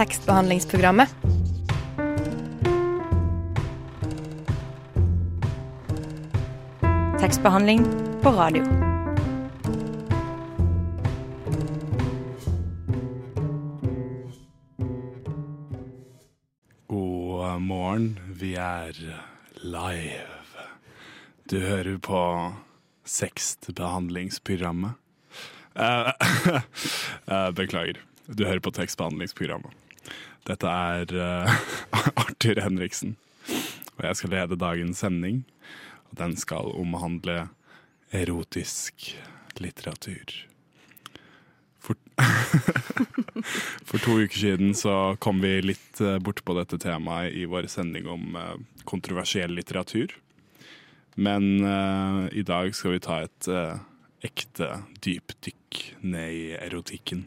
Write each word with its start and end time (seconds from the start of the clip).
tekstbehandlingsprogrammet. 0.00 1.08
Tekstbehandling 7.20 7.84
på 8.22 8.30
radio. 8.30 8.64
God 16.86 17.60
morgen, 17.60 18.18
vi 18.26 18.54
er 18.54 18.96
live. 19.60 20.64
Du 21.50 21.60
hører 21.60 21.98
på 21.98 22.54
Sekstbehandlingsprogrammet. 23.04 24.96
Eh, 25.76 26.08
eh, 27.36 27.50
beklager. 27.50 28.00
Du 28.26 28.44
hører 28.44 28.60
på 28.60 28.70
tekstbehandlingsprogrammet. 28.70 29.89
Dette 30.48 30.68
er 30.70 31.14
uh, 31.14 31.56
Arthur 32.22 32.60
Henriksen, 32.64 33.16
og 33.98 34.04
jeg 34.08 34.20
skal 34.20 34.34
lede 34.36 34.60
dagens 34.60 35.02
sending. 35.04 35.42
Og 36.10 36.18
den 36.18 36.36
skal 36.40 36.72
omhandle 36.74 37.48
erotisk 38.10 39.12
litteratur. 39.60 40.32
For, 41.80 41.96
For 43.88 44.02
to 44.02 44.18
uker 44.20 44.38
siden 44.38 44.74
så 44.76 45.16
kom 45.22 45.40
vi 45.44 45.54
litt 45.64 46.00
eh, 46.04 46.18
bort 46.20 46.42
på 46.44 46.56
dette 46.58 46.78
temaet 46.82 47.36
i 47.36 47.46
vår 47.48 47.70
sending 47.72 48.08
om 48.10 48.36
eh, 48.36 48.56
kontroversiell 48.84 49.54
litteratur. 49.56 50.12
Men 51.20 51.64
uh, 51.64 52.28
i 52.32 52.44
dag 52.46 52.70
skal 52.76 52.94
vi 52.94 53.00
ta 53.02 53.16
et 53.24 53.48
uh, 53.50 53.80
ekte 54.24 54.68
dypdykk 55.04 55.80
ned 56.06 56.36
i 56.36 56.44
erotikken. 56.56 57.26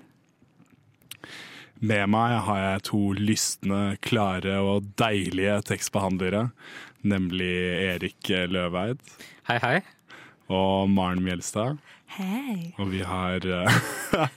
Med 1.84 2.08
meg 2.08 2.38
har 2.46 2.60
jeg 2.62 2.84
to 2.88 3.00
lystne, 3.18 3.98
klare 4.06 4.56
og 4.64 4.86
deilige 5.00 5.58
tekstbehandlere. 5.68 6.46
Nemlig 7.04 7.52
Erik 7.84 8.30
Løveid 8.48 9.02
Hei, 9.50 9.58
hei. 9.60 9.82
og 10.48 10.88
Maren 10.94 11.20
Mjelstad. 11.26 11.82
Hei. 12.16 12.72
Og 12.80 12.88
vi 12.94 13.02
har 13.04 13.44
eh, 13.44 13.80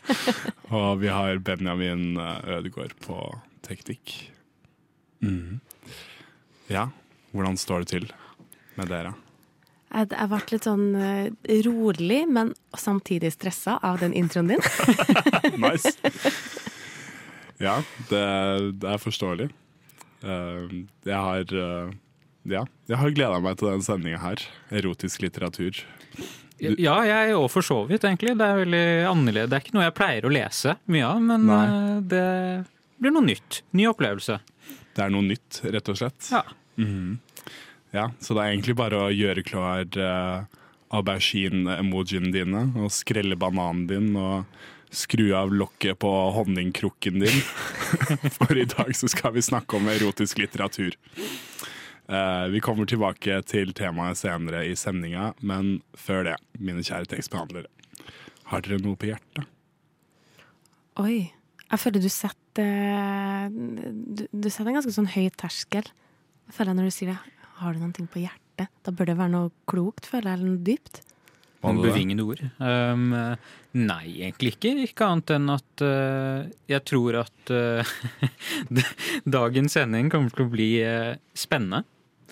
Og 0.75 0.99
vi 1.05 1.13
har 1.13 1.39
Benjamin 1.45 2.17
eh, 2.19 2.57
Ødegaard 2.57 2.97
på 3.05 3.21
teknikk. 3.63 4.17
Mm. 5.23 5.61
Ja, 6.73 6.89
hvordan 7.31 7.61
står 7.61 7.85
det 7.85 7.93
til 7.93 8.11
med 8.75 8.91
dere? 8.91 9.15
Jeg, 9.93 10.11
jeg 10.11 10.31
ble 10.33 10.43
litt 10.51 10.67
sånn 10.67 10.87
eh, 10.99 11.59
rolig, 11.69 12.25
men 12.27 12.57
samtidig 12.75 13.31
stressa 13.37 13.79
av 13.87 14.03
den 14.03 14.17
introen 14.19 14.57
din. 14.57 14.71
Nice. 15.63 15.95
Ja, 17.63 17.79
det, 18.11 18.25
det 18.83 18.91
er 18.93 19.01
forståelig. 19.01 19.51
Uh, 20.25 20.83
jeg 21.07 21.17
har 21.17 21.53
uh, 21.55 21.93
Ja, 22.49 22.65
jeg 22.89 22.99
har 23.01 23.15
gleda 23.15 23.39
meg 23.45 23.59
til 23.61 23.71
den 23.73 23.85
sendinga 23.85 24.21
her. 24.23 24.43
Erotisk 24.75 25.23
litteratur. 25.25 25.83
Ja, 26.61 26.97
jeg 27.05 27.35
òg 27.37 27.51
for 27.53 27.65
så 27.65 27.83
vidt, 27.89 28.05
egentlig. 28.09 28.33
Det 28.39 28.47
er 28.47 28.63
veldig 28.63 28.85
annerledes. 29.11 29.51
Det 29.53 29.59
er 29.59 29.65
ikke 29.65 29.77
noe 29.77 29.87
jeg 29.89 29.97
pleier 29.99 30.25
å 30.27 30.33
lese 30.33 30.77
mye 30.89 31.05
av, 31.09 31.19
men 31.21 31.45
Nei. 31.51 31.65
eh, 31.67 31.99
det 32.13 32.23
blir 33.03 33.13
noe 33.13 33.27
nytt. 33.27 33.59
Ny 33.77 33.91
opplevelse. 33.91 34.39
Det 34.97 35.05
er 35.05 35.13
noe 35.13 35.27
nytt, 35.27 35.61
rett 35.75 35.91
og 35.93 35.99
slett. 36.01 36.31
Ja. 36.33 36.45
Mhm. 36.81 37.19
Ja, 37.95 38.11
så 38.21 38.35
det 38.35 38.43
er 38.43 38.51
egentlig 38.55 38.75
bare 38.77 38.99
å 39.07 39.13
gjøre 39.13 39.45
klar 39.47 39.85
uh, 39.97 40.49
aubergine-emojiene 40.97 42.33
dine 42.35 42.65
og 42.83 42.91
skrelle 42.93 43.39
bananen 43.41 43.87
din 43.89 44.11
og 44.21 44.45
skru 44.91 45.31
av 45.37 45.55
lokket 45.55 45.99
på 46.03 46.13
honningkrukken 46.37 47.21
din. 47.25 47.43
For 48.37 48.57
i 48.59 48.67
dag 48.69 48.97
så 48.97 49.09
skal 49.11 49.35
vi 49.37 49.45
snakke 49.45 49.79
om 49.79 49.89
erotisk 49.91 50.39
litteratur. 50.43 50.97
Eh, 52.09 52.47
vi 52.53 52.63
kommer 52.63 52.87
tilbake 52.87 53.41
til 53.51 53.73
temaet 53.75 54.21
senere 54.21 54.63
i 54.69 54.77
sendinga, 54.79 55.33
men 55.41 55.81
før 55.99 56.29
det, 56.29 56.37
mine 56.59 56.85
kjære 56.87 57.11
tekstbehandlere, 57.17 57.71
har 58.53 58.63
dere 58.63 58.79
noe 58.83 58.99
på 58.99 59.11
hjertet? 59.11 59.49
Oi. 61.03 61.33
Jeg 61.67 61.83
føler 61.83 61.99
du 61.99 62.11
setter 62.15 63.49
Du, 63.51 64.21
du 64.31 64.47
setter 64.47 64.69
en 64.71 64.77
ganske 64.79 64.93
sånn 64.95 65.11
høy 65.11 65.27
terskel. 65.35 65.89
Jeg 66.47 66.55
føler 66.55 66.77
Når 66.79 66.87
du 66.87 66.95
sier 66.95 67.11
det, 67.11 67.17
har 67.59 67.75
du 67.75 67.83
noe 67.83 68.07
på 68.07 68.23
hjertet? 68.23 68.71
Da 68.87 68.95
bør 68.95 69.11
det 69.11 69.19
være 69.19 69.33
noe 69.35 69.51
klokt, 69.69 70.07
føler 70.07 70.31
jeg, 70.31 70.39
eller 70.39 70.53
noe 70.53 70.63
dypt. 70.65 71.03
Det? 71.63 72.23
ord. 72.23 72.43
Um, 72.61 73.15
nei, 73.73 74.05
egentlig 74.29 74.53
ikke. 74.55 74.73
Ikke 74.87 75.09
annet 75.09 75.33
enn 75.35 75.51
at 75.51 75.83
uh, 75.83 76.45
jeg 76.71 76.85
tror 76.87 77.19
at 77.25 77.53
uh, 77.57 77.95
dagens 79.39 79.75
sending 79.79 80.13
kommer 80.13 80.31
til 80.35 80.47
å 80.47 80.53
bli 80.53 80.71
uh, 80.87 81.15
spennende. 81.35 81.83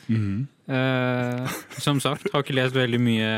Mhm. 0.06 0.48
Eh, 0.64 1.54
som 1.76 1.98
sagt, 2.00 2.30
har 2.32 2.40
ikke 2.40 2.54
lest 2.56 2.76
veldig 2.76 3.00
mye 3.04 3.32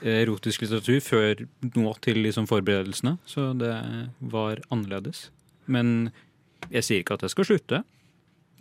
erotisk 0.00 0.62
litteratur 0.64 1.02
før 1.04 1.42
nå 1.76 1.92
til 2.04 2.22
liksom 2.24 2.46
forberedelsene, 2.48 3.16
så 3.28 3.50
det 3.56 3.74
var 4.20 4.62
annerledes. 4.72 5.26
Men 5.68 6.10
jeg 6.70 6.86
sier 6.86 7.04
ikke 7.04 7.18
at 7.18 7.26
jeg 7.26 7.34
skal 7.34 7.48
slutte. 7.50 7.82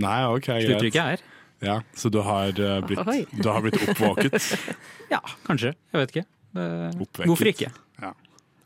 Nei, 0.04 0.18
ok, 0.28 0.50
Slutter 0.52 0.82
greit. 0.82 0.90
ikke 0.92 1.08
her. 1.14 1.26
Ja, 1.64 1.80
så 1.96 2.10
du 2.12 2.20
har, 2.26 2.50
eh, 2.52 2.80
blitt, 2.86 3.32
du 3.32 3.50
har 3.50 3.62
blitt 3.64 3.80
oppvåket? 3.88 4.40
Ja, 5.14 5.22
kanskje. 5.46 5.76
Jeg 5.94 6.02
vet 6.02 6.16
ikke. 6.16 6.26
Det, 6.56 7.26
hvorfor 7.28 7.52
ikke? 7.52 7.72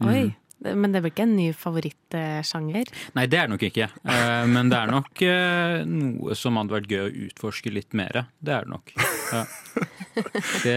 Oi. 0.06 0.30
Men 0.60 0.92
det 0.92 1.00
blir 1.04 1.12
ikke 1.14 1.24
en 1.24 1.36
ny 1.38 1.50
favorittsjanger? 1.56 2.90
Nei, 3.16 3.24
det 3.32 3.38
er 3.40 3.48
det 3.48 3.54
nok 3.54 3.62
ikke. 3.70 3.86
Eh, 4.12 4.44
men 4.52 4.72
det 4.72 4.80
er 4.80 4.92
nok 4.92 5.22
eh, 5.24 5.76
noe 5.88 6.36
som 6.36 6.60
hadde 6.60 6.76
vært 6.76 6.92
gøy 6.92 7.04
å 7.06 7.14
utforske 7.30 7.72
litt 7.72 7.96
mer. 7.96 8.26
Det 8.44 8.56
er 8.58 8.68
det 8.68 8.74
nok. 8.74 8.92
Ja. 9.32 9.46
Det, 10.66 10.76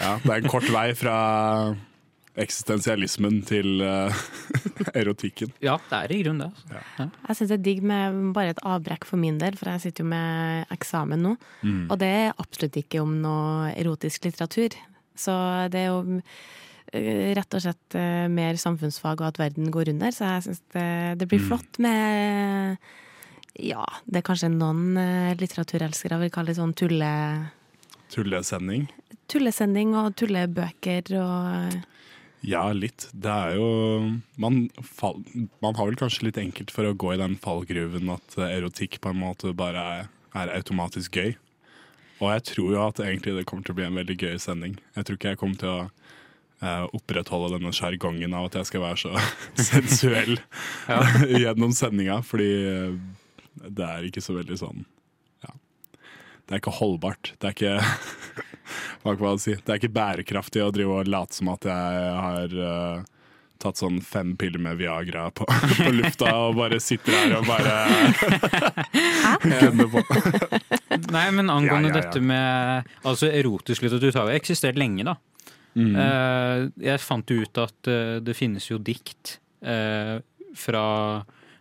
Ja, 0.00 0.16
det 0.18 0.30
er 0.32 0.40
en 0.40 0.48
kort 0.50 0.66
vei 0.72 0.88
fra 0.98 1.14
eksistensialismen 2.38 3.40
til 3.48 3.80
uh, 3.82 4.14
erotikken. 5.00 5.50
ja, 5.64 5.74
det 5.90 5.98
er 5.98 6.12
i 6.14 6.20
grunnen 6.22 6.46
det. 6.46 6.76
Altså. 6.78 7.08
Jeg 7.26 7.36
syns 7.40 7.50
det 7.50 7.56
er 7.58 7.64
digg 7.66 7.82
med 7.90 8.20
bare 8.36 8.54
et 8.54 8.62
avbrekk 8.62 9.04
for 9.08 9.18
min 9.20 9.40
del, 9.42 9.56
for 9.58 9.72
jeg 9.72 9.82
sitter 9.88 10.04
jo 10.06 10.10
med 10.12 10.70
eksamen 10.76 11.24
nå. 11.26 11.34
Og 11.90 11.98
det 12.00 12.08
er 12.22 12.32
absolutt 12.38 12.78
ikke 12.80 13.02
om 13.02 13.18
noe 13.24 13.72
erotisk 13.74 14.24
litteratur. 14.28 14.78
Så 15.18 15.34
det 15.74 15.82
er 15.82 15.90
jo 15.90 16.20
eh, 16.94 17.34
rett 17.36 17.58
og 17.58 17.60
slett 17.66 17.98
eh, 17.98 18.24
mer 18.32 18.56
samfunnsfag 18.56 19.20
og 19.20 19.26
at 19.32 19.40
verden 19.42 19.68
går 19.74 19.90
under, 19.92 20.14
så 20.14 20.30
jeg 20.36 20.46
syns 20.48 20.62
det, 20.72 20.88
det 21.20 21.28
blir 21.28 21.42
flott 21.44 21.80
med 21.82 22.78
Ja, 23.60 23.82
det 24.06 24.22
er 24.22 24.26
kanskje 24.30 24.48
noen 24.54 24.94
eh, 24.96 25.34
litteraturelskere 25.36 26.22
vil 26.22 26.32
kalle 26.32 26.54
det 26.54 26.60
sånn 26.62 26.72
tulle, 26.78 27.10
Tullesending. 28.10 28.88
tullesending 29.30 29.92
og 29.98 30.14
tullebøker 30.18 31.12
og 31.20 31.76
Ja, 32.46 32.62
litt. 32.72 33.08
Det 33.12 33.30
er 33.30 33.58
jo 33.58 33.66
man, 34.40 34.62
fall, 34.80 35.20
man 35.60 35.76
har 35.76 35.90
vel 35.90 35.98
kanskje 36.00 36.28
litt 36.28 36.40
enkelt 36.40 36.72
for 36.72 36.88
å 36.88 36.96
gå 36.96 37.12
i 37.14 37.20
den 37.20 37.36
fallgruven 37.40 38.12
at 38.14 38.36
erotikk 38.46 39.00
på 39.04 39.12
en 39.12 39.20
måte 39.20 39.52
bare 39.56 39.84
er, 39.96 40.10
er 40.32 40.54
automatisk 40.56 41.20
gøy. 41.20 41.34
Og 42.20 42.28
jeg 42.34 42.44
tror 42.50 42.72
jo 42.74 42.82
at 42.84 43.00
egentlig 43.04 43.36
det 43.36 43.46
kommer 43.48 43.64
til 43.64 43.74
å 43.74 43.78
bli 43.80 43.86
en 43.88 44.00
veldig 44.00 44.16
gøy 44.20 44.40
sending. 44.40 44.76
Jeg 44.96 45.06
tror 45.06 45.18
ikke 45.18 45.34
jeg 45.34 45.40
kommer 45.40 45.60
til 45.60 45.72
å 45.72 45.80
eh, 45.84 46.86
opprettholde 46.96 47.54
denne 47.56 47.72
sjargongen 47.76 48.36
av 48.36 48.48
at 48.48 48.60
jeg 48.60 48.70
skal 48.70 48.84
være 48.84 49.02
så 49.04 49.24
sensuell 49.70 50.36
gjennom 51.42 51.76
sendinga, 51.76 52.20
fordi 52.26 52.50
eh, 52.72 52.96
det 53.66 53.86
er 53.88 54.08
ikke 54.08 54.24
så 54.24 54.36
veldig 54.38 54.56
sånn 54.60 54.84
Ja. 55.44 55.52
Det 56.46 56.56
er 56.56 56.62
ikke 56.62 56.78
holdbart. 56.80 57.34
Det 57.40 57.50
er 57.50 57.56
ikke 57.56 58.46
hva 59.02 59.14
kan 59.14 59.24
man 59.24 59.40
si? 59.42 59.54
Det 59.56 59.72
er 59.74 59.80
ikke 59.80 59.94
bærekraftig 59.96 60.62
å 60.64 60.70
drive 60.74 61.00
og 61.00 61.10
late 61.10 61.36
som 61.38 61.50
at 61.52 61.66
jeg 61.68 62.12
har 62.26 62.54
uh, 62.58 63.08
tatt 63.60 63.80
sånn 63.80 63.98
fem 64.04 64.32
piller 64.40 64.62
med 64.62 64.78
Viagra 64.80 65.26
på, 65.36 65.46
på 65.80 65.90
lufta 65.96 66.30
og 66.46 66.56
bare 66.60 66.80
sitter 66.80 67.16
her 67.18 67.34
og 67.40 67.48
bare 67.48 67.74
gunner 69.44 69.90
på. 69.92 70.04
Nei, 71.16 71.26
men 71.36 71.50
angående 71.52 71.90
Ja, 71.90 71.94
ja, 71.94 71.96
ja. 71.96 72.00
dette 72.00 72.22
med 72.24 72.88
Altså, 73.04 73.30
erotisk 73.30 73.84
litteratur 73.84 74.16
har 74.20 74.30
jo 74.30 74.40
eksistert 74.40 74.80
lenge, 74.80 75.06
da. 75.06 75.16
Mm. 75.78 75.92
Uh, 75.94 76.70
jeg 76.82 77.02
fant 77.04 77.30
jo 77.30 77.44
ut 77.44 77.60
at 77.62 77.90
uh, 77.92 78.16
det 78.24 78.34
finnes 78.34 78.64
jo 78.72 78.80
dikt 78.82 79.36
uh, 79.62 80.18
fra 80.58 80.86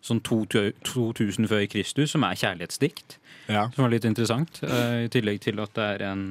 sånn 0.02 0.22
2000 0.24 1.50
før 1.52 1.66
Kristus 1.70 2.16
som 2.16 2.24
er 2.26 2.38
kjærlighetsdikt. 2.40 3.20
Ja. 3.52 3.68
Som 3.76 3.86
var 3.86 3.92
litt 3.94 4.06
interessant. 4.08 4.62
eh, 4.64 5.06
I 5.06 5.10
tillegg 5.12 5.42
til 5.44 5.60
at 5.60 5.74
det 5.76 5.88
er 5.96 6.04
en 6.08 6.24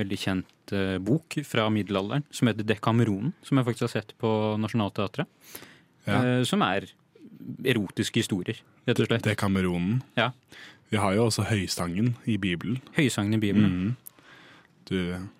veldig 0.00 0.18
kjent 0.20 0.74
eh, 0.76 0.96
bok 1.04 1.38
fra 1.46 1.68
middelalderen 1.72 2.24
som 2.34 2.50
heter 2.50 2.66
Dekameronen, 2.68 3.32
som 3.46 3.60
jeg 3.60 3.68
faktisk 3.68 3.86
har 3.88 3.94
sett 3.94 4.14
på 4.20 4.30
Nationaltheatret. 4.62 5.28
Ja. 6.08 6.20
eh, 6.20 6.42
Som 6.48 6.62
er 6.66 6.88
erotiske 7.64 8.20
historier, 8.22 8.58
rett 8.88 9.00
og 9.00 9.08
slett. 9.10 9.24
Dekameronen. 9.28 10.00
Ja. 10.18 10.30
Vi 10.90 10.98
har 10.98 11.14
jo 11.14 11.28
også 11.28 11.44
høysangen 11.46 12.14
i 12.26 12.36
Bibelen. 12.42 12.80
Høysangen 12.96 13.36
i 13.36 13.42
Bibelen. 13.42 13.70
Mm. 13.70 13.96
Du, 14.90 14.96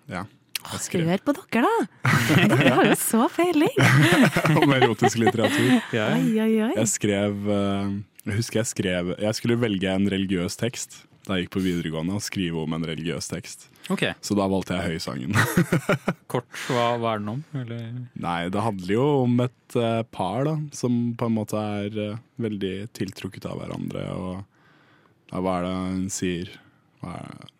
ja. 0.09 0.23
Hør 0.61 1.21
på 1.25 1.33
dere, 1.33 1.65
da! 1.65 2.11
Dere 2.37 2.73
har 2.77 2.85
jo 2.91 2.95
så 3.01 3.25
feiling! 3.33 3.73
om 4.61 4.73
erotisk 4.77 5.17
litteratur. 5.19 5.79
Ja. 5.95 6.11
Oi, 6.13 6.35
oi, 6.37 6.51
oi. 6.67 6.73
Jeg 6.77 6.87
skrev, 6.91 7.39
eh, 7.49 7.95
Jeg 8.29 8.37
husker 8.37 8.59
jeg 8.61 8.69
skrev 8.69 9.07
Jeg 9.17 9.33
skulle 9.39 9.57
velge 9.57 9.89
en 9.89 10.05
religiøs 10.13 10.59
tekst 10.61 10.99
da 11.27 11.37
jeg 11.37 11.45
gikk 11.45 11.53
på 11.53 11.63
videregående, 11.65 12.17
å 12.17 12.23
skrive 12.23 12.63
om 12.63 12.73
en 12.73 12.85
religiøs 12.87 13.27
tekst. 13.29 13.67
Okay. 13.93 14.15
Så 14.25 14.33
da 14.37 14.47
valgte 14.49 14.77
jeg 14.77 14.95
Høysangen. 14.95 15.35
Kort, 16.31 16.49
hva, 16.71 16.87
hva 17.01 17.13
er 17.13 17.21
den 17.21 17.31
om? 17.35 17.43
Eller? 17.61 17.85
Nei, 18.21 18.39
det 18.53 18.63
handler 18.65 18.95
jo 18.95 19.05
om 19.27 19.43
et 19.45 19.77
uh, 19.77 20.01
par 20.09 20.47
da, 20.49 20.55
som 20.73 20.99
på 21.17 21.29
en 21.29 21.37
måte 21.37 21.61
er 21.81 21.97
uh, 22.15 22.19
veldig 22.41 22.75
tiltrukket 22.97 23.45
av 23.51 23.61
hverandre. 23.61 24.05
Og 24.17 24.33
ja, 25.31 25.39
hva 25.41 25.59
er 25.59 25.67
det 25.67 25.75
hun 25.77 26.05
sier? 26.13 26.53
Hva 27.03 27.17
er 27.21 27.33
det? 27.41 27.51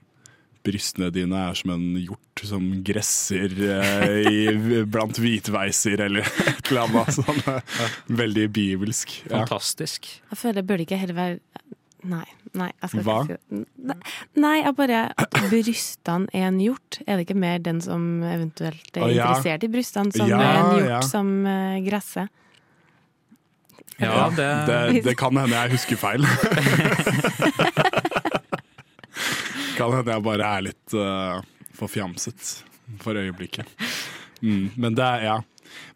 Brystene 0.62 1.07
dine 1.10 1.40
er 1.50 1.56
som 1.57 1.72
en 1.74 1.86
hjort 1.98 2.42
som 2.46 2.68
gresser 2.86 3.54
eh, 3.66 4.28
i, 4.30 4.42
blant 4.94 5.18
hvitveiser, 5.18 6.04
eller 6.06 6.22
et 6.52 6.69
eller 6.69 6.84
annet 6.86 7.16
sånn. 7.18 7.40
eh, 7.50 7.96
Veldig 8.22 8.44
bibelsk. 8.54 9.16
Ja. 9.24 9.40
Fantastisk. 9.40 10.12
Jeg 10.30 10.38
føler 10.38 10.62
det 10.62 10.68
burde 10.69 10.86
ikke 10.86 11.02
heller 11.02 11.18
være 11.18 11.40
Nei. 12.12 12.25
Nei 12.57 12.68
jeg 12.69 12.92
skal 12.92 13.06
Hva? 13.07 13.18
ikke 13.24 13.38
si 13.39 13.62
det. 13.88 13.95
Nei, 14.44 14.56
jeg 14.59 14.75
bare 14.75 15.00
At 15.24 15.38
brystene 15.51 16.27
er 16.36 16.50
en 16.50 16.59
hjort. 16.59 17.00
Er 17.06 17.15
det 17.15 17.27
ikke 17.27 17.39
mer 17.39 17.62
den 17.63 17.80
som 17.83 18.24
eventuelt 18.27 18.98
er 18.98 19.07
ja. 19.07 19.30
interessert 19.30 19.63
i 19.63 19.71
brystene, 19.71 20.12
som 20.15 20.27
Ja, 20.30 20.39
er 20.42 20.59
en 20.59 20.71
hjort 20.75 20.89
ja. 20.89 21.01
som 21.07 21.31
uh, 21.48 21.77
gresser? 21.86 22.27
Ja, 24.01 24.30
det, 24.33 24.50
Det, 24.68 25.03
det 25.06 25.15
kan 25.19 25.38
hende 25.38 25.56
jeg 25.56 25.75
husker 25.75 26.00
feil. 26.01 26.25
kan 29.77 29.94
hende 29.94 30.15
jeg 30.15 30.25
bare 30.25 30.45
er 30.57 30.62
litt 30.71 30.95
uh, 30.97 31.42
forfjamset 31.77 32.63
for 33.01 33.18
øyeblikket. 33.18 33.69
Mm, 34.42 34.71
men 34.75 34.97
det 34.97 35.06
er 35.06 35.27
Ja. 35.30 35.38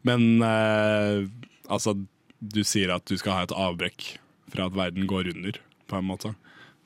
Men 0.06 0.40
uh, 0.40 1.26
altså, 1.68 1.96
du 2.40 2.62
sier 2.64 2.94
at 2.96 3.06
du 3.10 3.18
skal 3.20 3.34
ha 3.40 3.46
et 3.48 3.56
avbrekk 3.56 4.20
fra 4.54 4.70
at 4.70 4.78
verden 4.78 5.08
går 5.10 5.32
under, 5.34 5.58
på 5.96 6.04
en 6.04 6.12
måte. 6.12 6.36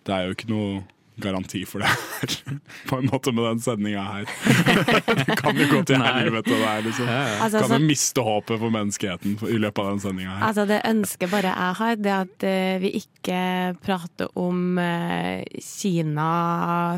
Det 0.06 0.16
er 0.16 0.28
jo 0.28 0.38
ikke 0.38 0.50
noe 0.54 0.80
garanti 1.20 1.62
for 1.68 1.84
det 1.84 1.90
her, 1.90 2.36
på 2.90 3.00
en 3.00 3.10
måte 3.12 3.32
med 3.36 3.46
den 3.46 3.62
sendinga 3.64 4.04
her. 4.04 4.30
det 5.26 5.38
kan 5.40 5.58
jo 5.58 5.68
gå 5.72 5.82
til 5.88 6.04
helvete, 6.04 6.54
det 6.54 6.60
her, 6.64 6.84
liksom. 6.86 7.10
Altså, 7.10 7.64
Kan 7.64 7.76
jo 7.76 7.90
miste 7.90 8.26
håpet 8.26 8.62
for 8.62 8.74
menneskeheten 8.74 9.36
i 9.50 9.60
løpet 9.62 9.84
av 9.84 9.92
den 9.94 10.04
sendinga 10.04 10.38
her. 10.38 10.46
altså, 10.50 10.66
det 10.70 10.82
ønsket 10.88 11.34
bare 11.34 11.54
jeg 11.54 11.80
har, 11.82 12.00
det 12.00 12.14
at 12.16 12.48
eh, 12.48 12.78
vi 12.84 12.94
ikke 13.02 13.42
prater 13.84 14.32
om 14.40 14.80
eh, 14.82 15.44
Kina 15.64 16.30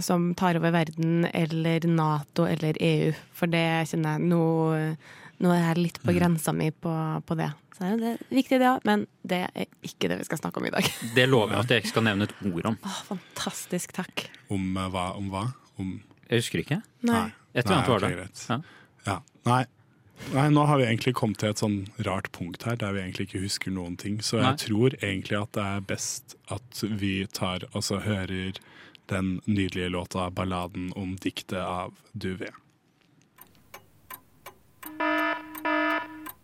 som 0.06 0.32
tar 0.38 0.60
over 0.62 0.74
verden, 0.76 1.26
eller 1.34 1.88
Nato 1.90 2.46
eller 2.46 2.78
EU. 2.80 3.12
For 3.38 3.52
det 3.52 3.66
kjenner 3.92 4.20
jeg 4.20 4.30
Nå, 4.32 4.46
nå 5.42 5.52
er 5.56 5.64
jeg 5.72 5.82
litt 5.82 6.00
Mm. 6.02 6.06
på 6.08 6.14
grensa 6.20 6.54
mi 6.54 6.70
på, 6.72 6.94
på 7.26 7.36
det. 7.40 7.50
Så 7.78 7.90
det 7.98 8.12
er 8.14 8.18
viktig, 8.30 8.60
det 8.62 8.68
òg, 8.70 8.86
men 8.86 9.08
det 9.26 9.40
er 9.48 9.66
ikke 9.88 10.10
det 10.12 10.20
vi 10.20 10.26
skal 10.28 10.38
snakke 10.38 10.62
om 10.62 10.68
i 10.70 10.74
dag. 10.74 10.86
det 11.18 11.28
lover 11.30 11.56
jeg 11.56 11.66
at 11.66 11.74
jeg 11.74 11.84
ikke 11.84 11.94
skal 11.96 12.06
nevne 12.06 12.28
et 12.30 12.36
ord 12.46 12.66
om. 12.72 12.78
Åh, 12.86 13.02
fantastisk, 13.10 13.94
takk. 13.98 14.28
Om 14.54 14.78
uh, 14.78 14.88
hva? 14.94 15.06
Om 15.18 15.30
hva? 15.34 15.46
Om 15.82 15.94
Jeg 16.30 16.44
husker 16.44 16.62
ikke. 16.64 16.82
Nei. 17.10 17.28
Et 17.54 17.66
eller 17.66 17.78
annet 17.82 17.90
var 17.90 18.04
det? 18.06 18.12
Ja. 18.48 18.60
Ja. 19.08 19.18
Nei. 19.50 19.64
Nei, 20.36 20.46
nå 20.54 20.68
har 20.70 20.78
vi 20.78 20.86
egentlig 20.86 21.16
kommet 21.18 21.40
til 21.42 21.50
et 21.50 21.58
sånn 21.60 21.80
rart 22.06 22.30
punkt 22.32 22.62
her 22.68 22.76
der 22.78 22.94
vi 22.94 23.02
egentlig 23.02 23.26
ikke 23.28 23.42
husker 23.42 23.74
noen 23.74 23.98
ting. 23.98 24.20
Så 24.22 24.38
jeg 24.38 24.46
Nei. 24.46 24.60
tror 24.62 24.96
egentlig 25.02 25.40
at 25.42 25.52
det 25.58 25.64
er 25.66 25.82
best 25.90 26.36
at 26.54 26.84
vi 27.02 27.26
tar 27.34 27.66
altså 27.74 27.98
hører 28.06 28.60
den 29.10 29.42
nydelige 29.50 29.90
låta 29.90 30.30
'Balladen 30.30 30.92
om 30.96 31.18
diktet' 31.18 31.58
av 31.58 31.98
Duvet. 32.14 32.54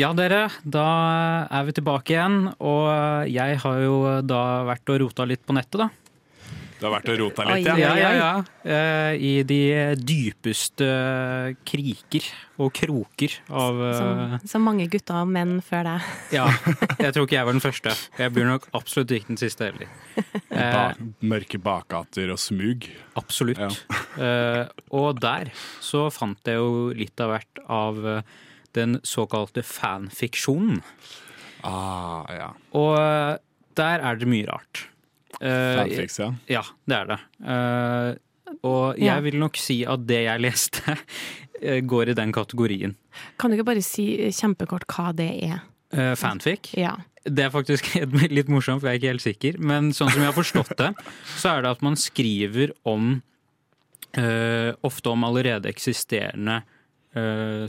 Ja, 0.00 0.12
dere, 0.16 0.46
da 0.64 0.84
er 1.52 1.64
vi 1.68 1.74
tilbake 1.76 2.14
igjen. 2.14 2.42
Og 2.64 2.86
jeg 3.28 3.58
har 3.64 3.80
jo 3.84 3.96
da 4.24 4.42
vært 4.70 4.92
og 4.94 5.02
rota 5.04 5.26
litt 5.28 5.42
på 5.46 5.56
nettet, 5.56 5.82
da. 5.84 5.90
Du 6.80 6.86
har 6.86 6.94
vært 6.94 7.10
og 7.12 7.18
rota 7.20 7.44
litt, 7.44 7.66
ja. 7.68 7.74
Ja, 7.76 7.90
ja, 8.00 8.10
ja. 8.16 8.28
Eh, 8.64 9.18
I 9.20 9.32
de 9.44 9.58
dypeste 10.00 10.86
kriker 11.68 12.24
og 12.56 12.70
kroker 12.78 13.34
av 13.52 13.82
eh, 13.84 13.98
Som, 13.98 14.48
som 14.48 14.64
mange 14.64 14.86
gutter 14.88 15.18
og 15.20 15.28
menn 15.28 15.58
før 15.64 15.90
deg. 15.90 16.08
Ja. 16.38 16.46
Jeg 17.02 17.12
tror 17.12 17.26
ikke 17.28 17.36
jeg 17.36 17.48
var 17.50 17.58
den 17.58 17.64
første. 17.66 17.92
Jeg 18.16 18.32
blir 18.32 18.48
nok 18.48 18.70
absolutt 18.80 19.12
ikke 19.18 19.34
den 19.34 19.42
siste 19.44 19.68
heller. 19.68 19.92
Eh, 20.50 20.72
Ba 20.74 20.88
mørke 21.30 21.60
bakgater 21.62 22.32
og 22.34 22.40
smug. 22.42 22.88
absolutt. 23.16 23.60
Ja. 23.60 24.00
Eh, 24.20 24.64
og 24.96 25.20
der 25.22 25.52
så 25.84 26.08
fant 26.12 26.48
jeg 26.48 26.58
jo 26.58 26.88
litt 26.96 27.20
av 27.22 27.30
hvert 27.36 27.60
av 27.70 28.00
eh, 28.16 28.32
den 28.76 28.98
såkalte 29.06 29.62
fanfiksjonen. 29.66 30.80
Ah, 31.66 32.24
ja. 32.32 32.48
Og 32.76 32.94
eh, 33.00 33.34
der 33.80 34.04
er 34.10 34.16
det 34.20 34.28
mye 34.30 34.46
rart. 34.48 34.86
Uh, 35.40 35.76
Fanfics, 35.80 36.18
ja. 36.20 36.30
Ja, 36.50 36.62
det 36.90 36.96
er 36.96 37.06
det. 37.12 37.18
Uh, 37.40 38.56
og 38.66 38.98
jeg 38.98 39.06
Ja. 39.06 39.20
vil 39.24 39.38
nok 39.40 39.56
si 39.56 39.84
at 39.88 40.02
det 40.08 40.24
jeg 40.26 40.40
leste, 40.42 40.96
går 41.92 42.10
i 42.12 42.16
den 42.18 42.32
kategorien. 42.34 42.96
Kan 43.38 43.50
du 43.52 43.56
ikke 43.58 43.68
bare 43.70 43.84
si 43.84 44.08
kjempekort 44.34 44.84
hva 44.90 45.10
det 45.16 45.30
er? 45.46 45.60
Uh, 45.94 46.14
fanfic. 46.18 46.72
Ja. 46.76 46.96
Det 47.24 47.44
er 47.46 47.52
faktisk 47.52 47.88
litt 48.36 48.48
morsomt, 48.48 48.80
for 48.82 48.88
jeg 48.90 48.96
er 48.96 49.00
ikke 49.00 49.12
helt 49.14 49.26
sikker. 49.26 49.58
Men 49.60 49.92
sånn 49.96 50.10
som 50.10 50.22
jeg 50.24 50.30
har 50.32 50.36
forstått 50.36 50.74
det, 50.80 50.90
så 51.36 51.54
er 51.56 51.62
det 51.66 51.72
at 51.76 51.82
man 51.84 51.96
skriver 52.00 52.72
om 52.88 53.18
uh, 54.18 54.72
Ofte 54.86 55.12
om 55.12 55.24
allerede 55.28 55.68
eksisterende 55.70 56.62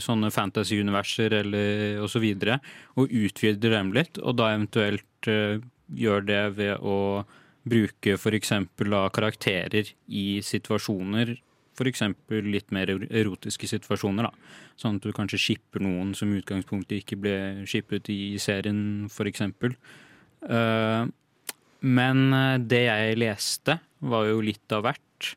sånne 0.02 0.30
fantasy-universer 0.30 1.34
eller 1.40 2.02
og 2.02 2.10
så 2.10 2.22
og 2.22 3.10
utvider 3.10 3.70
dem 3.74 3.92
litt, 3.92 4.18
og 4.18 4.36
da 4.38 4.52
eventuelt 4.54 5.28
eh, 5.30 5.58
gjør 5.92 6.26
det 6.26 6.42
ved 6.56 6.76
å 6.78 7.24
bruke 7.62 8.16
f.eks. 8.18 8.52
karakterer 8.78 9.94
i 10.08 10.42
situasjoner. 10.42 11.36
F.eks. 11.72 12.02
litt 12.44 12.70
mer 12.70 12.90
erotiske 12.90 13.66
situasjoner. 13.66 14.28
da. 14.28 14.32
Sånn 14.76 14.98
at 14.98 15.06
du 15.06 15.12
kanskje 15.12 15.40
shipper 15.40 15.80
noen 15.80 16.12
som 16.14 16.32
utgangspunktet 16.34 17.02
ikke 17.02 17.20
ble 17.22 17.36
shippet 17.66 18.10
i 18.12 18.36
serien, 18.42 19.08
f.eks. 19.08 19.42
Uh, 20.42 21.06
men 21.82 22.32
eh, 22.34 22.58
det 22.58 22.84
jeg 22.86 23.18
leste, 23.18 23.78
var 24.02 24.26
jo 24.28 24.42
litt 24.44 24.74
av 24.74 24.86
hvert. 24.86 25.32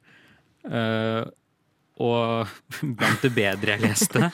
Eh, 0.65 1.21
og 2.03 2.51
blant 2.81 3.23
det 3.23 3.31
bedre 3.35 3.75
jeg 3.75 3.83
leste, 3.85 4.29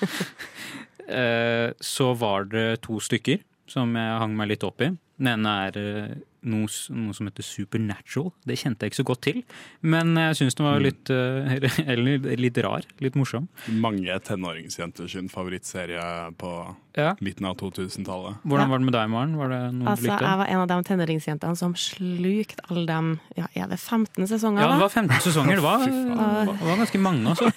eh, 1.21 1.69
så 1.77 2.11
var 2.17 2.49
det 2.51 2.81
to 2.87 2.99
stykker 3.03 3.41
som 3.71 3.93
jeg 3.95 4.19
hang 4.23 4.35
meg 4.37 4.53
litt 4.53 4.65
opp 4.67 4.83
i. 4.83 4.91
Den 5.21 5.33
ene 5.35 5.55
er 5.67 5.79
eh, 5.81 6.19
noe, 6.43 6.67
noe 6.95 7.13
som 7.13 7.27
heter 7.29 7.45
Supernatural. 7.45 8.31
Det 8.47 8.57
kjente 8.57 8.85
jeg 8.87 8.91
ikke 8.91 8.99
så 9.01 9.05
godt 9.11 9.21
til, 9.27 9.41
men 9.85 10.15
jeg 10.17 10.37
syns 10.39 10.55
den 10.57 10.65
var 10.65 10.79
litt, 10.81 11.09
eh, 11.13 11.57
eller, 11.93 12.25
litt 12.39 12.57
rar. 12.65 12.85
Litt 13.03 13.15
morsom. 13.19 13.47
Mange 13.83 14.15
tenåringsjenter 14.25 15.09
sin 15.11 15.29
favorittserie 15.29 16.01
på 16.41 16.53
Ja. 16.97 17.13
midten 17.23 17.45
av 17.47 17.55
2000-tallet. 17.61 18.41
Hvordan 18.43 18.67
var 18.73 18.81
det 18.81 18.85
med 18.89 18.93
deg, 18.97 19.09
Maren? 19.13 19.35
Var 19.39 19.47
det 19.53 19.59
noen 19.77 19.87
Altså, 19.93 20.03
du 20.03 20.09
likte? 20.09 20.25
jeg 20.27 20.39
var 20.41 20.49
en 20.51 20.59
av 20.63 20.67
de 20.67 20.79
tenåringsjentene 20.89 21.55
som 21.61 21.73
slukte 21.79 22.65
alle 22.69 22.85
de 22.89 23.19
ja, 23.39 23.45
er 23.55 23.67
det 23.71 23.79
15 23.79 24.27
sesonger. 24.27 24.65
Ja, 24.65 24.73
det 24.73 24.81
var 24.81 24.89
15 24.89 25.21
sesonger. 25.23 25.55
Det 25.55 25.63
var, 25.63 25.79
faen. 25.87 26.51
det 26.57 26.67
var 26.67 26.81
ganske 26.81 26.99
mange, 26.99 27.31
altså. 27.31 27.51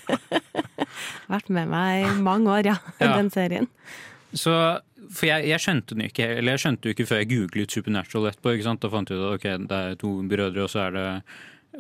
Vært 1.35 1.49
med 1.51 1.69
meg 1.73 2.05
i 2.07 2.13
mange 2.23 2.53
år, 2.53 2.67
ja, 2.69 2.77
Ja. 3.01 3.17
den 3.17 3.31
serien. 3.35 3.67
Så, 4.35 4.53
for 5.15 5.29
jeg, 5.29 5.49
jeg 5.51 5.63
skjønte 5.63 5.97
den 5.97 6.07
ikke, 6.09 6.29
eller 6.39 6.57
jeg 6.57 6.65
skjønte 6.65 6.89
jo 6.89 6.95
ikke 6.97 7.09
før 7.09 7.23
jeg 7.23 7.31
googlet 7.33 7.75
Supernatural 7.75 8.31
etterpå. 8.31 8.55
ikke 8.55 8.67
sant? 8.67 8.83
Da 8.83 8.91
fant 8.93 9.11
jeg 9.11 9.21
ut 9.21 9.27
at 9.27 9.39
ok, 9.39 9.49
det 9.71 9.81
er 9.81 9.99
to 10.01 10.13
brødre, 10.31 10.65
og 10.65 10.73
så 10.73 10.87
er 10.87 10.97
det 10.97 11.09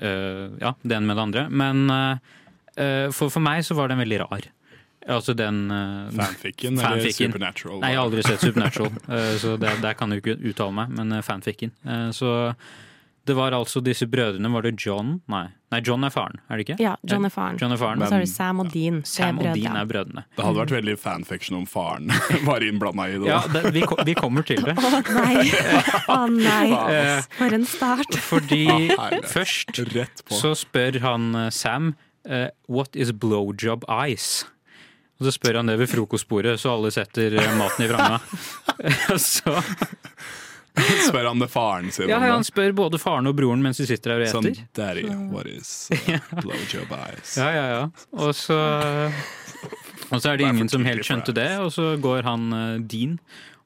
uh, 0.02 0.44
ja, 0.60 0.74
det 0.82 0.98
ene 0.98 1.08
med 1.08 1.18
det 1.18 1.24
andre. 1.28 1.46
Men 1.50 1.84
øh, 1.90 3.08
for, 3.14 3.30
for 3.30 3.42
meg 3.44 3.64
så 3.66 3.76
var 3.78 3.90
den 3.90 4.02
veldig 4.02 4.22
rar. 4.24 4.48
Altså 5.04 5.34
den 5.36 5.66
uh, 5.68 6.08
Fanficken 6.16 6.78
eller 6.80 7.10
Supernatural? 7.12 7.82
Nei, 7.82 7.92
jeg 7.92 8.00
har 8.00 8.08
aldri 8.08 8.24
sett 8.24 8.46
Supernatural, 8.46 8.96
så 9.42 9.58
der, 9.60 9.76
der 9.82 9.98
kan 9.98 10.14
jeg 10.14 10.22
jo 10.22 10.24
ikke 10.24 10.54
uttale 10.54 10.78
meg, 10.78 10.94
men 10.96 11.18
fanficken. 11.26 11.74
Så 12.16 12.32
Det 13.24 13.34
var 13.36 13.54
altså 13.56 13.80
disse 13.80 14.04
brødrene. 14.10 14.50
Var 14.52 14.66
det 14.66 14.74
John? 14.84 15.14
Nei, 15.32 15.46
Nei 15.72 15.80
John 15.86 16.04
er 16.04 16.12
faren, 16.12 16.42
er 16.52 16.60
det 16.60 16.66
ikke? 16.66 16.76
Ja, 16.82 16.92
John 17.08 17.24
er 17.24 17.32
faren. 17.32 17.56
John 17.60 17.72
er 17.72 17.80
faren. 17.80 18.02
Og 18.04 18.10
så 18.10 18.18
er 18.18 18.24
det 18.26 18.30
Sam 18.30 18.60
og 18.60 18.68
Dean. 18.72 19.00
Sam 19.08 19.40
og 19.40 19.48
Dean 19.56 19.78
er 19.80 19.88
brødrene. 19.88 20.26
Det 20.36 20.44
hadde 20.44 20.60
vært 20.60 20.74
veldig 20.76 20.96
fanfiction 21.00 21.56
om 21.56 21.64
faren 21.68 22.12
var 22.48 22.64
innblanda 22.66 23.08
i 23.08 23.16
det. 23.22 23.30
Ja, 23.32 23.40
det, 23.48 23.64
vi, 23.76 23.84
vi 24.10 24.16
kommer 24.18 24.44
til 24.46 24.60
det. 24.66 24.76
Å 24.76 25.02
nei! 25.16 25.48
Å 26.18 26.20
nei! 26.30 26.68
Eh, 26.92 27.28
For 27.38 27.56
en 27.56 27.64
start. 27.68 28.18
Fordi 28.28 28.64
først 29.32 29.80
Rett 29.94 30.24
på. 30.28 30.36
så 30.36 30.52
spør 30.58 31.00
han 31.04 31.30
eh, 31.46 31.50
Sam 31.54 31.94
uh, 32.28 32.48
What 32.68 32.92
is 32.96 33.14
blowjob 33.16 33.88
ice? 33.88 34.44
Og 35.20 35.28
så 35.28 35.32
spør 35.36 35.60
han 35.60 35.70
det 35.70 35.78
ved 35.78 35.88
frokostbordet, 35.92 36.56
så 36.60 36.74
alle 36.74 36.90
setter 36.92 37.36
maten 37.56 37.84
i 37.86 37.88
vranga. 37.88 38.18
så, 39.30 39.60
Spør 41.08 41.30
han 41.30 41.42
det 41.42 41.50
faren 41.52 41.92
sin 41.94 42.10
ja, 42.10 42.18
om 42.18 42.26
han 42.26 42.46
spør 42.46 42.72
både 42.74 42.98
faren 42.98 43.30
og 43.30 43.36
broren 43.38 43.62
mens 43.62 43.78
de 43.78 43.86
sitter 43.86 44.16
der 44.16 44.24
og 44.26 44.32
Sånn, 44.32 44.48
daddy, 44.74 45.04
what 45.30 45.46
is 45.50 45.88
uh, 45.94 46.18
blowjob 46.40 46.90
eyes? 46.96 47.36
Ja, 47.38 47.50
ja, 47.54 47.64
ja. 47.70 47.84
Og 48.18 48.34
så, 48.34 48.58
og 50.10 50.18
så 50.18 50.32
er 50.32 50.40
det 50.40 50.48
ingen 50.50 50.70
som 50.72 50.86
helt 50.88 51.06
skjønte 51.06 51.36
det, 51.36 51.48
og 51.62 51.70
så 51.74 51.94
går 52.02 52.26
han 52.26 52.50
uh, 52.50 52.64
Dean 52.82 53.20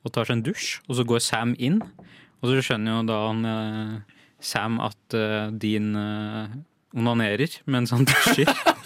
og 0.05 0.13
tar 0.15 0.29
seg 0.29 0.39
en 0.39 0.45
dusj, 0.47 0.79
og 0.87 1.01
så 1.01 1.05
går 1.09 1.25
Sam 1.25 1.57
inn. 1.59 1.81
Og 2.39 2.53
så 2.53 2.63
skjønner 2.63 3.01
jo 3.01 3.07
da 3.09 3.19
han 3.25 3.41
uh, 3.49 4.19
Sam 4.41 4.79
at 4.81 5.15
eh, 5.19 5.51
Dean 5.51 5.95
eh, 5.99 6.51
onanerer 6.95 7.59
mens 7.67 7.91
han 7.91 8.07
dusjer. 8.07 8.47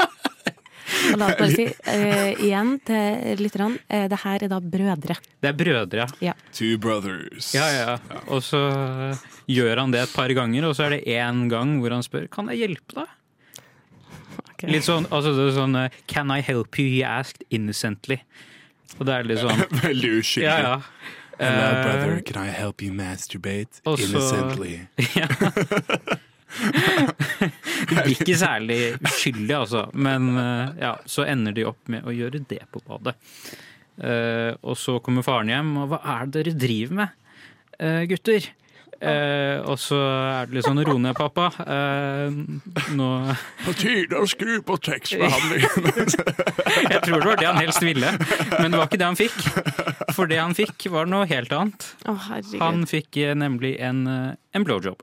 Og 1.10 1.18
la 1.20 1.28
oss 1.30 1.38
bare 1.38 1.50
si 1.52 1.66
eh, 1.92 2.42
igjen 2.46 2.74
til 2.86 3.40
lytterne, 3.42 3.80
uh, 3.86 4.04
det 4.12 4.20
her 4.24 4.46
er 4.46 4.52
da 4.52 4.60
brødre. 4.62 5.16
Det 5.42 5.50
er 5.50 5.56
brødre, 5.58 6.06
ja. 6.24 6.34
Two 6.54 6.78
brothers. 6.82 7.52
Ja, 7.56 7.66
ja. 7.74 7.96
Og 8.28 8.44
så 8.46 8.60
eh, 8.70 9.24
gjør 9.50 9.82
han 9.84 9.94
det 9.94 10.04
et 10.04 10.14
par 10.14 10.32
ganger, 10.36 10.68
og 10.68 10.76
så 10.78 10.86
er 10.86 10.96
det 10.96 11.02
én 11.10 11.46
gang 11.52 11.78
hvor 11.82 11.94
han 11.96 12.04
spør 12.06 12.28
Kan 12.32 12.50
jeg 12.52 12.64
hjelpe 12.64 13.00
deg. 13.00 13.18
Okay. 14.52 14.70
Litt 14.76 14.86
sånn, 14.86 15.08
altså 15.10 15.34
det 15.36 15.48
er 15.48 15.56
sånn 15.56 15.78
eh, 15.80 16.00
Can 16.10 16.30
I 16.30 16.40
help 16.44 16.78
you? 16.78 16.86
He 16.86 17.02
asked 17.06 17.42
innocently. 17.50 18.20
Og 18.98 19.06
det 19.08 19.16
er 19.16 19.28
litt 19.28 19.42
sånn 19.42 19.64
Veldig 19.86 20.14
uskyldig. 20.20 20.48
Ja, 20.48 20.58
ja. 20.62 20.80
Hello, 21.42 21.70
brother, 21.82 22.20
can 22.22 22.44
I 22.44 22.52
help 22.54 22.82
you 22.84 22.92
masturbate 22.94 23.80
Også, 23.88 24.04
innocently. 24.06 24.84
innocently? 25.02 26.20
Blir 27.90 28.12
ikke 28.14 28.38
særlig 28.38 28.78
uskyldig, 29.00 29.54
altså. 29.56 29.86
Men 29.94 30.32
eh, 30.36 30.72
ja, 30.82 30.94
så 31.08 31.26
ender 31.28 31.56
de 31.56 31.68
opp 31.72 31.92
med 31.92 32.06
å 32.06 32.14
gjøre 32.14 32.42
det 32.48 32.62
på 32.72 32.82
badet. 32.86 33.16
Eh, 34.02 34.52
og 34.62 34.78
så 34.80 34.98
kommer 35.04 35.26
faren 35.26 35.52
hjem, 35.52 35.76
og 35.82 35.92
hva 35.92 36.02
er 36.16 36.26
det 36.26 36.42
dere 36.42 36.58
driver 36.64 37.00
med, 37.02 37.38
eh, 37.78 38.02
gutter? 38.10 38.50
Eh, 39.02 39.58
og 39.66 39.80
så 39.82 39.98
er 39.98 40.46
det 40.46 40.60
litt 40.60 40.66
sånn 40.68 40.78
ro 40.86 40.94
ned, 41.02 41.16
pappa. 41.18 41.48
Eh, 41.58 42.36
nå 42.94 43.08
På 43.64 43.74
tide 43.74 44.20
å 44.20 44.28
skru 44.30 44.60
på 44.66 44.76
tekstbehandlingen. 44.78 45.88
Jeg 46.92 47.00
tror 47.02 47.18
det 47.18 47.26
var 47.26 47.40
det 47.40 47.48
han 47.48 47.58
helst 47.58 47.82
ville, 47.82 48.12
men 48.60 48.70
det 48.70 48.78
var 48.78 48.86
ikke 48.86 49.00
det 49.02 49.08
han 49.08 49.18
fikk. 49.18 49.40
For 50.14 50.30
det 50.30 50.38
han 50.38 50.54
fikk, 50.54 50.86
var 50.94 51.10
noe 51.10 51.26
helt 51.30 51.50
annet. 51.56 51.88
Oh. 52.06 52.30
Han 52.62 52.86
fikk 52.88 53.18
nemlig 53.38 53.74
en, 53.82 54.06
en 54.06 54.66
blowjob. 54.66 55.02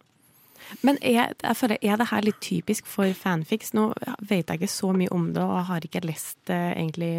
Men 0.84 0.98
er, 1.02 1.34
jeg 1.44 1.56
føler, 1.58 1.78
er 1.82 1.98
det 1.98 2.08
her 2.12 2.22
litt 2.22 2.40
typisk 2.42 2.86
for 2.88 3.12
fanfics? 3.14 3.74
Nå 3.74 3.88
vet 4.30 4.48
jeg 4.48 4.60
ikke 4.60 4.70
så 4.70 4.92
mye 4.96 5.10
om 5.12 5.34
det, 5.34 5.42
og 5.44 5.66
har 5.66 5.80
ikke 5.82 6.02
lest 6.06 6.38
det 6.46 6.60
egentlig 6.78 7.10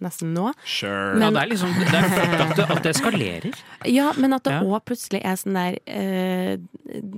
nesten 0.00 0.32
nå. 0.34 0.52
Sure. 0.64 1.18
Ja, 1.20 1.30
det 1.30 1.42
er 1.42 1.50
liksom 1.52 1.74
det 1.76 1.92
er 1.92 2.40
at 2.46 2.56
det, 2.56 2.66
at 2.70 2.82
det 2.82 2.94
eskalerer. 2.94 3.60
Ja, 3.86 4.12
men 4.16 4.32
at 4.32 4.44
det 4.44 4.52
Ja. 4.56 4.78
plutselig 4.80 5.20
er 5.24 5.36
sånn 5.36 5.54
der 5.54 5.78
eh, 5.86 6.56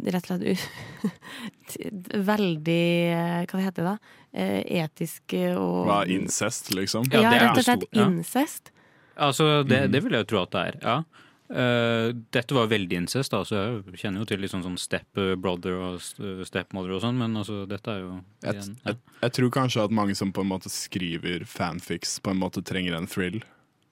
Rett 0.09 0.31
og 0.31 0.43
slett 0.43 1.79
veldig 2.29 2.83
eh, 3.13 3.45
Hva 3.51 3.61
heter 3.63 3.83
det 3.83 3.87
da? 3.89 3.97
Eh, 4.33 4.63
etisk 4.83 5.35
og 5.57 5.87
Hva, 5.89 6.01
incest, 6.11 6.73
liksom? 6.77 7.07
Ja, 7.13 7.23
Ja, 7.23 7.31
det 7.31 7.39
er 7.39 7.47
rett 7.49 7.59
og 7.63 7.65
slett 7.69 7.87
ja. 7.93 8.07
incest. 8.09 8.73
Altså, 9.19 9.63
det, 9.67 9.81
Mhm. 9.89 9.93
det 9.93 10.03
vil 10.05 10.13
jeg 10.13 10.21
jo 10.27 10.29
tro 10.35 10.43
at 10.43 10.51
det 10.51 10.61
er, 10.67 10.79
ja. 10.83 11.03
Eh, 11.49 12.11
dette 12.35 12.53
var 12.57 12.67
veldig 12.69 12.97
incest, 13.03 13.33
da, 13.33 13.41
så 13.49 13.57
jeg 13.57 14.01
kjenner 14.03 14.21
jo 14.21 14.29
til 14.29 14.43
litt 14.43 14.53
sånn, 14.53 14.77
step-brother 14.77 15.79
og 15.81 16.01
st- 16.05 16.45
stepmother 16.45 16.93
og 16.99 17.01
sånn, 17.05 17.17
men 17.17 17.37
altså, 17.41 17.63
dette 17.71 17.95
er 17.95 18.03
jo 18.03 18.11
igjen, 18.45 18.75
ja. 18.83 18.93
jeg, 18.93 18.99
jeg 19.23 19.35
tror 19.39 19.55
kanskje 19.57 19.87
at 19.89 19.95
mange 19.97 20.17
som 20.19 20.33
på 20.37 20.45
en 20.45 20.51
måte 20.53 20.69
skriver 20.73 21.47
fanfics, 21.49 22.19
på 22.21 22.35
en 22.35 22.43
måte 22.43 22.61
trenger 22.63 22.99
en 22.99 23.09
thrill. 23.09 23.41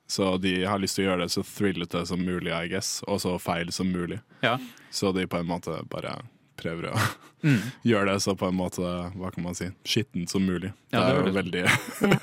Så 0.07 0.37
de 0.39 0.61
har 0.69 0.79
lyst 0.79 0.95
til 1.01 1.07
å 1.07 1.09
gjøre 1.09 1.25
det 1.25 1.33
så 1.35 1.43
thrillete 1.43 2.05
som 2.07 2.21
mulig, 2.23 2.53
I 2.55 2.69
guess, 2.71 3.01
og 3.09 3.19
så 3.25 3.33
feil 3.43 3.73
som 3.75 3.89
mulig. 3.91 4.21
Ja. 4.45 4.59
Så 4.95 5.11
de 5.17 5.25
på 5.27 5.41
en 5.41 5.49
måte 5.49 5.81
bare 5.91 6.13
prøver 6.59 6.93
å 6.93 6.99
Mm. 7.47 7.61
gjøre 7.87 8.15
det 8.15 8.23
så 8.25 8.33
på 8.35 8.49
en 8.49 8.57
måte, 8.59 8.81
hva 9.15 9.29
kan 9.31 9.45
man 9.45 9.55
si, 9.55 9.67
skittent 9.87 10.31
som 10.33 10.43
mulig. 10.43 10.71
Ja, 10.91 11.03
det 11.05 11.07
det 11.07 11.13
er 11.13 11.19
jo 11.21 11.27
det. 11.27 11.35
veldig 11.37 11.63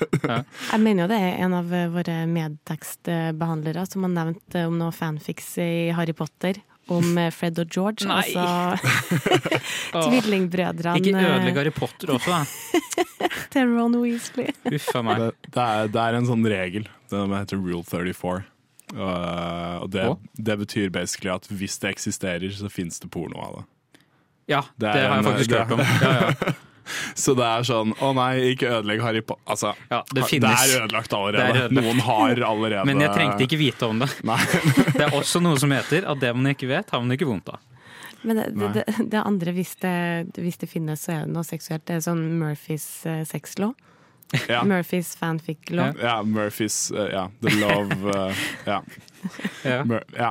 Jeg 0.74 0.80
mener 0.82 1.04
jo 1.04 1.08
det 1.14 1.18
er 1.22 1.38
en 1.46 1.54
av 1.56 1.70
eh, 1.72 1.86
våre 1.94 2.16
medtekstbehandlere 2.28 3.86
som 3.88 4.04
har 4.04 4.12
nevnt 4.18 4.56
eh, 4.58 4.66
om 4.68 4.76
noe 4.82 4.92
fanfics 4.92 5.52
i 5.62 5.70
Harry 5.96 6.12
Potter. 6.18 6.58
Om 6.92 7.16
eh, 7.16 7.30
Fred 7.32 7.56
og 7.62 7.70
George, 7.72 8.04
Nei. 8.10 8.18
altså 8.34 10.04
tvillingbrødrene 10.10 11.00
Ikke 11.00 11.14
ødelegg 11.16 11.56
Harry 11.62 11.72
Potter 11.72 12.12
også, 12.18 12.34
da. 12.34 13.28
til 13.54 13.70
Ron 13.78 13.96
Weasley. 14.02 14.50
Uffa 14.68 15.00
meg. 15.06 15.22
det, 15.22 15.30
det, 15.54 15.62
er, 15.64 15.88
det 15.94 16.02
er 16.04 16.18
en 16.18 16.28
sånn 16.28 16.44
regel. 16.52 16.88
Den 17.12 17.32
heter 17.38 17.60
rule 17.62 17.80
34. 17.88 18.42
Uh, 18.94 19.80
og 19.80 19.88
det, 19.94 20.04
det 20.36 20.58
betyr 20.60 20.90
basically 20.92 21.32
at 21.32 21.48
hvis 21.48 21.78
det 21.80 21.94
eksisterer, 21.94 22.52
så 22.54 22.68
fins 22.70 23.00
det 23.00 23.08
porno 23.14 23.40
av 23.40 23.56
det. 23.60 23.64
Ja, 24.50 24.62
Det 24.76 24.92
det, 24.92 25.08
har 25.08 25.16
jeg 25.16 25.24
faktisk 25.24 25.56
hørt 25.58 25.74
om. 25.76 25.80
Ja, 25.80 26.14
ja. 26.20 26.54
Så 27.14 27.32
det 27.32 27.44
er 27.48 27.62
sånn 27.64 27.94
Å 27.96 28.10
nei, 28.16 28.50
ikke 28.52 28.68
ødelegg 28.78 29.02
Harry 29.04 29.22
Potter. 29.24 29.44
Altså, 29.50 29.70
Ja, 29.88 30.02
det 30.12 30.26
det 30.28 30.50
er 30.50 30.72
ødelagt 30.82 31.14
allerede. 31.16 31.44
Er 31.44 31.60
ødelagt. 31.64 31.78
Noen 31.78 32.02
har 32.04 32.42
allerede 32.44 32.84
Men 32.88 33.00
jeg 33.00 33.14
trengte 33.14 33.46
ikke 33.46 33.60
vite 33.60 33.88
om 33.88 34.02
det. 34.02 34.10
Nei. 34.30 34.40
Det 34.96 35.06
er 35.06 35.16
også 35.16 35.40
noe 35.44 35.56
som 35.60 35.72
heter 35.74 36.04
at 36.10 36.20
det 36.20 36.34
man 36.36 36.50
ikke 36.52 36.68
vet, 36.70 36.92
har 36.92 37.00
man 37.00 37.16
ikke 37.16 37.28
vondt 37.28 37.54
av. 37.54 37.62
Men 38.24 38.40
det, 38.40 38.72
det, 38.72 38.84
det 39.12 39.20
andre, 39.20 39.52
hvis 39.52 39.74
det, 39.82 39.96
hvis 40.40 40.56
det 40.60 40.68
finnes, 40.70 41.02
så 41.04 41.12
er 41.12 41.24
det 41.26 41.34
noe 41.34 41.44
seksuelt. 41.44 41.84
Det 41.88 41.98
er 41.98 42.04
sånn 42.04 42.22
Murphys 42.40 42.86
uh, 43.04 43.20
sexlov. 43.28 43.74
Ja. 44.48 44.62
Murphys 44.64 45.12
fanfic-lov. 45.20 46.00
ja, 46.00 46.14
Murphys 46.24 46.88
uh, 46.92 47.04
Ja, 47.12 47.26
The 47.44 47.52
Love 47.60 47.98
uh, 48.08 48.44
Ja. 48.66 48.78
Ja. 49.64 49.82
Mur 49.84 50.00
ja. 50.16 50.30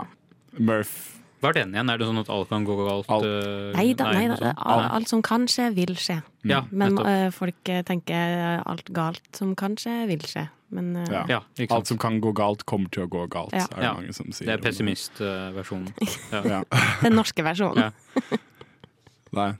Murph 0.57 1.22
Hva 1.43 1.49
er 1.51 1.57
den 1.59 1.73
igjen? 1.75 1.89
Er 1.91 1.99
det 1.99 2.07
sånn 2.07 2.21
at 2.21 2.29
alt 2.31 2.47
kan 2.53 2.63
gå 2.63 2.75
galt? 2.79 3.09
Alt. 3.11 3.25
eh, 3.27 3.73
Nei 3.75 3.89
da, 3.99 4.05
nei 4.15 4.27
da. 4.31 4.53
Alt, 4.55 4.91
alt 4.95 5.09
som 5.11 5.21
kan 5.25 5.43
skje, 5.51 5.65
vil 5.75 5.91
skje. 5.99 6.21
Ja, 6.47 6.61
Men 6.71 6.95
nettopp. 6.95 7.07
eh, 7.11 7.29
folk 7.35 7.69
eh, 7.73 7.81
tenker 7.83 8.61
alt 8.63 8.87
galt 8.95 9.27
som 9.35 9.51
kan 9.59 9.75
skje, 9.75 9.97
vil 10.07 10.23
skje. 10.23 10.45
Men 10.73 10.95
eh, 11.03 11.09
Ja. 11.11 11.25
Ja, 11.29 11.39
ikke 11.59 11.75
Alt 11.75 11.91
som 11.91 11.99
kan 12.01 12.21
gå 12.23 12.31
galt, 12.33 12.63
kommer 12.65 12.89
til 12.95 13.03
å 13.05 13.09
gå 13.11 13.25
galt, 13.29 13.51
Ja. 13.53 13.67
er 13.71 13.75
det 13.75 13.83
Ja. 13.83 13.93
mange 13.99 14.13
som 14.15 14.31
sier. 14.31 14.47
Det 14.47 14.55
er 14.55 14.63
pessimistversjonen. 14.69 15.91
Ja. 16.31 16.41
Ja. 16.47 16.63
den 17.03 17.13
norske 17.19 17.43
versjonen. 17.43 17.91
Ja. 17.91 18.37
Nei. 19.37 19.51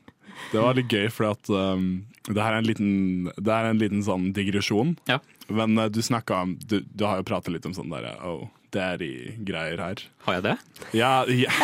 Det 0.52 0.60
var 0.62 0.74
litt 0.78 0.90
gøy, 0.92 1.10
for 1.12 1.30
at 1.32 1.50
um, 1.50 2.06
det 2.28 2.42
her 2.42 2.54
er 2.56 2.62
en 2.64 2.66
liten, 2.68 3.30
det 3.38 3.54
er 3.54 3.70
en 3.70 3.80
liten 3.80 4.02
sånn 4.06 4.32
digresjon. 4.34 4.96
Ja. 5.10 5.20
Men 5.50 5.78
uh, 5.78 5.90
du 5.92 6.00
snakka 6.02 6.42
om 6.46 6.56
Du, 6.64 6.80
du 6.82 7.04
har 7.06 7.20
jo 7.20 7.24
pratet 7.28 7.52
litt 7.54 7.66
om 7.68 7.74
sånn 7.76 7.92
derre 7.92 8.16
oh, 8.24 8.48
daddy-greier 8.74 9.82
her. 9.82 10.06
Har 10.28 10.40
jeg 10.40 10.48
det? 10.50 10.58
Ja, 10.98 11.16
ja. 11.30 11.54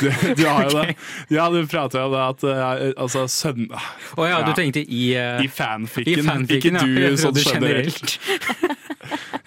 Du, 0.00 0.34
du 0.34 0.46
har 0.46 0.64
jo 0.64 0.80
det. 0.80 0.94
Ja, 1.28 1.50
du 1.50 1.60
prater 1.68 2.02
jo 2.02 2.10
det 2.12 2.20
at 2.24 2.44
uh, 2.44 3.02
altså 3.04 3.26
sønn 3.30 3.68
Å 3.70 4.26
ja, 4.26 4.40
du 4.46 4.50
tenkte 4.56 4.82
i, 4.82 5.02
uh, 5.14 5.40
I 5.44 5.48
fanficken, 5.52 6.22
i 6.22 6.26
fanficken, 6.26 6.78
ikke 6.78 6.86
du 6.86 6.96
ja. 6.96 7.10
Jeg 7.10 7.20
sånn 7.22 7.40
generelt. 7.44 8.16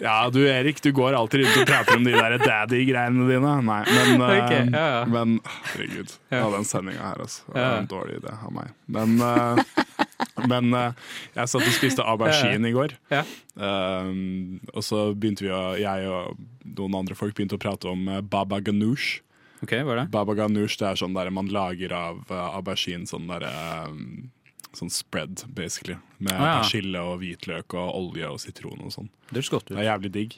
Ja, 0.03 0.29
du 0.33 0.41
Erik, 0.49 0.81
du 0.83 0.89
går 0.91 1.15
alltid 1.15 1.45
rundt 1.45 1.57
og 1.61 1.67
prater 1.69 1.95
om 1.95 2.03
de 2.03 2.11
der 2.11 2.33
daddy-greiene 2.41 3.27
dine. 3.29 3.53
Nei, 3.63 3.83
men, 3.87 4.09
uh, 4.19 4.31
Ok, 4.41 4.51
ja, 4.51 4.81
ja. 4.97 5.03
men 5.07 5.37
herregud. 5.45 6.15
Ja. 6.33 6.41
den 6.51 6.67
sendinga 6.67 7.05
her, 7.05 7.21
altså. 7.23 7.45
Det 7.47 7.61
var 7.61 7.77
en 7.77 7.87
dårlig 7.93 8.17
idé 8.19 8.33
av 8.35 8.51
meg. 8.51 8.73
Men, 8.91 9.15
uh, 9.23 10.02
men 10.51 10.73
uh, 10.75 10.91
jeg 11.35 11.51
satt 11.51 11.67
og 11.67 11.75
spiste 11.75 12.05
aubergine 12.05 12.69
i 12.69 12.73
går. 12.75 12.95
Ja. 13.13 13.23
Um, 13.55 14.59
og 14.73 14.83
så 14.85 15.05
begynte 15.13 15.45
vi 15.45 15.51
å, 15.53 15.61
jeg 15.79 16.09
og 16.09 16.39
noen 16.77 16.99
andre 17.03 17.17
folk 17.17 17.35
begynte 17.37 17.59
å 17.59 17.61
prate 17.61 17.89
om 17.91 18.07
uh, 18.09 18.21
baba 18.21 18.61
ganoush. 18.63 19.21
Ok, 19.63 19.77
hva 19.79 19.95
er 19.95 20.01
det? 20.03 20.07
Baba 20.13 20.35
ganoush 20.37 20.79
det 20.81 20.89
er 20.89 20.99
sånn 20.99 21.15
der 21.15 21.31
man 21.33 21.51
lager 21.53 21.93
av 21.95 22.33
aubergine 22.33 23.07
sånn 23.09 23.29
der 23.31 23.47
um, 23.89 24.29
Sånn 24.73 24.89
spread, 24.89 25.43
basically. 25.53 25.99
Med 26.17 26.33
Ah, 26.33 26.47
ja. 26.47 26.53
persille 26.63 26.97
og 26.97 27.19
hvitløk 27.21 27.75
og 27.77 27.91
olje 27.93 28.25
og 28.25 28.39
sitron 28.41 28.79
og 28.81 28.89
sånn. 28.95 29.11
Det 29.29 29.43
Det 29.45 29.75
er 29.77 29.85
jævlig 29.85 30.09
digg. 30.15 30.33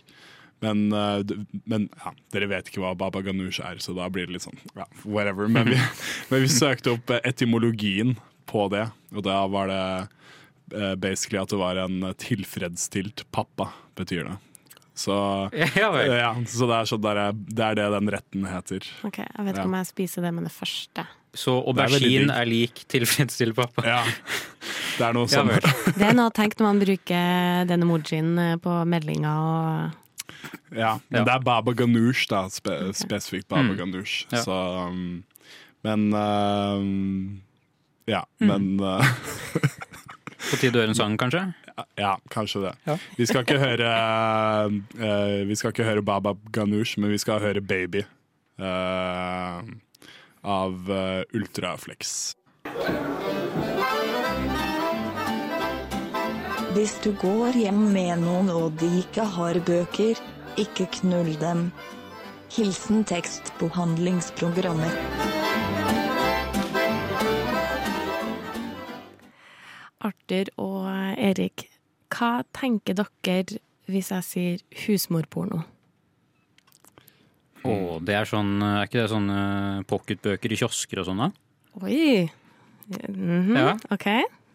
Men, 0.60 0.90
men 0.92 1.86
ja, 2.04 2.12
dere 2.36 2.50
vet 2.52 2.68
ikke 2.68 2.84
hva 2.84 2.92
baba 3.00 3.22
ganoush 3.24 3.64
er, 3.64 3.80
så 3.80 3.96
da 3.96 4.10
blir 4.12 4.28
det 4.28 4.36
litt 4.36 4.44
sånn 4.44 4.60
ja, 4.76 4.84
whatever. 5.08 5.48
Men 5.48 5.72
vi, 5.72 5.80
men 6.34 6.44
vi 6.44 6.52
søkte 6.52 6.98
opp 6.98 7.16
etymologien 7.22 8.18
på 8.46 8.68
det, 8.74 8.86
og 9.16 9.24
da 9.26 9.42
var 9.52 9.68
det 9.72 9.84
uh, 10.76 10.96
basically 10.96 11.40
at 11.42 11.50
det 11.54 11.60
var 11.62 11.78
en 11.86 12.02
tilfredsstilt 12.22 13.26
pappa, 13.36 13.70
betyr 13.98 14.24
det. 14.30 14.38
Så, 14.96 15.12
Ja 15.76 15.90
ja, 16.08 16.32
så 16.48 16.68
det, 16.70 16.76
er 16.78 16.88
sånn 16.88 17.02
der, 17.04 17.22
det 17.36 17.64
er 17.68 17.76
det 17.82 17.90
den 17.98 18.10
retten 18.16 18.46
heter. 18.48 18.86
Ok, 19.04 19.18
Jeg 19.20 19.44
vet 19.44 19.54
ikke 19.56 19.66
Ja. 19.66 19.70
om 19.70 19.78
jeg 19.82 19.90
spiser 19.92 20.22
det 20.24 20.34
med 20.38 20.48
det 20.48 20.54
første. 20.56 21.04
Så 21.36 21.52
aubergine 21.68 22.32
er 22.32 22.46
er 22.46 22.48
lik 22.48 22.86
tilfredsstilt 22.88 23.58
pappa. 23.58 23.84
Ja, 23.84 23.98
det 24.96 25.04
er 25.04 25.18
noe 25.18 25.28
sånn. 25.34 25.50
Det 25.52 26.00
er 26.08 26.16
noe 26.16 26.30
å 26.32 26.34
tenke 26.36 26.62
når 26.62 26.70
man 26.70 26.80
bruker 26.80 27.66
den 27.68 27.84
emojien 27.84 28.30
eh, 28.40 28.56
på 28.64 28.78
meldinga 28.88 29.34
og 29.44 30.02
Ja, 30.76 30.94
men 31.10 31.20
Ja. 31.20 31.24
det 31.28 31.34
er 31.34 31.44
Baba 31.44 31.74
Ganoush, 31.76 32.24
da. 32.32 32.46
Spe, 32.50 32.78
spesifikt 32.96 33.50
Baba 33.52 33.68
Mm. 33.68 33.76
Ganoush. 33.82 34.26
Ja. 34.32 34.42
Så 34.48 34.56
um, 34.88 35.24
Men 35.84 36.08
um, 36.14 37.42
Ja, 38.08 38.24
Mm. 38.40 38.48
men 38.48 38.80
uh, 38.86 39.02
På 40.52 40.58
tide 40.62 40.78
å 40.78 40.82
høre 40.84 40.92
en 40.94 40.98
sang, 40.98 41.16
kanskje? 41.18 41.42
Ja, 41.98 42.12
kanskje 42.32 42.62
det. 42.68 42.74
Ja. 42.86 42.96
Vi 43.18 43.26
skal 43.26 43.42
ikke 43.44 43.58
høre 43.60 43.88
uh, 45.02 45.42
Vi 45.50 45.56
skal 45.58 45.74
ikke 45.74 45.88
høre 45.88 46.04
Baba 46.06 46.36
Ganoush, 46.54 47.00
men 47.02 47.10
vi 47.12 47.18
skal 47.20 47.40
høre 47.42 47.62
Baby. 47.66 48.04
uh, 48.62 49.62
av 50.46 50.90
uh, 50.94 51.24
Ultraflex. 51.34 52.36
Hvis 56.76 56.94
du 57.04 57.10
går 57.18 57.56
hjem 57.58 57.82
med 57.96 58.20
noen 58.22 58.50
og 58.54 58.76
de 58.82 58.90
ikke 59.02 59.24
har 59.38 59.58
bøker, 59.66 60.20
ikke 60.60 60.86
knull 61.00 61.34
dem. 61.42 61.72
Hilsen 62.56 63.04
tekstbehandlingsprogrammet. 63.08 64.94
Arthur 70.06 70.52
og 70.62 70.86
Erik, 71.18 71.68
hva 72.14 72.44
tenker 72.56 72.98
dere 73.00 73.60
hvis 73.90 74.12
jeg 74.14 74.26
sier 74.26 74.64
husmorporno? 74.86 75.64
Å, 77.66 77.74
det 78.06 78.14
er 78.14 78.28
sånn 78.30 78.60
Er 78.62 78.84
ikke 78.86 79.02
det 79.02 79.10
sånne 79.10 79.38
pocketbøker 79.90 80.54
i 80.54 80.58
kiosker 80.60 81.02
og 81.02 81.08
sånn, 81.10 81.24
da? 81.26 81.30
Oi! 81.82 82.28
Mhm, 82.86 83.56
Ja. 83.58 83.72
OK. 83.92 84.06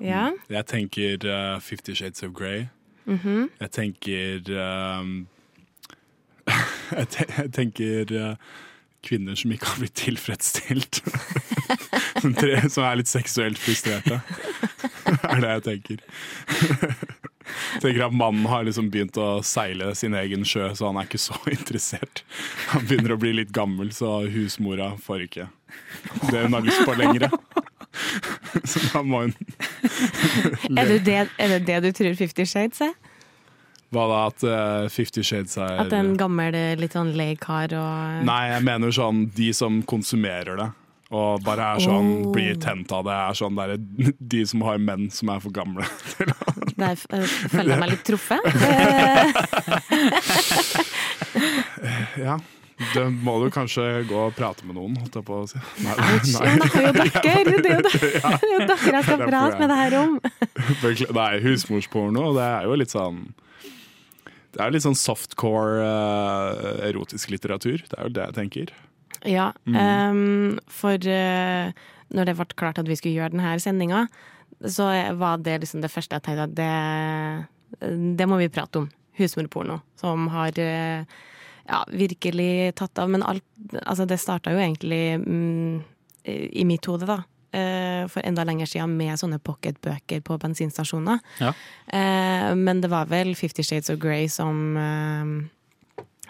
Ja. 0.00 0.28
Jeg 0.48 0.66
tenker 0.70 1.24
uh, 1.26 1.58
Fifty 1.60 1.92
Shades 1.98 2.22
of 2.22 2.30
Grey. 2.38 2.68
Mhm. 3.10 3.48
Jeg 3.60 3.70
tenker 3.74 4.52
um, 4.54 5.10
jeg, 6.94 7.26
jeg 7.26 7.50
tenker 7.56 8.14
uh, 8.14 8.54
kvinner 9.06 9.38
som 9.38 9.52
ikke 9.54 9.72
har 9.72 9.82
blitt 9.82 9.96
tilfredsstilt. 10.00 11.02
som, 12.22 12.34
tre, 12.34 12.60
som 12.68 12.86
er 12.86 13.00
litt 13.00 13.10
seksuelt 13.10 13.60
frustrerte. 13.60 14.20
er 15.32 15.42
det 15.42 15.54
jeg 15.54 15.66
tenker. 15.68 16.04
Tenker 17.82 18.04
at 18.06 18.14
Mannen 18.14 18.46
har 18.46 18.62
liksom 18.66 18.90
begynt 18.94 19.16
å 19.18 19.40
seile 19.46 19.90
sin 19.98 20.14
egen 20.14 20.44
sjø, 20.46 20.68
så 20.78 20.90
han 20.90 21.00
er 21.00 21.08
ikke 21.08 21.22
så 21.22 21.38
interessert. 21.50 22.22
Han 22.70 22.84
begynner 22.86 23.16
å 23.16 23.20
bli 23.20 23.32
litt 23.40 23.50
gammel, 23.56 23.90
så 23.96 24.20
husmora 24.30 24.92
får 25.02 25.26
ikke 25.26 25.48
det 26.30 26.44
hun 26.44 26.54
har 26.54 26.66
lyst 26.66 26.84
på 26.86 26.94
lenger. 26.98 27.30
Så 28.64 28.82
da 28.92 29.02
må 29.06 29.24
hun 29.24 29.34
Er 30.78 30.88
det 30.88 31.00
det, 31.06 31.18
er 31.38 31.52
det 31.54 31.60
det 31.66 31.78
du 31.84 31.90
tror 31.94 32.14
Fifty 32.18 32.46
Shades 32.46 32.82
er? 32.86 32.94
Hva 33.90 34.04
da, 34.06 34.18
at 34.30 34.44
uh, 34.46 34.88
Fifty 34.92 35.22
Shades 35.26 35.56
er 35.58 35.80
At 35.82 35.92
en 35.96 36.12
gammel, 36.20 36.54
litt 36.78 36.92
sånn 36.94 37.10
lei 37.18 37.32
kar 37.40 37.72
og 37.74 38.20
Nei, 38.28 38.42
jeg 38.52 38.62
mener 38.68 38.92
sånn 38.94 39.24
de 39.34 39.48
som 39.56 39.80
konsumerer 39.82 40.56
det. 40.60 40.68
Og 41.10 41.42
bare 41.42 41.72
er 41.74 41.80
sånn, 41.82 42.10
Oh. 42.22 42.30
blir 42.30 42.54
tent 42.62 42.92
av 42.94 43.02
det. 43.08 43.16
Er 43.18 43.34
sånn 43.34 43.56
der, 43.58 43.72
de 44.34 44.44
som 44.46 44.62
har 44.62 44.78
menn 44.78 45.08
som 45.10 45.28
er 45.34 45.40
for 45.42 45.50
gamle. 45.50 45.82
Der 46.80 46.94
eh, 47.12 47.26
føler 47.50 47.74
jeg 47.74 47.80
meg 47.82 47.90
litt 47.90 48.04
truffet. 48.06 48.40
Eh, 48.64 49.34
ja, 52.24 52.38
det 52.94 53.04
må 53.26 53.34
du 53.42 53.50
kanskje 53.52 53.84
gå 54.08 54.16
og 54.28 54.32
prate 54.38 54.64
med 54.68 54.78
noen, 54.78 54.94
holdt 55.02 55.18
jeg 55.18 55.26
på 55.26 55.40
å 55.42 55.44
si. 55.50 55.60
Nei, 55.84 55.96
nei. 55.98 56.54
Det 56.56 56.70
er 56.78 56.86
jo 56.86 56.92
dere! 56.96 57.10
Det 57.20 57.34
er 57.34 57.42
jo 57.42 57.58
det- 57.58 57.66
det 57.66 57.74
er 57.74 58.70
dere 58.70 58.94
jeg 58.94 59.04
skal 59.04 59.20
er 59.20 59.28
prate 59.34 59.58
med 59.60 59.68
det 59.74 59.78
her 59.82 59.98
om. 60.00 60.12
Nei, 61.18 61.32
husmorsporno, 61.44 62.30
det 62.38 62.46
er 62.48 62.62
jo 62.70 62.78
litt 62.80 62.94
sånn 62.94 63.20
Det 64.50 64.60
er 64.62 64.72
litt 64.74 64.84
sånn 64.84 64.98
softcore 64.98 65.84
uh, 65.84 66.86
erotisk 66.88 67.30
litteratur. 67.30 67.84
Det 67.86 67.96
er 67.96 68.08
jo 68.08 68.14
det 68.16 68.24
jeg 68.28 68.36
tenker. 68.38 68.72
Ja, 69.28 69.50
Mm. 69.68 69.76
um, 69.76 70.60
for 70.66 70.96
uh, 70.96 71.72
når 72.10 72.24
det 72.26 72.36
ble 72.38 72.46
klart 72.56 72.78
at 72.80 72.88
vi 72.88 72.96
skulle 72.96 73.18
gjøre 73.18 73.34
denne 73.34 73.58
sendinga, 73.60 74.06
så 74.64 74.88
var 75.16 75.38
det 75.44 75.60
liksom 75.62 75.82
det 75.84 75.90
første 75.92 76.16
jeg 76.18 76.24
tenkte 76.26 76.46
at 76.48 76.54
det, 76.56 78.06
det 78.18 78.26
må 78.28 78.38
vi 78.40 78.48
prate 78.52 78.82
om. 78.82 78.88
Husmorporno, 79.20 79.80
som 80.00 80.28
har 80.32 80.56
uh, 80.56 81.04
ja, 81.68 81.84
virkelig 81.92 82.74
tatt 82.80 82.98
av. 82.98 83.10
Men 83.12 83.22
alt 83.22 83.44
Altså, 83.84 84.06
det 84.08 84.16
starta 84.18 84.54
jo 84.54 84.58
egentlig 84.58 85.20
mm, 85.20 85.82
i 86.24 86.64
mitt 86.64 86.86
hode, 86.88 87.06
da. 87.06 87.20
Eh, 87.52 88.06
For 88.08 88.22
enda 88.26 88.44
lenger 88.44 88.66
siden 88.66 88.96
med 88.96 89.18
sånne 89.20 89.38
pocketbøker 89.38 90.20
på 90.26 90.38
bensinstasjoner. 90.38 91.18
Ja. 91.40 91.52
Eh, 91.86 92.54
Men 92.54 92.80
det 92.80 92.90
var 92.90 93.06
vel 93.06 93.34
Fifty 93.34 93.62
Shades 93.62 93.90
of 93.90 93.98
Grey 94.02 94.28
som 94.28 94.76
eh, 94.76 95.48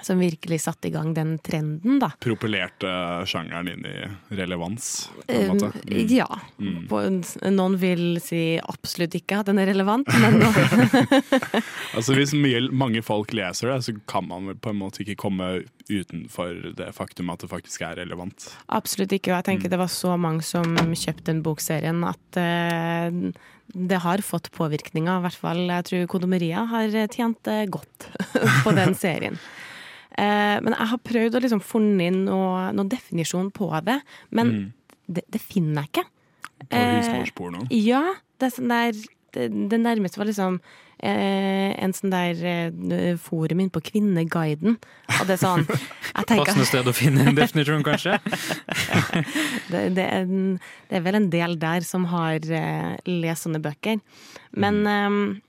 som 0.02 0.20
virkelig 0.22 0.60
satte 0.64 0.88
i 0.88 0.92
gang 0.94 1.12
den 1.16 1.36
trenden, 1.44 1.98
da. 2.02 2.10
Propellerte 2.22 2.90
sjangeren 3.28 3.68
inn 3.72 3.86
i 3.86 3.96
relevans, 4.38 5.10
på 5.26 5.32
Eh, 5.32 5.44
en 5.46 5.56
måte. 5.56 5.70
Mm. 5.86 6.06
Ja. 6.14 6.28
Mm. 6.58 6.86
På, 6.90 7.02
noen 7.50 7.76
vil 7.80 8.20
si 8.22 8.42
absolutt 8.60 9.14
ikke 9.18 9.40
at 9.42 9.50
den 9.50 9.60
er 9.62 9.70
relevant, 9.72 10.08
men 10.20 10.40
Altså 11.96 12.14
Hvis 12.16 12.32
mye, 12.36 12.62
mange 12.72 13.02
folk 13.04 13.32
leser 13.36 13.72
det, 13.72 13.78
så 13.86 13.94
kan 14.10 14.26
man 14.28 14.54
på 14.60 14.72
en 14.72 14.80
måte 14.80 15.02
ikke 15.04 15.18
komme 15.20 15.50
utenfor 15.90 16.74
det 16.78 16.90
faktum 16.94 17.30
at 17.32 17.42
det 17.42 17.50
faktisk 17.50 17.82
er 17.86 17.96
relevant. 17.98 18.50
absolutt 18.68 19.12
ikke. 19.16 19.32
Og 19.32 19.40
jeg 19.40 19.48
tenker 19.50 19.72
det 19.72 19.80
var 19.80 19.90
så 19.90 20.16
mange 20.20 20.44
som 20.46 20.76
kjøpte 20.94 21.26
den 21.30 21.42
bokserien 21.46 22.04
at 22.06 22.38
uh, 22.38 23.32
det 23.72 23.98
har 24.02 24.22
fått 24.26 24.50
påvirkninger. 24.54 25.18
I 25.20 25.24
hvert 25.26 25.40
fall 25.40 25.64
jeg 25.66 25.86
tror 25.88 26.06
Kondomeria 26.10 26.64
har 26.70 26.94
tjent 27.12 27.50
eh, 27.50 27.66
godt 27.70 28.08
på 28.64 28.74
den 28.76 28.94
serien. 28.98 29.38
Eh, 30.20 30.56
men 30.60 30.74
jeg 30.76 30.90
har 30.92 31.00
prøvd 31.06 31.38
å 31.38 31.42
liksom 31.46 31.62
funne 31.64 32.10
noe, 32.18 32.66
noen 32.76 32.90
definisjon 32.92 33.48
på 33.56 33.70
det, 33.86 34.00
men 34.36 34.50
Mm. 34.52 34.66
det, 35.08 35.24
det 35.32 35.40
finner 35.40 35.86
jeg 35.86 35.92
ikke. 35.94 36.06
På 36.60 36.76
Eh, 36.76 36.98
husmorsporno. 37.00 37.64
Ja, 37.72 38.04
det 38.38 38.52
sånn 38.52 38.68
der 38.68 38.92
Det, 39.32 39.44
det 39.70 39.78
nærmeste 39.78 40.18
var 40.18 40.26
liksom 40.26 40.56
eh, 40.98 41.70
en 41.84 41.92
sånn 41.94 42.10
der 42.10 42.40
eh, 42.42 43.16
forum 43.22 43.60
inne 43.62 43.70
på 43.70 43.78
Kvinneguiden. 43.86 44.74
Og 45.20 45.26
det 45.28 45.36
er 45.36 45.38
sånn 45.38 45.62
tenker 46.26 46.42
Passende 46.48 46.66
sted 46.66 46.90
å 46.90 46.92
finne 46.92 47.28
en 47.30 47.36
definisjon, 47.38 47.84
kanskje? 47.86 48.18
det, 49.70 49.82
det, 49.94 50.04
er, 50.06 50.24
en- 50.26 50.58
det 50.90 50.98
er 50.98 51.04
vel 51.04 51.18
en 51.20 51.28
del 51.30 51.54
der 51.62 51.86
som 51.86 52.08
har 52.10 52.42
eh, 52.42 52.96
lest 53.06 53.46
sånne 53.46 53.62
bøker. 53.62 54.00
Men 54.58 54.82
eh, 54.86 55.40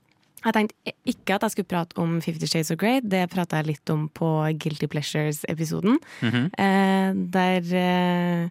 jeg 0.44 0.54
tenkte 0.56 0.92
ikke 1.06 1.34
at 1.36 1.42
jeg 1.46 1.50
skulle 1.54 1.70
prate 1.70 1.98
om 2.02 2.20
Fifty 2.24 2.46
Shades 2.50 2.70
of 2.70 2.78
Grey. 2.80 3.00
Det 3.04 3.24
prata 3.30 3.56
jeg 3.60 3.66
litt 3.72 3.90
om 3.94 4.08
på 4.08 4.28
Guilty 4.58 4.86
Pleasures-episoden. 4.92 5.98
Mhm. 6.22 6.50
eh, 6.58 7.12
der 7.34 7.74
eh, 7.78 8.48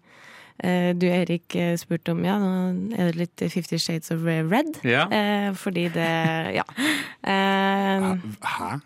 eh, 0.64 0.94
du, 0.96 1.06
Erik, 1.08 1.56
eh, 1.56 1.76
spurte 1.78 2.12
om 2.16 2.24
Ja, 2.26 2.38
nå 2.40 2.96
er 2.98 3.12
det 3.12 3.16
litt 3.20 3.44
Fifty 3.52 3.78
Shades 3.78 4.12
of 4.12 4.24
Red. 4.26 4.80
Ja. 4.84 5.08
Eh, 5.12 5.54
fordi 5.54 5.90
det 5.94 6.10
Ja. 6.56 6.64
Eh, 7.22 8.18
Hæ? 8.42 8.80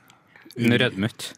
Hun 0.58 0.74
rødmet. 0.82 1.34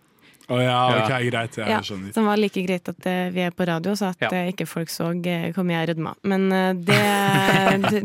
Å 0.47 0.57
ja, 0.63 0.75
ok, 1.01 1.09
greit. 1.27 1.57
Jeg 1.59 1.67
ja, 1.67 1.79
skjønner. 1.83 2.13
som 2.15 2.23
var 2.29 2.37
like 2.39 2.61
greit 2.63 2.87
at 2.87 3.07
eh, 3.09 3.25
vi 3.35 3.41
er 3.43 3.51
på 3.51 3.65
radio, 3.67 3.91
så 3.99 4.13
at 4.13 4.21
Ja. 4.23 4.29
eh, 4.31 4.51
ikke 4.53 4.67
folk 4.69 4.87
så 4.93 5.09
eh, 5.27 5.49
hvor 5.51 5.65
mye 5.67 5.81
jeg 5.81 5.89
rødma. 5.89 6.13
Men 6.23 6.47
det 6.87 6.99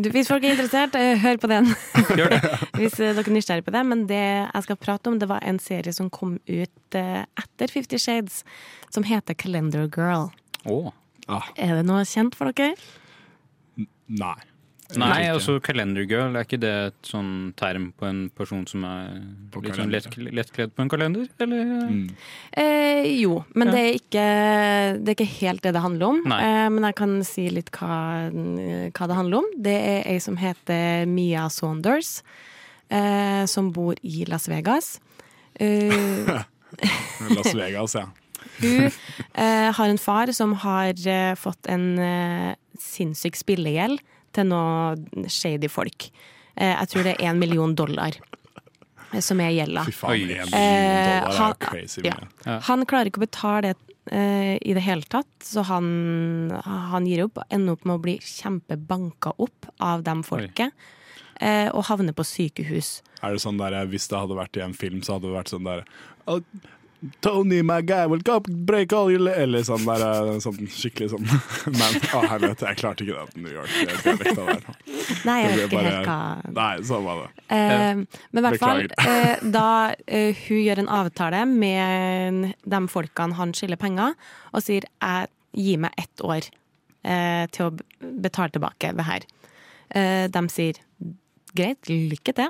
du, 0.02 0.08
Hvis 0.10 0.26
folk 0.32 0.42
er 0.42 0.56
interessert, 0.56 0.96
hør 1.22 1.38
på 1.38 1.50
den. 1.52 1.70
Hvis 2.80 2.98
dere 2.98 3.22
er 3.22 3.30
nysgjerrig 3.30 3.64
på 3.68 3.70
det. 3.76 3.84
Men 3.86 4.06
det 4.10 4.18
jeg 4.18 4.62
skal 4.66 4.76
prate 4.82 5.06
om, 5.12 5.20
det 5.22 5.28
var 5.30 5.38
en 5.46 5.60
serie 5.62 5.94
som 5.94 6.10
kom 6.10 6.34
ut 6.50 6.98
etter 6.98 7.70
Fifty 7.70 7.96
Shades, 8.02 8.42
som 8.90 9.06
heter 9.06 9.34
Calendar 9.38 9.86
Girl. 9.86 10.32
Oh. 10.66 10.90
Ah, 11.30 11.46
Er 11.56 11.76
det 11.78 11.86
noe 11.86 12.02
kjent 12.04 12.34
for 12.34 12.50
dere? 12.50 12.74
nei. 14.12 14.34
Nei, 15.00 15.22
altså 15.32 15.54
kalendergirl, 15.64 16.34
er 16.36 16.44
ikke 16.44 16.58
det 16.60 16.72
et 16.90 17.08
sånn 17.08 17.52
term 17.56 17.90
på 17.96 18.04
en 18.08 18.18
person 18.36 18.66
som 18.68 18.82
er 18.84 19.22
På 19.54 19.62
litt 19.64 19.78
sånn 19.78 19.92
lett, 19.92 20.08
lettkledd 20.18 20.74
på 20.76 20.84
en 20.84 20.90
kalender? 20.92 21.28
Eller? 21.40 21.70
Mm. 21.88 22.02
Eh, 22.60 23.08
jo, 23.22 23.38
men 23.54 23.68
Ja. 23.70 23.74
det, 23.74 23.82
er 23.82 23.98
ikke, 24.00 24.26
det 25.00 25.08
er 25.14 25.16
ikke 25.16 25.30
helt 25.40 25.62
det 25.64 25.72
det 25.76 25.82
handler 25.84 26.06
om. 26.12 26.20
Eh, 26.36 26.68
men 26.74 26.84
jeg 26.90 26.98
kan 27.00 27.14
si 27.24 27.48
litt 27.50 27.70
hva, 27.72 28.28
hva 28.32 29.08
det 29.08 29.16
handler 29.20 29.38
om. 29.42 29.50
Det 29.68 29.76
er 29.78 30.08
ei 30.12 30.18
som 30.20 30.36
heter 30.36 31.06
Mia 31.08 31.48
Saunders, 31.48 32.22
eh, 32.90 33.44
som 33.46 33.72
bor 33.72 33.94
i 34.02 34.24
Las 34.28 34.48
Vegas. 34.52 34.98
Eh, 35.54 35.92
Las 37.36 37.54
Vegas, 37.54 37.94
ja. 37.96 38.06
hun 38.60 38.86
eh, 38.88 39.68
har 39.72 39.88
en 39.88 39.98
far 39.98 40.32
som 40.36 40.52
har 40.62 40.92
eh, 41.08 41.34
fått 41.38 41.66
en 41.72 41.98
eh, 41.98 42.54
sinnssyk 42.80 43.36
spillegjeld 43.40 44.00
til 44.32 44.48
noe 44.50 45.26
shady 45.28 45.68
folk. 45.70 46.08
Eh, 46.56 46.72
jeg 46.74 46.88
tror 46.92 47.02
det 47.08 47.14
er 47.18 47.30
én 47.32 47.38
million 47.40 47.74
dollar. 47.74 48.12
som 49.20 49.40
er 49.44 49.50
gjelda. 49.52 49.82
Fy 49.84 49.92
faen, 49.92 50.12
en 50.22 50.26
million 50.26 50.54
Eh, 50.54 51.20
dollar 51.20 51.36
han- 51.36 51.50
er 51.52 51.66
crazy 51.66 52.00
ja. 52.04 52.14
mye. 52.16 52.28
Ja. 52.46 52.58
Han 52.60 52.86
klarer 52.86 53.10
ikke 53.10 53.20
å 53.20 53.26
betale 53.26 53.60
det 53.62 53.76
eh, 54.10 54.56
i 54.62 54.72
det 54.72 54.80
hele 54.82 55.02
tatt, 55.02 55.28
så 55.44 55.62
han, 55.68 56.50
han 56.64 57.04
gir 57.06 57.24
opp. 57.26 57.36
Ender 57.50 57.72
opp 57.76 57.84
med 57.84 57.98
å 57.98 58.02
bli 58.02 58.14
kjempebanka 58.18 59.34
opp 59.38 59.66
av 59.80 60.02
dem 60.02 60.22
folket, 60.22 60.72
Oi 60.72 61.68
og 61.74 61.84
havner 61.88 62.12
på 62.14 62.22
sykehus. 62.24 63.02
Er 63.22 63.32
det 63.32 63.40
sånn 63.42 63.58
der, 63.58 63.74
Hvis 63.90 64.06
det 64.08 64.16
hadde 64.18 64.36
vært 64.38 64.56
i 64.56 64.60
en 64.62 64.72
film, 64.74 65.00
så 65.02 65.14
hadde 65.18 65.26
det 65.28 65.36
vært 65.36 65.50
sånn 65.50 65.64
der 65.64 65.84
Tony, 67.20 67.62
my 67.62 67.80
guy, 67.82 68.06
will 68.06 68.22
come 68.22 68.42
break 68.46 68.92
all 68.92 69.10
your 69.10 69.20
le-" 69.20 69.34
Eller 69.34 69.64
sånn 69.66 69.84
der, 69.86 70.04
eh, 70.06 70.38
sånn 70.44 70.68
skikkelig 70.70 71.10
sånn 71.10 71.26
Men 71.80 71.98
å 72.14 72.22
helvete, 72.30 72.68
jeg 72.70 72.78
klarte 72.78 73.06
ikke 73.06 73.18
det 73.18 73.34
til 73.34 73.42
New 73.46 73.54
York. 73.54 73.72
Dialekta 74.04 74.46
der. 74.46 74.64
Nei, 75.26 75.36
jeg 75.42 75.56
vet 75.56 75.64
ikke 75.66 75.84
helt 75.88 76.10
hva 76.10 76.54
Nei, 76.60 76.72
sånn 76.86 77.06
var 77.08 77.22
det. 77.24 77.44
Eh, 77.58 78.02
men 78.04 78.40
i 78.40 78.46
hvert 78.46 78.62
fall, 78.62 78.84
eh, 79.12 79.44
da 79.58 79.68
eh, 80.06 80.44
hun 80.46 80.62
gjør 80.62 80.84
en 80.84 80.92
avtale 81.02 81.44
med 81.50 82.52
de 82.62 82.82
folkene 82.92 83.38
han 83.40 83.54
skylder 83.56 83.80
penger, 83.82 84.18
og 84.52 84.64
sier 84.64 84.86
jeg 84.86 85.32
gi 85.52 85.76
meg 85.80 85.98
ett 86.00 86.22
år 86.24 86.46
eh, 87.04 87.44
til 87.52 87.68
å 87.68 87.74
betale 88.22 88.54
tilbake 88.54 88.92
det 88.96 89.08
her. 89.08 89.26
Eh, 89.92 90.26
de 90.32 90.42
sier 90.52 90.78
greit, 91.52 91.88
lykke 91.90 92.34
til. 92.36 92.48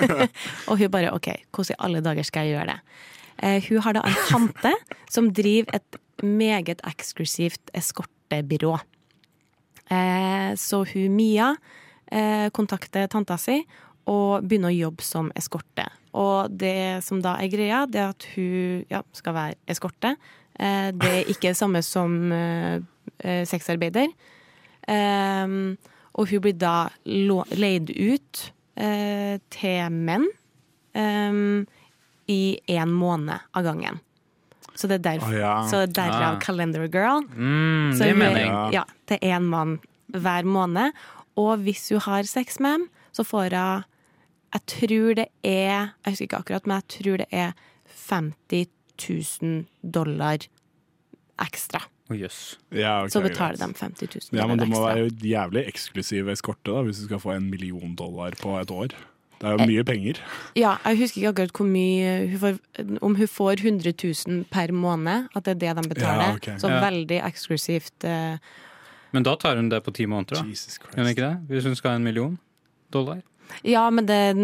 og 0.68 0.80
hun 0.80 0.90
bare 0.90 1.12
OK, 1.14 1.30
hvordan 1.54 1.76
i 1.76 1.82
alle 1.86 2.02
dager 2.04 2.26
skal 2.26 2.48
jeg 2.48 2.56
gjøre 2.56 2.74
det? 2.74 3.02
Eh, 3.42 3.62
hun 3.68 3.82
har 3.82 3.96
da 3.96 4.02
en 4.06 4.20
tante 4.28 4.72
som 5.10 5.30
driver 5.34 5.74
et 5.76 5.98
meget 6.22 6.82
eksklusivt 6.86 7.72
eskortebyrå. 7.74 8.76
Eh, 9.90 10.54
så 10.56 10.84
hun 10.92 11.16
Mia 11.16 11.54
eh, 12.12 12.48
kontakter 12.54 13.08
tanta 13.10 13.36
si 13.40 13.60
og 14.10 14.44
begynner 14.44 14.70
å 14.70 14.78
jobbe 14.88 15.04
som 15.04 15.30
eskorte. 15.36 15.86
Og 16.14 16.52
det 16.52 17.02
som 17.04 17.22
da 17.24 17.38
er 17.40 17.50
greia, 17.50 17.84
det 17.90 18.00
er 18.00 18.12
at 18.12 18.26
hun 18.34 18.84
ja, 18.92 19.00
skal 19.16 19.34
være 19.34 19.56
eskorte. 19.66 20.14
Det 20.54 21.08
er 21.08 21.30
ikke 21.32 21.50
det 21.50 21.58
samme 21.58 21.80
som 21.82 22.12
sexarbeider. 23.24 24.12
Og 26.14 26.28
hun 26.30 26.42
blir 26.44 26.54
da 26.54 26.92
leid 27.08 27.90
ut 27.90 28.42
til 29.56 29.96
menn 29.96 30.28
i 32.28 32.58
én 32.70 32.90
måned 32.92 33.40
av 33.54 33.64
gangen. 33.64 34.00
Så 34.74 34.88
det 34.90 34.96
er 35.00 35.04
derfor, 35.14 35.30
oh, 35.30 35.38
ja. 35.38 35.52
så 35.70 35.84
det 35.84 35.90
er 35.92 36.10
derav 36.10 36.36
Ah. 36.36 36.40
Calendar 36.42 36.86
Girl. 36.90 37.22
Mm, 37.36 37.92
Så 37.94 38.04
det 38.04 38.10
er 38.10 38.14
mener 38.18 38.40
jeg. 38.40 38.48
Ja. 38.48 38.70
Ja, 38.72 38.84
til 39.06 39.18
én 39.22 39.42
mann 39.50 39.78
hver 40.10 40.44
måned. 40.44 40.92
Og 41.36 41.58
hvis 41.62 41.88
hun 41.90 42.00
har 42.00 42.22
sex 42.26 42.58
med 42.60 42.70
ham, 42.70 42.88
så 43.12 43.22
får 43.24 43.50
hun 43.54 43.84
Jeg 44.54 44.66
tror 44.66 45.14
det 45.14 45.26
er 45.42 45.92
Jeg 46.04 46.12
husker 46.12 46.24
ikke 46.28 46.38
akkurat, 46.42 46.66
men 46.66 46.80
jeg 46.80 46.88
tror 47.02 47.16
det 47.18 47.26
er 47.32 47.52
50 48.08 48.66
000 49.42 49.64
dollar 49.82 50.38
ekstra. 51.42 51.80
Oh, 52.10 52.16
yes. 52.16 52.58
Ja, 52.70 53.00
okay, 53.02 53.10
Så 53.10 53.20
betaler 53.22 53.56
greit. 53.56 53.74
de 53.74 53.80
50 53.80 54.30
000 54.32 54.38
Ja, 54.40 54.46
men 54.46 54.58
dollar 54.58 54.64
det 54.64 54.68
må 54.68 54.76
ekstra. 54.76 54.94
være 54.94 54.98
jo 54.98 55.28
jævlig 55.34 55.62
eksklusiv 55.68 56.28
eskorte 56.28 56.70
da, 56.70 56.82
hvis 56.84 56.98
du 57.00 57.04
skal 57.08 57.18
få 57.22 57.32
en 57.36 57.48
million 57.50 57.94
dollar 57.96 58.30
på 58.40 58.58
et 58.60 58.70
år. 58.70 58.88
Det 59.44 59.50
er 59.52 59.58
jo 59.60 59.66
mye 59.68 59.84
penger. 59.84 60.18
Ja, 60.56 60.70
jeg 60.88 60.98
husker 61.02 61.20
ikke 61.20 61.32
akkurat 61.34 61.52
hvor 61.58 61.66
mye 61.68 62.12
hun 62.32 62.38
får, 62.40 62.58
Om 63.04 63.16
hun 63.20 63.28
får 63.28 63.60
100 63.60 63.92
000 64.26 64.44
per 64.50 64.72
måned, 64.72 65.28
at 65.36 65.44
det 65.44 65.52
er 65.56 65.60
det 65.60 65.74
de 65.82 65.88
betaler. 65.92 66.30
Ja, 66.30 66.38
okay. 66.38 66.56
Så 66.62 66.70
Ja. 66.72 66.80
veldig 66.80 67.18
eksklusivt. 67.28 68.04
eh, 68.08 68.38
Men 69.12 69.22
da 69.22 69.36
tar 69.36 69.56
hun 69.56 69.68
det 69.68 69.82
på 69.84 69.92
ti 69.94 70.06
måneder, 70.06 70.40
da. 70.40 70.48
Jesus 70.48 70.78
Gjør 70.80 70.96
hun 71.04 71.06
ikke 71.12 71.28
det? 71.28 71.34
Hvis 71.48 71.64
hun 71.68 71.76
skal 71.76 71.90
ha 71.90 71.96
en 71.96 72.04
million 72.04 72.38
dollar? 72.90 73.20
Ja, 73.62 73.90
men 73.90 74.06
det, 74.06 74.34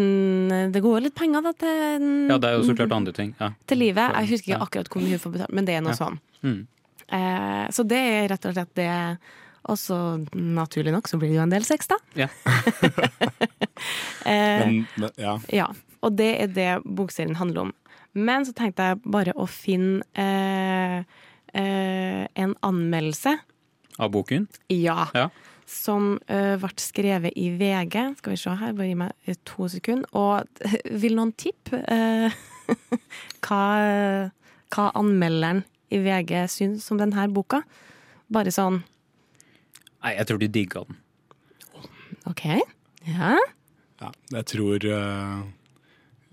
det 0.71 0.81
går 0.83 1.01
litt 1.01 1.15
penger 1.15 1.41
da 1.41 1.51
til, 1.57 2.05
Ja, 2.29 2.37
det 2.37 2.47
er 2.51 2.57
jo 2.59 2.63
så 2.69 2.75
klart 2.77 2.91
andre 2.95 3.11
ting. 3.11 3.33
Ja. 3.41 3.49
til 3.67 3.77
livet. 3.79 4.13
Jeg 4.13 4.29
husker 4.29 4.53
ikke 4.53 4.61
akkurat 4.67 4.87
hvor 4.93 5.01
mye 5.01 5.17
hun 5.17 5.19
får 5.25 5.31
betalt, 5.33 5.53
men 5.53 5.65
det 5.65 5.73
er 5.75 5.81
noe 5.81 5.91
Ja. 5.97 5.97
sånn. 6.05 6.19
Mm. 6.43 6.67
Eh, 7.11 7.67
så 7.73 7.83
det 7.87 7.97
er 7.97 8.27
rett 8.29 8.45
og 8.45 8.53
slett 8.53 8.73
det. 8.75 9.17
Og 9.69 9.77
så 9.77 9.97
naturlig 10.33 10.93
nok 10.95 11.09
så 11.09 11.19
blir 11.21 11.29
det 11.29 11.37
jo 11.37 11.43
en 11.45 11.53
del 11.53 11.65
sex, 11.67 11.89
da. 11.91 11.97
Ja. 12.17 12.27
eh, 14.25 14.63
Men, 14.65 14.87
men, 14.97 15.09
ja. 15.21 15.37
ja. 15.53 15.67
Og 16.01 16.17
det 16.17 16.31
er 16.41 16.49
det 16.55 16.71
bokserien 16.85 17.37
handler 17.37 17.67
om. 17.67 17.75
Men 18.17 18.45
så 18.47 18.55
tenkte 18.57 18.89
jeg 18.89 18.99
bare 19.05 19.35
å 19.39 19.45
finne 19.47 20.01
eh, 20.17 21.05
eh, 21.53 22.25
en 22.25 22.55
anmeldelse. 22.65 23.37
Av 24.01 24.11
boken? 24.11 24.47
Ja. 24.73 25.05
Ja. 25.15 25.29
Som 25.69 26.17
eh, 26.27 26.57
ble 26.59 26.73
skrevet 26.81 27.37
i 27.39 27.51
VG. 27.59 27.97
Skal 28.19 28.33
vi 28.33 28.39
se 28.41 28.55
her, 28.59 28.73
bare 28.75 28.89
gi 28.89 28.97
meg 28.99 29.13
eh, 29.29 29.39
to 29.47 29.69
sekunder. 29.71 30.09
Og 30.17 30.65
vil 31.03 31.15
noen 31.19 31.35
tippe 31.39 31.83
eh, 31.85 32.41
hva, 33.45 33.61
hva 34.73 34.89
anmelderen 34.97 35.63
i 35.91 36.01
VG 36.01 36.35
syns 36.51 36.89
om 36.91 36.99
denne 36.99 37.29
boka? 37.31 37.61
Bare 38.31 38.51
sånn 38.55 38.81
Nei, 40.01 40.15
jeg 40.17 40.27
tror 40.29 40.41
de 40.41 40.49
digga 40.51 40.83
den. 40.87 40.99
OK. 42.29 42.45
Ja. 43.07 43.37
ja. 44.01 44.11
Jeg 44.33 44.45
tror 44.51 44.85
uh, 44.85 45.41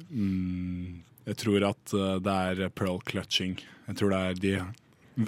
mm, 0.09 0.99
Jeg 1.29 1.39
tror 1.41 1.65
at 1.71 1.95
eh, 1.97 2.19
det 2.25 2.37
er 2.51 2.75
pearl 2.77 3.01
clutching. 3.09 3.59
Jeg 3.89 4.01
tror 4.01 4.15
det 4.15 4.21
er 4.21 4.45
de 4.45 4.59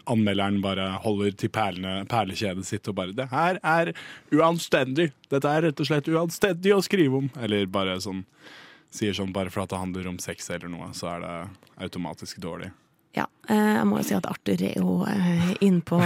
Anmelderen 0.06 0.60
bare 0.62 0.84
holder 1.02 1.32
til 1.34 1.50
perlene, 1.50 2.04
perlekjedet 2.06 2.62
sitt 2.62 2.86
og 2.86 2.94
bare 2.94 3.10
'Det 3.12 3.26
her 3.32 3.58
er 3.58 3.90
uanstendig! 4.30 5.08
Dette 5.26 5.50
er 5.50 5.64
rett 5.66 5.80
og 5.82 5.88
slett 5.88 6.06
uanstendig 6.06 6.70
å 6.76 6.84
skrive 6.86 7.18
om!' 7.18 7.30
Eller 7.42 7.66
bare 7.66 7.98
sånn 7.98 8.22
Sier 8.90 9.14
sånn 9.14 9.32
bare 9.32 9.50
for 9.50 9.62
at 9.62 9.70
det 9.70 9.78
handler 9.78 10.06
om 10.10 10.18
sex 10.18 10.48
eller 10.50 10.70
noe, 10.70 10.88
så 10.94 11.06
er 11.12 11.20
det 11.22 11.34
automatisk 11.86 12.40
dårlig. 12.42 12.72
Ja, 13.16 13.26
eh, 13.50 13.70
jeg 13.80 13.86
må 13.90 13.98
jo 13.98 14.06
si 14.06 14.14
at 14.14 14.26
Arthur 14.30 14.60
er 14.62 14.76
jo 14.78 15.00
eh, 15.10 15.54
innpå 15.66 15.98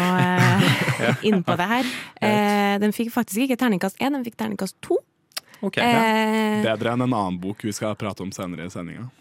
inn 1.26 1.42
det 1.60 1.70
her. 1.72 1.90
Eh, 2.20 2.76
den 2.82 2.94
fikk 2.96 3.12
faktisk 3.14 3.44
ikke 3.44 3.58
terningkast 3.60 4.00
én, 4.00 4.16
den 4.16 4.24
fikk 4.26 4.38
terningkast 4.40 4.78
to. 4.84 5.00
Ok. 5.64 5.78
Eh, 5.80 6.62
Bedre 6.64 6.92
enn 6.92 7.04
en 7.06 7.12
annen 7.14 7.40
bok 7.40 7.64
vi 7.64 7.72
skal 7.72 7.96
prate 7.96 8.24
om 8.24 8.32
senere 8.34 8.66
i 8.68 8.72
sendinga. 8.72 9.08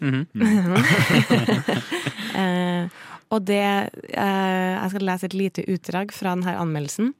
eh, 2.40 2.88
og 3.32 3.44
det 3.48 3.64
eh, 3.64 4.72
Jeg 4.74 4.90
skal 4.92 5.06
lese 5.08 5.28
et 5.30 5.36
lite 5.38 5.64
utdrag 5.72 6.12
fra 6.12 6.34
denne 6.34 6.56
anmeldelsen. 6.60 7.14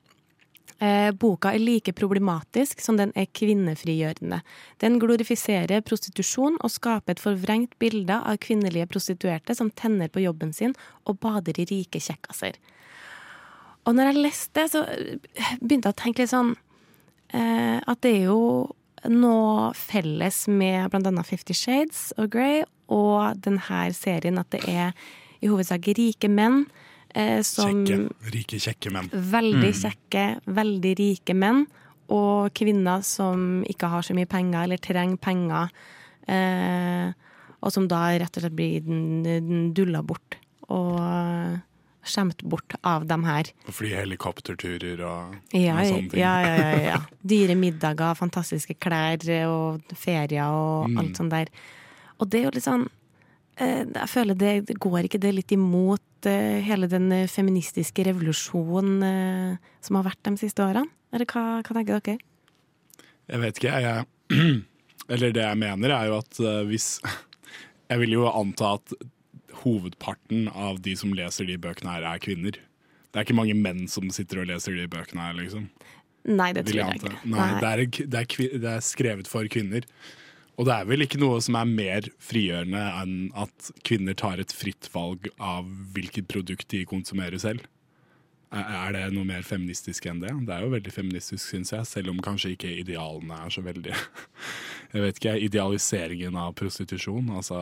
Eh, 0.82 1.12
boka 1.14 1.52
er 1.54 1.62
like 1.62 1.92
problematisk 1.94 2.80
som 2.82 2.96
den 2.98 3.12
er 3.14 3.28
kvinnefrigjørende. 3.30 4.40
Den 4.82 4.98
glorifiserer 4.98 5.84
prostitusjon 5.87 6.58
og 6.58 6.72
skaper 6.74 7.14
et 7.14 7.22
forvrengt 7.22 7.76
bilde 7.78 8.16
av 8.18 8.40
kvinnelige 8.42 8.88
prostituerte 8.90 9.54
som 9.54 9.70
tenner 9.70 10.10
på 10.10 10.24
jobben 10.24 10.52
sin 10.52 10.74
og 11.06 11.20
bader 11.22 11.60
i 11.62 11.68
rike 11.70 12.02
kjekkaser. 12.02 12.58
Og 13.87 13.94
når 13.94 14.10
jeg 14.10 14.24
leste 14.24 14.60
det, 14.60 14.70
så 14.72 14.82
begynte 15.62 15.92
jeg 15.92 15.94
å 15.94 16.00
tenke 16.02 16.24
litt 16.24 16.32
sånn 16.32 16.54
eh, 17.37 17.78
At 17.78 18.00
det 18.02 18.16
er 18.16 18.30
jo 18.32 18.72
noe 19.04 19.74
felles 19.76 20.46
med 20.48 20.94
annet 20.96 21.28
Fifty 21.28 21.54
Shades 21.54 22.08
og 22.16 22.32
Grey 22.32 22.64
og 22.88 23.37
denne 23.44 23.84
serien, 23.94 24.40
at 24.40 24.50
det 24.50 24.64
er 24.66 24.96
i 25.44 25.50
hovedsak 25.52 25.92
rike 25.94 26.28
menn 26.32 26.64
eh, 26.64 26.93
som 27.46 27.85
Kjekke, 27.87 28.33
rike, 28.35 28.59
kjekke 28.59 28.90
menn. 28.92 29.09
Veldig 29.12 29.72
kjekke, 29.81 30.24
veldig 30.46 30.94
rike 30.98 31.35
menn. 31.35 31.66
Og 32.11 32.50
kvinner 32.55 33.03
som 33.03 33.62
ikke 33.64 33.88
har 33.88 34.03
så 34.03 34.14
mye 34.14 34.27
penger, 34.29 34.64
eller 34.66 34.77
trenger 34.83 35.16
penger. 35.16 35.70
Eh, 36.29 37.12
og 37.64 37.72
som 37.72 37.87
da 37.88 38.11
rett 38.18 38.37
og 38.37 38.42
slett 38.42 38.57
blir 38.57 38.81
den- 38.85 39.22
den 39.22 39.72
dulla 39.72 40.03
bort. 40.03 40.37
Og 40.68 41.61
skjemt 42.05 42.42
bort 42.44 42.74
av 42.85 43.07
dem 43.09 43.24
her. 43.24 43.44
Og 43.66 43.72
fly 43.74 43.88
helikopterturer 43.94 45.00
og, 45.00 45.37
Ja, 45.53 45.77
og 45.79 45.85
ja, 45.85 45.90
sånne 45.90 46.11
ting. 46.11 46.20
ja, 46.20 46.40
ja, 46.40 46.77
ja. 46.85 46.98
Dyre 47.27 47.55
middager, 47.57 48.14
fantastiske 48.14 48.74
klær 48.79 49.24
og 49.48 49.81
ferier 49.94 50.44
og 50.53 50.90
Mm. 50.90 50.98
alt 50.98 51.16
sånt 51.16 51.31
der. 51.31 51.46
Og 52.20 52.29
det 52.29 52.40
er 52.40 52.44
jo 52.44 52.50
litt 52.53 52.64
sånn 52.64 52.83
eh, 52.85 52.88
Jeg 53.58 54.10
føler 54.10 54.34
det, 54.38 54.52
det 54.70 54.78
går 54.82 55.06
ikke 55.06 55.20
det 55.22 55.30
litt 55.36 55.52
imot 55.54 56.26
eh, 56.26 56.58
hele 56.66 56.88
den 56.90 57.10
eh, 57.14 57.30
feministiske 57.30 58.06
revolusjonen 58.08 59.04
eh, 59.06 59.72
som 59.84 59.98
har 60.00 60.08
vært 60.08 60.22
de 60.26 60.34
siste 60.40 60.64
årene? 60.64 60.90
Eller 61.14 61.28
hva, 61.30 61.60
hva 61.62 61.76
tenker 61.76 62.00
dere? 62.00 62.18
Jeg 63.30 63.42
vet 63.44 63.60
ikke, 63.60 63.80
jeg, 63.84 64.06
Eller 65.12 65.34
det 65.36 65.44
jeg 65.44 65.60
mener 65.60 65.92
er 65.94 66.10
jo 66.10 66.18
at 66.22 66.40
eh, 66.40 66.62
hvis 66.70 66.98
Jeg 67.90 68.00
vil 68.00 68.16
jo 68.16 68.28
anta 68.30 68.74
at 68.78 68.94
hovedparten 69.60 70.48
av 70.50 70.80
de 70.82 70.94
som 70.98 71.12
leser 71.14 71.46
de 71.48 71.58
bøkene 71.60 71.92
her, 71.92 72.06
er 72.08 72.22
kvinner. 72.22 72.56
Det 72.56 73.20
er 73.20 73.26
ikke 73.26 73.36
mange 73.36 73.54
menn 73.54 73.84
som 73.92 74.08
sitter 74.12 74.40
og 74.42 74.48
leser 74.48 74.74
de 74.74 74.86
bøkene 74.90 75.28
her, 75.28 75.36
liksom. 75.36 75.68
Nei, 76.24 76.48
det 76.56 76.64
tror 76.66 76.80
jeg 76.80 76.98
ikke. 76.98 77.12
Nei, 77.28 77.48
det 77.60 77.68
er, 77.68 77.82
det, 77.84 78.22
er, 78.24 78.56
det 78.64 78.70
er 78.72 78.84
skrevet 78.84 79.28
for 79.30 79.46
kvinner. 79.52 79.84
Og 80.54 80.68
det 80.68 80.74
er 80.74 80.86
vel 80.86 81.02
ikke 81.02 81.18
noe 81.18 81.40
som 81.42 81.56
er 81.58 81.70
mer 81.70 82.08
frigjørende 82.22 82.82
enn 83.00 83.14
at 83.38 83.70
kvinner 83.86 84.14
tar 84.18 84.38
et 84.38 84.54
fritt 84.54 84.86
valg 84.94 85.26
av 85.42 85.66
hvilket 85.94 86.28
produkt 86.30 86.68
de 86.70 86.84
konsumerer 86.86 87.40
selv. 87.42 87.64
Er 88.54 88.94
det 88.94 89.08
noe 89.16 89.26
mer 89.26 89.42
feministisk 89.42 90.06
enn 90.06 90.20
det? 90.22 90.30
Det 90.46 90.54
er 90.54 90.62
jo 90.62 90.70
veldig 90.76 90.92
feministisk, 90.94 91.42
syns 91.42 91.72
jeg, 91.74 91.88
selv 91.90 92.12
om 92.12 92.20
kanskje 92.22 92.52
ikke 92.54 92.70
idealene 92.84 93.40
er 93.42 93.50
så 93.50 93.64
veldig 93.66 93.94
Jeg 94.94 95.02
vet 95.02 95.18
ikke, 95.18 95.34
idealiseringen 95.48 96.38
av 96.38 96.54
prostitusjon. 96.54 97.32
Altså 97.34 97.58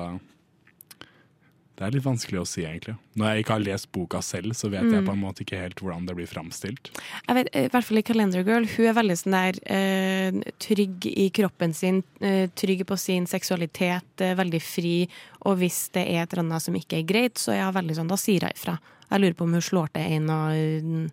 Det 1.82 1.88
er 1.88 1.96
litt 1.96 2.04
vanskelig 2.04 2.38
å 2.38 2.46
si, 2.46 2.62
egentlig. 2.62 2.92
Når 3.18 3.26
jeg 3.26 3.42
ikke 3.42 3.54
har 3.56 3.62
lest 3.64 3.88
boka 3.90 4.20
selv, 4.22 4.54
så 4.54 4.68
vet 4.70 4.86
jeg 4.86 5.02
på 5.02 5.14
en 5.16 5.18
måte 5.18 5.42
ikke 5.42 5.58
helt 5.58 5.80
hvordan 5.82 6.04
det 6.06 6.14
blir 6.14 6.28
framstilt. 6.30 6.92
Jeg 7.26 7.34
vet, 7.34 7.48
I 7.58 7.64
hvert 7.72 7.88
fall 7.88 7.98
i 7.98 8.04
Calendar 8.06 8.44
Girl. 8.46 8.68
Hun 8.70 8.86
er 8.86 8.94
veldig 9.00 9.16
sånn 9.18 9.34
der 9.34 9.58
eh, 9.66 10.38
trygg 10.62 11.08
i 11.10 11.24
kroppen 11.34 11.74
sin, 11.74 11.98
eh, 12.22 12.44
trygg 12.54 12.84
på 12.86 12.98
sin 13.02 13.26
seksualitet, 13.26 14.22
eh, 14.22 14.36
veldig 14.38 14.60
fri. 14.62 14.94
Og 15.42 15.58
hvis 15.58 15.80
det 15.98 16.04
er 16.06 16.22
et 16.22 16.36
eller 16.36 16.44
annet 16.44 16.66
som 16.68 16.78
ikke 16.78 17.00
er 17.00 17.08
greit, 17.08 17.42
så 17.42 17.56
er 17.56 17.64
hun 17.64 17.74
veldig 17.80 17.98
sånn, 17.98 18.14
da 18.14 18.20
sier 18.22 18.46
hun 18.46 18.54
ifra. 18.54 18.76
Jeg 19.08 19.24
lurer 19.24 19.38
på 19.40 19.48
om 19.50 19.58
hun 19.58 19.66
slår 19.72 19.90
til 19.96 20.14
en 20.20 20.32
og 20.36 20.86
mm, 20.86 21.10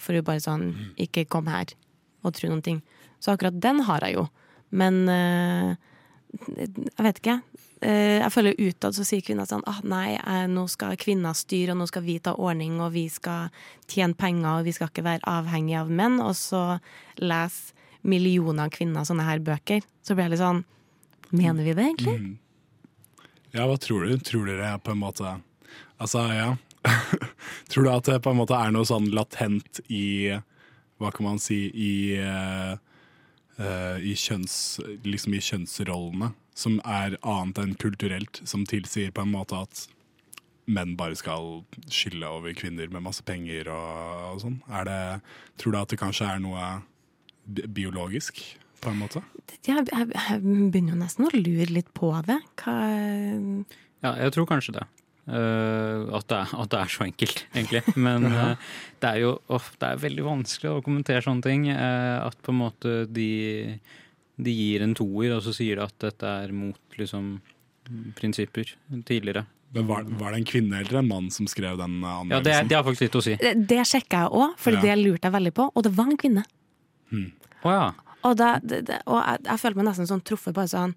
For 0.00 0.14
hun 0.14 0.24
bare 0.26 0.40
sånn 0.42 0.64
Ikke 0.96 1.24
kom 1.28 1.48
her 1.50 1.74
og 2.24 2.32
tro 2.32 2.48
noen 2.48 2.64
ting. 2.64 2.80
Så 3.20 3.34
akkurat 3.34 3.60
den 3.60 3.84
har 3.84 4.08
jeg 4.08 4.16
jo. 4.16 4.24
Men 4.72 5.04
eh, 5.12 5.76
jeg 6.28 7.04
vet 7.04 7.20
ikke. 7.22 7.38
Eh, 7.80 8.18
jeg 8.18 8.32
føler 8.34 8.58
utad 8.58 8.96
så 8.96 9.04
sier 9.06 9.22
kvinner 9.22 9.46
sånn 9.46 9.62
ah, 9.70 9.78
nei, 9.86 10.16
eh, 10.18 10.46
nå 10.50 10.64
skal 10.70 10.98
kvinner 10.98 11.36
styre, 11.38 11.76
og 11.76 11.82
nå 11.82 11.86
skal 11.90 12.04
vi 12.06 12.18
ta 12.22 12.34
ordning, 12.34 12.80
og 12.82 12.92
vi 12.96 13.06
skal 13.12 13.52
tjene 13.86 14.18
penger, 14.18 14.58
og 14.58 14.66
vi 14.66 14.74
skal 14.74 14.90
ikke 14.90 15.06
være 15.06 15.26
avhengig 15.30 15.78
av 15.78 15.92
menn. 15.92 16.18
Og 16.24 16.34
så 16.38 16.62
leser 17.22 17.76
millioner 18.08 18.68
av 18.68 18.74
kvinner 18.74 19.06
sånne 19.06 19.26
her 19.26 19.42
bøker. 19.44 19.86
Så 20.02 20.14
blir 20.14 20.28
jeg 20.28 20.36
litt 20.36 20.44
sånn 20.44 20.64
Mener 21.28 21.60
vi 21.60 21.74
det 21.76 21.84
egentlig? 21.84 22.12
Ja, 23.52 23.66
hva 23.68 23.74
tror 23.76 24.06
du? 24.08 24.14
Tror 24.24 24.46
dere 24.48 24.78
på 24.80 24.94
en 24.94 25.02
måte 25.02 25.34
Altså, 26.00 26.22
ja. 26.32 26.54
tror 27.68 27.84
du 27.84 27.90
at 27.92 28.08
det 28.08 28.22
på 28.24 28.32
en 28.32 28.38
måte 28.38 28.56
er 28.56 28.72
noe 28.72 28.88
sånn 28.88 29.10
latent 29.12 29.82
i 29.92 30.32
Hva 30.96 31.10
kan 31.12 31.26
man 31.26 31.42
si 31.42 31.66
I, 31.68 31.92
eh, 32.16 32.80
eh, 33.58 33.98
i, 34.02 34.14
kjønns, 34.18 34.78
liksom 35.06 35.36
i 35.36 35.42
kjønnsrollene 35.44 36.32
som 36.58 36.80
er 36.82 37.18
annet 37.22 37.60
enn 37.62 37.76
kulturelt, 37.78 38.42
som 38.48 38.66
tilsier 38.66 39.12
på 39.14 39.22
en 39.22 39.34
måte 39.36 39.58
at 39.58 39.86
menn 40.68 40.96
bare 40.98 41.16
skal 41.16 41.62
skylde 41.88 42.28
over 42.28 42.52
kvinner 42.56 42.90
med 42.92 43.06
masse 43.06 43.24
penger 43.24 43.70
og, 43.72 44.24
og 44.34 44.40
sånn? 44.42 44.58
Er 44.68 44.88
det, 44.88 45.02
tror 45.60 45.74
du 45.74 45.80
at 45.80 45.92
det 45.94 46.00
kanskje 46.00 46.28
er 46.28 46.42
noe 46.44 46.70
biologisk, 47.46 48.42
på 48.82 48.92
en 48.92 49.00
måte? 49.00 49.22
Jeg, 49.66 49.86
jeg, 49.88 50.10
jeg 50.12 50.42
begynner 50.44 50.94
jo 50.94 51.00
nesten 51.00 51.26
å 51.26 51.32
lure 51.34 51.70
litt 51.72 51.88
på 51.96 52.12
det. 52.26 52.38
Hva 52.60 52.76
Ja, 54.04 54.12
jeg 54.14 54.34
tror 54.36 54.46
kanskje 54.50 54.76
det. 54.76 54.84
Eh, 55.28 56.08
at, 56.16 56.24
det 56.30 56.38
er, 56.38 56.52
at 56.62 56.70
det 56.72 56.80
er 56.80 56.92
så 56.92 57.04
enkelt, 57.04 57.44
egentlig. 57.52 57.82
Men 58.00 58.24
uh, 58.32 58.72
det 59.02 59.10
er 59.10 59.22
jo 59.26 59.34
oh, 59.52 59.68
det 59.80 59.90
er 59.90 60.00
veldig 60.06 60.24
vanskelig 60.24 60.72
å 60.72 60.84
kommentere 60.84 61.24
sånne 61.24 61.44
ting. 61.44 61.68
Uh, 61.68 62.24
at 62.24 62.38
på 62.44 62.54
en 62.54 62.60
måte 62.62 62.96
de, 63.12 63.28
de 64.40 64.56
gir 64.56 64.86
en 64.86 64.96
toer, 64.96 65.36
og 65.36 65.44
så 65.44 65.54
sier 65.56 65.78
de 65.78 65.86
at 65.86 65.96
dette 66.08 66.34
er 66.46 66.54
mot 66.56 66.98
liksom, 67.00 67.36
prinsipper 68.18 68.72
tidligere. 69.08 69.44
Men 69.76 69.84
var, 69.84 70.06
var 70.16 70.32
det 70.32 70.40
en 70.40 70.48
kvinne 70.48 70.78
eller 70.80 71.02
en 71.02 71.08
mann 71.10 71.26
som 71.32 71.48
skrev 71.50 71.76
den 71.76 71.98
anmeldelsen? 72.00 72.32
Ja, 72.32 72.44
det, 72.62 72.70
det 72.70 72.76
har 72.78 72.86
faktisk 72.86 73.04
litt 73.04 73.18
å 73.20 73.24
si. 73.24 73.34
Det, 73.40 73.52
det 73.68 73.82
sjekka 73.90 74.24
jeg 74.24 74.36
òg, 74.40 74.54
for 74.60 74.76
Ja. 74.78 74.84
det 74.86 74.94
lurte 75.02 75.28
jeg 75.28 75.36
veldig 75.36 75.52
på. 75.58 75.68
Og 75.74 75.84
det 75.84 75.92
var 75.98 76.08
en 76.08 76.20
kvinne. 76.20 76.44
Å 77.12 77.74
ja. 77.74 77.88
Og, 78.24 78.32
da, 78.40 78.54
det, 78.64 78.80
det, 78.88 79.02
og 79.06 79.20
jeg, 79.20 79.44
jeg 79.44 79.60
følte 79.60 79.78
meg 79.78 79.86
nesten 79.90 80.08
sånn 80.08 80.24
truffet 80.26 80.56
bare 80.56 80.70
sånn 80.72 80.96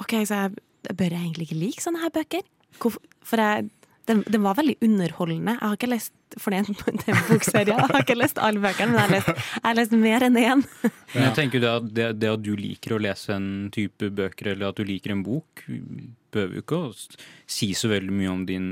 OK, 0.00 0.12
så 0.28 0.40
jeg, 0.42 0.64
bør 0.90 1.12
jeg 1.12 1.22
egentlig 1.22 1.46
ikke 1.46 1.60
like 1.60 1.84
sånne 1.84 2.02
her 2.02 2.12
bøker? 2.12 2.42
For 2.80 3.42
jeg, 3.42 3.68
den, 4.06 4.22
den 4.30 4.44
var 4.44 4.58
veldig 4.58 4.76
underholdende. 4.86 5.56
Jeg 5.56 5.64
har 5.64 5.78
ikke 5.78 5.90
lest 5.90 6.14
for 6.36 6.52
det 6.52 6.58
er 6.58 6.66
en, 6.68 6.98
er 7.14 7.22
bokserie. 7.30 7.72
Jeg 7.72 7.88
har 7.90 8.02
ikke 8.02 8.16
lest 8.18 8.40
alle 8.42 8.60
bøkene, 8.62 8.92
men 8.92 8.98
jeg 8.98 9.06
har 9.06 9.12
lest, 9.14 9.46
jeg 9.54 9.64
har 9.64 9.78
lest 9.78 9.94
mer 9.96 10.26
enn 10.26 10.38
én. 10.40 10.64
Men 11.14 11.22
jeg 11.22 11.34
tenker 11.38 11.62
det 11.62 11.70
at, 11.70 11.86
det, 11.96 12.06
det 12.20 12.30
at 12.34 12.42
du 12.44 12.50
liker 12.58 12.96
å 12.96 12.98
lese 13.00 13.32
en 13.36 13.70
type 13.72 14.10
bøker, 14.12 14.50
eller 14.52 14.68
at 14.68 14.80
du 14.80 14.84
liker 14.84 15.14
en 15.14 15.22
bok, 15.24 15.62
behøver 16.34 16.58
jo 16.58 16.64
ikke 16.64 16.80
å 16.82 16.90
si 17.48 17.70
så 17.78 17.88
veldig 17.88 18.12
mye 18.12 18.32
om 18.32 18.42
din, 18.48 18.66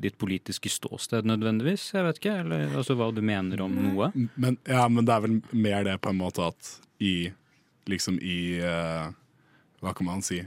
ditt 0.00 0.16
politiske 0.20 0.70
ståsted 0.72 1.28
nødvendigvis. 1.28 1.90
Jeg 1.96 2.06
vet 2.06 2.22
ikke, 2.22 2.38
eller 2.44 2.78
altså 2.78 2.96
hva 2.96 3.10
du 3.12 3.20
mener 3.26 3.64
om 3.66 3.74
noe. 3.74 4.12
Men, 4.14 4.56
ja, 4.70 4.86
men 4.88 5.04
det 5.04 5.16
er 5.16 5.26
vel 5.26 5.40
mer 5.50 5.84
det 5.90 5.98
på 6.00 6.14
en 6.14 6.22
måte 6.22 6.52
at 6.52 6.76
i 7.04 7.16
Liksom 7.84 8.14
i 8.24 8.56
eh, 8.64 9.08
Hva 9.84 9.92
kan 9.94 10.06
man 10.08 10.22
si? 10.24 10.38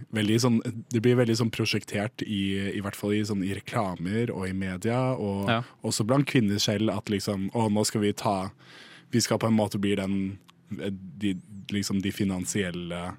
Sånn, 0.41 0.57
det 0.89 1.01
blir 1.05 1.15
veldig 1.19 1.35
sånn 1.37 1.51
prosjektert 1.53 2.23
i, 2.25 2.41
i 2.73 2.81
hvert 2.81 2.95
fall 2.97 3.13
i, 3.13 3.21
sånn, 3.27 3.43
i 3.45 3.53
reklamer 3.57 4.31
og 4.33 4.47
i 4.49 4.53
media, 4.57 5.13
og 5.13 5.47
Ja. 5.49 5.61
også 5.85 6.05
blant 6.07 6.25
kvinner 6.27 6.57
selv, 6.59 6.89
at 6.89 7.05
liksom 7.13 7.49
Å, 7.53 7.67
nå 7.69 7.85
skal 7.85 8.01
vi 8.01 8.13
ta 8.13 8.49
Vi 9.11 9.21
skal 9.21 9.37
på 9.39 9.47
en 9.47 9.55
måte 9.55 9.79
bli 9.79 9.95
den 9.95 10.37
de, 10.69 11.35
liksom 11.71 12.01
de 12.03 12.11
finansielle 12.11 13.13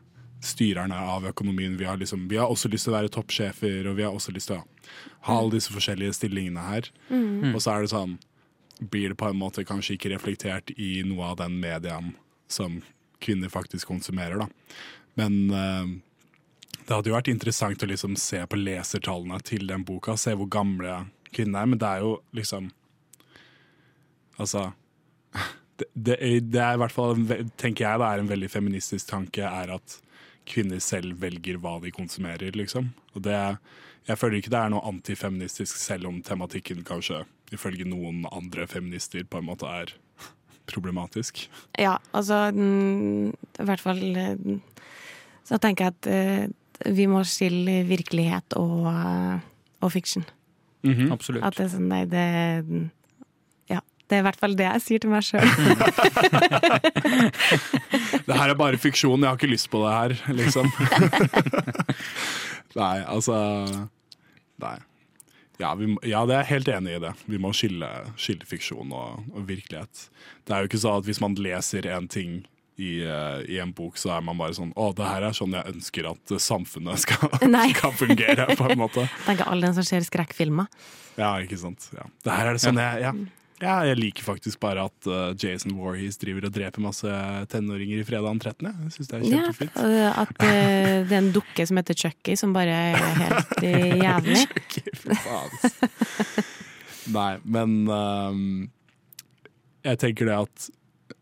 styrerne 0.45 0.95
av 0.95 1.25
økonomien. 1.31 1.77
Vi 1.79 1.85
har, 1.89 1.97
liksom, 1.97 2.29
vi 2.29 2.37
har 2.37 2.47
også 2.53 2.69
lyst 2.71 2.85
til 2.85 2.93
å 2.93 2.99
være 2.99 3.09
toppsjefer, 3.15 3.87
og 3.89 3.97
vi 3.97 4.05
har 4.05 4.13
også 4.13 4.35
lyst 4.37 4.51
til 4.53 4.59
å 4.61 4.67
ha 5.27 5.39
alle 5.41 5.55
disse 5.57 5.73
forskjellige 5.73 6.13
stillingene 6.15 6.61
her. 6.69 6.91
Og 7.55 7.63
så 7.65 7.73
er 7.73 7.81
det 7.87 7.91
sånn 7.95 8.19
blir 8.93 9.09
det 9.11 9.17
på 9.19 9.27
en 9.31 9.41
måte 9.41 9.65
kanskje 9.67 9.97
ikke 9.97 10.13
reflektert 10.13 10.71
i 10.79 11.03
noe 11.09 11.33
av 11.33 11.39
den 11.41 11.57
mediaen 11.59 12.13
som 12.49 12.83
kvinner 13.25 13.49
faktisk 13.51 13.89
konsumerer, 13.91 14.39
da. 14.45 14.47
Men 15.19 15.51
eh, 15.51 15.89
det 16.89 16.97
hadde 16.97 17.11
jo 17.11 17.17
vært 17.19 17.29
interessant 17.29 17.83
å 17.85 17.91
liksom 17.91 18.17
se 18.17 18.41
på 18.49 18.57
lesertallene 18.57 19.39
til 19.45 19.67
den 19.69 19.85
boka, 19.85 20.17
se 20.17 20.33
hvor 20.33 20.49
gamle 20.49 21.03
kvinnene 21.29 21.61
er, 21.61 21.69
men 21.69 21.81
det 21.81 21.89
er 21.89 22.05
jo 22.07 22.19
liksom 22.37 22.73
Altså 24.39 24.69
det, 25.79 25.89
det, 25.93 26.17
det 26.47 26.61
er 26.63 26.77
i 26.77 26.79
hvert 26.79 26.95
fall, 26.95 27.17
tenker 27.59 27.85
jeg, 27.85 27.99
det 27.99 28.07
er 28.07 28.21
en 28.23 28.31
veldig 28.31 28.49
feministisk 28.53 29.09
tanke, 29.11 29.43
er 29.43 29.73
at 29.75 29.97
kvinner 30.49 30.79
selv 30.83 31.19
velger 31.23 31.59
hva 31.59 31.75
de 31.83 31.91
konsumerer, 31.95 32.55
liksom. 32.57 32.93
Og 33.15 33.25
det 33.27 33.39
Jeg 34.09 34.17
føler 34.17 34.39
ikke 34.39 34.53
det 34.55 34.61
er 34.63 34.71
noe 34.73 34.89
antifeministisk, 34.89 35.77
selv 35.77 36.09
om 36.09 36.23
tematikken 36.25 36.81
kanskje 36.87 37.25
ifølge 37.53 37.85
noen 37.85 38.23
andre 38.33 38.65
feminister 38.71 39.27
på 39.29 39.43
en 39.43 39.49
måte 39.51 39.69
er 39.69 39.93
problematisk. 40.71 41.43
Ja, 41.77 41.99
altså 42.13 42.47
I 42.49 43.67
hvert 43.69 43.85
fall 43.85 44.01
eh, 44.17 44.39
så 45.45 45.59
tenker 45.61 45.89
jeg 45.89 45.97
at 45.97 46.09
eh, 46.09 46.49
vi 46.87 47.07
må 47.11 47.25
skille 47.27 47.83
virkelighet 47.89 48.55
og, 48.59 48.87
fiksjon. 48.87 49.41
og 49.83 49.93
fiction. 49.93 50.25
Absolutt. 51.13 51.45
At 51.45 51.57
det 51.59 51.65
er 51.67 51.71
sånn, 51.75 51.89
nei, 51.91 52.05
det 52.09 52.25
Ja. 53.73 53.81
Det 54.09 54.15
er 54.17 54.21
i 54.23 54.25
hvert 54.25 54.41
fall 54.41 54.55
det 54.57 54.65
jeg 54.65 54.81
sier 54.85 54.99
til 55.03 55.11
meg 55.13 55.23
sjøl. 55.27 55.45
Det 58.29 58.37
her 58.37 58.49
er 58.53 58.57
bare 58.61 58.77
fiksjon, 58.81 59.21
jeg 59.21 59.29
har 59.29 59.37
ikke 59.39 59.51
lyst 59.51 59.69
på 59.73 59.79
det 59.83 59.93
her, 59.95 60.11
liksom. 60.37 60.67
nei, 62.81 62.97
altså 63.09 63.35
Nei. 64.61 64.77
Ja, 65.59 65.73
vi, 65.75 65.89
ja, 66.07 66.21
det 66.29 66.35
er 66.37 66.45
jeg 66.45 66.51
helt 66.53 66.69
enig 66.71 66.93
i 66.97 67.01
det. 67.03 67.11
Vi 67.27 67.39
må 67.43 67.51
skille, 67.57 67.89
skille 68.21 68.47
fiksjon 68.47 68.93
og, 68.95 69.25
og 69.35 69.49
virkelighet. 69.49 70.05
Det 70.47 70.55
er 70.55 70.61
jo 70.63 70.69
ikke 70.71 70.81
sånn 70.83 71.01
at 71.01 71.09
hvis 71.09 71.21
man 71.25 71.35
leser 71.41 71.89
en 71.91 72.07
ting 72.11 72.45
i, 72.79 73.01
eh, 73.03 73.41
i 73.51 73.59
en 73.59 73.73
bok, 73.75 73.99
så 73.99 74.13
er 74.15 74.23
man 74.23 74.39
bare 74.39 74.55
sånn 74.55 74.71
Å, 74.79 74.93
det 74.95 75.07
her 75.07 75.25
er 75.27 75.35
sånn 75.35 75.57
jeg 75.57 75.67
ønsker 75.73 76.07
at 76.13 76.35
eh, 76.35 76.43
samfunnet 76.43 77.03
skal, 77.03 77.33
skal 77.75 77.97
fungere, 77.99 78.47
på 78.55 78.69
en 78.71 78.79
måte. 78.79 79.09
Tenker 79.27 79.51
alle 79.51 79.67
den 79.67 79.75
som 79.81 79.87
ser 79.87 80.07
skrekkfilmer. 80.07 80.71
Ja, 81.19 81.35
ikke 81.43 81.59
sant. 81.59 81.91
Ja. 81.97 82.07
Det 82.23 82.39
her 82.39 82.53
er 82.53 82.55
det 82.55 82.63
sånn 82.63 82.79
jeg 82.79 83.03
ja. 83.03 83.13
ja, 83.65 83.75
jeg 83.91 83.99
liker 83.99 84.29
faktisk 84.29 84.61
bare 84.63 84.87
at 84.87 85.11
uh, 85.11 85.33
Jason 85.35 85.75
Voorhees 85.75 86.21
driver 86.23 86.47
og 86.47 86.55
dreper 86.55 86.85
masse 86.85 87.19
tenåringer 87.51 88.05
i 88.05 88.07
fredag 88.07 88.31
den 88.31 88.43
13. 88.47 88.71
Jeg 88.71 88.95
syns 88.95 89.11
det 89.11 89.19
er 89.19 89.27
kjempefint. 89.27 89.83
Ja, 89.99 90.15
at 90.23 90.33
uh, 90.39 90.47
det 91.11 91.19
er 91.19 91.19
en 91.19 91.35
dukke 91.35 91.67
som 91.67 91.83
heter 91.83 91.99
Chucky, 91.99 92.39
som 92.39 92.55
bare 92.55 92.79
er 92.93 93.03
helt 93.25 93.67
jævlig. 93.67 94.47
jævlig. 94.47 94.97
for 95.03 95.27
faen. 95.27 96.47
Nei, 97.09 97.31
men 97.49 97.79
ehm, 97.89 98.49
jeg 99.87 100.01
tenker 100.03 100.29
det 100.29 100.37
at 100.45 100.67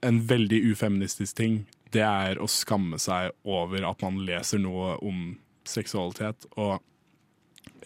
en 0.04 0.20
veldig 0.26 0.60
ufeministisk 0.72 1.36
ting, 1.38 1.64
det 1.94 2.04
er 2.04 2.40
å 2.42 2.48
skamme 2.50 2.98
seg 3.00 3.32
over 3.46 3.86
at 3.88 4.02
man 4.04 4.20
leser 4.26 4.60
noe 4.62 4.96
om 5.04 5.36
seksualitet. 5.66 6.48
Og 6.58 6.78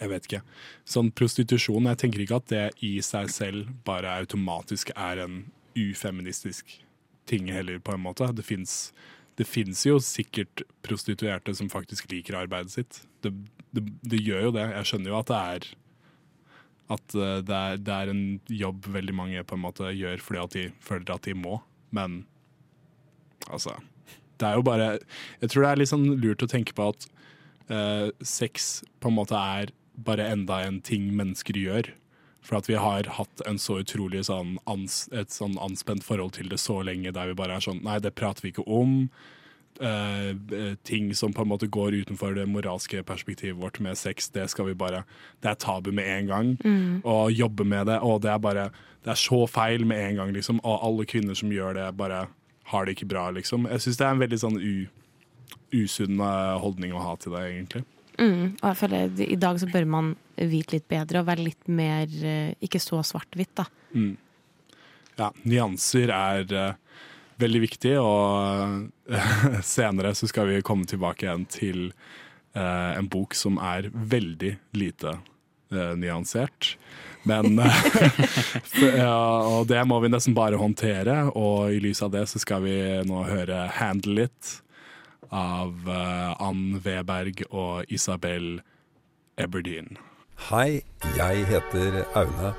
jeg 0.00 0.10
vet 0.12 0.28
ikke. 0.28 0.42
Sånn 0.88 1.10
prostitusjon, 1.16 1.88
jeg 1.90 2.00
tenker 2.00 2.24
ikke 2.24 2.40
at 2.40 2.52
det 2.52 2.66
i 2.86 2.96
seg 3.04 3.30
selv 3.32 3.72
bare 3.86 4.16
automatisk 4.22 4.94
er 4.96 5.24
en 5.26 5.42
ufeministisk 5.76 6.78
ting 7.30 7.50
heller, 7.52 7.78
på 7.78 7.94
en 7.94 8.04
måte. 8.08 8.30
Det 8.34 8.44
fins 8.46 9.86
jo 9.86 10.00
sikkert 10.02 10.64
prostituerte 10.84 11.54
som 11.56 11.70
faktisk 11.72 12.10
liker 12.12 12.40
arbeidet 12.40 12.74
sitt. 12.74 13.02
Det, 13.22 13.34
det, 13.76 13.84
det 14.02 14.24
gjør 14.24 14.48
jo 14.48 14.56
det. 14.56 14.66
Jeg 14.72 14.90
skjønner 14.90 15.12
jo 15.12 15.20
at 15.20 15.30
det 15.30 15.42
er 15.54 15.70
at 16.90 17.14
eh, 17.14 17.38
det 17.46 17.56
er, 17.56 17.80
det 17.80 17.96
er 17.96 18.12
en 18.12 18.24
jobb 18.50 18.88
veldig 18.90 19.14
mange 19.14 19.44
på 19.46 19.56
en 19.56 19.62
måte 19.62 19.92
gjør 19.94 20.22
fordi 20.24 20.40
at 20.42 20.56
de 20.56 20.64
føler 20.82 21.12
at 21.14 21.28
de 21.28 21.36
må, 21.38 21.60
men 21.90 22.24
altså 23.50 23.76
Det 24.40 24.48
er 24.48 24.56
jo 24.56 24.64
bare 24.64 24.90
Jeg 25.42 25.50
tror 25.50 25.64
det 25.64 25.70
er 25.70 25.80
litt 25.80 25.90
sånn 25.90 26.06
lurt 26.22 26.44
å 26.44 26.48
tenke 26.50 26.74
på 26.76 26.90
at 26.92 27.06
uh, 27.70 28.08
sex 28.22 28.82
på 29.00 29.10
en 29.10 29.18
måte 29.18 29.36
er 29.36 29.72
bare 30.00 30.30
enda 30.32 30.62
en 30.64 30.80
ting 30.80 31.10
mennesker 31.16 31.58
gjør. 31.60 31.90
For 32.40 32.56
at 32.56 32.70
vi 32.70 32.78
har 32.80 33.08
hatt 33.18 33.42
en 33.46 33.58
så 33.60 33.80
utrolig 33.82 34.24
sånn 34.30 34.54
ans, 34.70 35.02
et 35.12 35.32
sånn 35.34 35.58
anspent 35.60 36.06
forhold 36.06 36.38
til 36.38 36.48
det 36.48 36.60
så 36.62 36.78
lenge, 36.86 37.12
der 37.12 37.28
vi 37.28 37.36
bare 37.36 37.58
er 37.58 37.66
sånn 37.66 37.82
Nei, 37.84 37.98
det 38.00 38.14
prater 38.16 38.46
vi 38.46 38.54
ikke 38.54 38.64
om. 38.64 39.10
Eh, 39.80 40.30
eh, 40.30 40.74
ting 40.82 41.14
som 41.14 41.32
på 41.32 41.42
en 41.42 41.50
måte 41.52 41.68
går 41.70 41.94
utenfor 42.02 42.34
det 42.34 42.46
moralske 42.50 43.02
perspektivet 43.06 43.60
vårt 43.60 43.80
med 43.80 43.98
sex, 43.98 44.28
det 44.34 44.48
skal 44.50 44.70
vi 44.70 44.74
bare 44.74 45.04
Det 45.40 45.50
er 45.50 45.54
tabu 45.54 45.92
med 45.92 46.08
en 46.08 46.26
gang. 46.26 46.56
Og 47.04 47.32
jobbe 47.32 47.64
med 47.64 47.86
det. 47.86 48.00
Og 48.02 48.20
det 48.22 48.30
er 48.30 48.38
bare 48.38 48.70
Det 49.04 49.10
er 49.10 49.16
så 49.16 49.46
feil 49.48 49.86
med 49.86 50.10
en 50.10 50.16
gang, 50.16 50.32
liksom. 50.32 50.60
Og 50.62 50.84
alle 50.84 51.06
kvinner 51.06 51.34
som 51.34 51.48
gjør 51.50 51.74
det, 51.74 51.96
bare 51.96 52.28
har 52.64 52.84
det 52.84 52.96
ikke 52.96 53.08
bra, 53.08 53.30
liksom. 53.30 53.66
Jeg 53.70 53.80
syns 53.80 53.96
det 53.96 54.06
er 54.06 54.10
en 54.10 54.20
veldig 54.20 54.38
sånn 54.38 54.58
u, 54.60 54.86
usunn 55.72 56.20
eh, 56.20 56.58
holdning 56.60 56.92
å 56.92 57.00
ha 57.00 57.16
til 57.16 57.32
det, 57.32 57.46
egentlig. 57.48 57.84
Mm, 58.20 58.58
og 58.60 58.66
jeg 58.68 58.76
føler 58.76 59.20
I 59.24 59.36
dag 59.40 59.56
så 59.56 59.66
bør 59.72 59.86
man 59.88 60.16
vite 60.36 60.74
litt 60.76 60.88
bedre 60.88 61.22
og 61.22 61.26
være 61.30 61.40
litt 61.46 61.68
mer 61.72 62.10
Ikke 62.60 62.76
så 62.82 63.00
svart-hvitt, 63.00 63.54
da. 63.56 63.64
Ja, 65.20 65.30
nyanser 65.44 66.12
er 66.14 66.54
eh, 66.56 66.76
veldig 67.40 67.62
viktig, 67.64 67.94
og 68.00 69.10
eh, 69.10 69.60
senere 69.76 70.14
så 70.16 70.28
skal 70.30 70.50
vi 70.50 70.62
komme 70.66 70.88
tilbake 70.88 71.26
igjen 71.26 71.46
til 71.50 71.84
uh, 72.56 72.96
en 72.96 73.08
bok 73.10 73.36
som 73.38 73.58
er 73.62 73.90
veldig 73.92 74.54
lite 74.76 75.16
uh, 75.16 75.92
nyansert. 75.98 76.74
Men 77.28 77.60
ja, 78.80 79.12
Og 79.44 79.66
det 79.68 79.82
må 79.84 79.98
vi 80.00 80.08
nesten 80.08 80.36
bare 80.36 80.56
håndtere, 80.60 81.26
og 81.36 81.74
i 81.74 81.80
lys 81.84 82.00
av 82.06 82.14
det 82.14 82.24
så 82.30 82.40
skal 82.40 82.64
vi 82.64 82.76
nå 83.04 83.24
høre 83.28 83.66
'Handle 83.76 84.24
It' 84.30 84.60
av 85.30 85.86
Ann 86.42 86.80
Weberg 86.82 87.44
og 87.52 87.84
Isabel 87.92 88.62
Eberdeen. 89.38 89.94
Hei, 90.48 90.80
jeg 91.14 91.44
heter 91.46 92.00
Aune, 92.18 92.54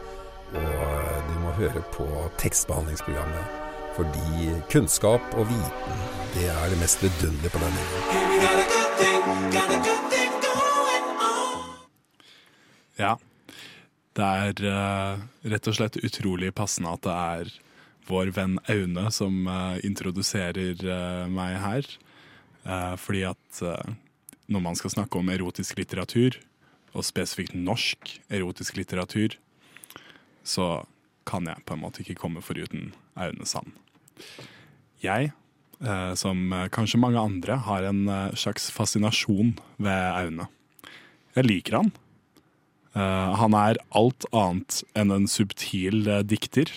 og 0.54 1.28
du 1.28 1.36
må 1.42 1.58
høre 1.58 1.84
på 1.98 2.08
tekstbehandlingsprogrammet. 2.40 3.61
Fordi 3.96 4.54
kunnskap 4.72 5.34
og 5.36 5.50
viten, 5.50 5.98
det 6.32 6.48
er 6.48 6.70
det 6.72 6.78
mest 6.80 7.02
vidunderlige 7.04 7.52
på 7.52 7.60
denne 7.60 7.82
jorden. 7.90 8.22
Ja. 13.02 13.18
Det 14.16 14.28
er 14.28 14.54
uh, 14.68 15.20
rett 15.52 15.68
og 15.72 15.76
slett 15.78 16.00
utrolig 16.04 16.52
passende 16.56 16.92
at 16.96 17.04
det 17.06 17.16
er 17.16 17.52
vår 18.08 18.32
venn 18.36 18.58
Aune 18.72 19.12
som 19.16 19.48
uh, 19.48 19.76
introduserer 19.88 20.76
uh, 20.84 21.28
meg 21.32 21.60
her. 21.64 21.92
Fordi 23.02 23.24
at 23.26 23.58
når 24.46 24.62
man 24.62 24.76
skal 24.78 24.92
snakke 24.94 25.18
om 25.18 25.32
erotisk 25.34 25.80
litteratur, 25.80 26.36
og 26.94 27.08
spesifikt 27.08 27.56
norsk 27.58 28.12
erotisk 28.30 28.78
litteratur, 28.78 29.34
så 30.46 30.86
kan 31.28 31.46
jeg 31.50 31.64
på 31.66 31.76
en 31.76 31.84
måte 31.84 32.02
ikke 32.04 32.20
komme 32.20 32.42
foruten 32.44 32.92
Aune 33.20 33.46
Sand. 33.48 33.72
Jeg, 35.02 35.32
eh, 35.82 36.14
som 36.20 36.54
eh, 36.54 36.70
kanskje 36.74 37.00
mange 37.02 37.20
andre, 37.22 37.58
har 37.66 37.84
en 37.90 38.08
eh, 38.08 38.36
slags 38.38 38.70
fascinasjon 38.74 39.56
ved 39.82 40.02
Aune. 40.12 40.48
Jeg 41.38 41.48
liker 41.48 41.78
han. 41.80 41.92
Han 42.92 43.56
er 43.56 43.78
alt 43.96 44.26
annet 44.36 44.84
enn 45.00 45.14
en 45.16 45.28
subtil 45.32 46.04
dikter. 46.28 46.68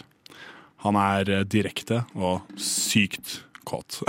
Han 0.84 0.94
er 0.94 1.42
direkte 1.42 2.06
og 2.14 2.46
sykt 2.54 3.42
kåt. 3.66 3.98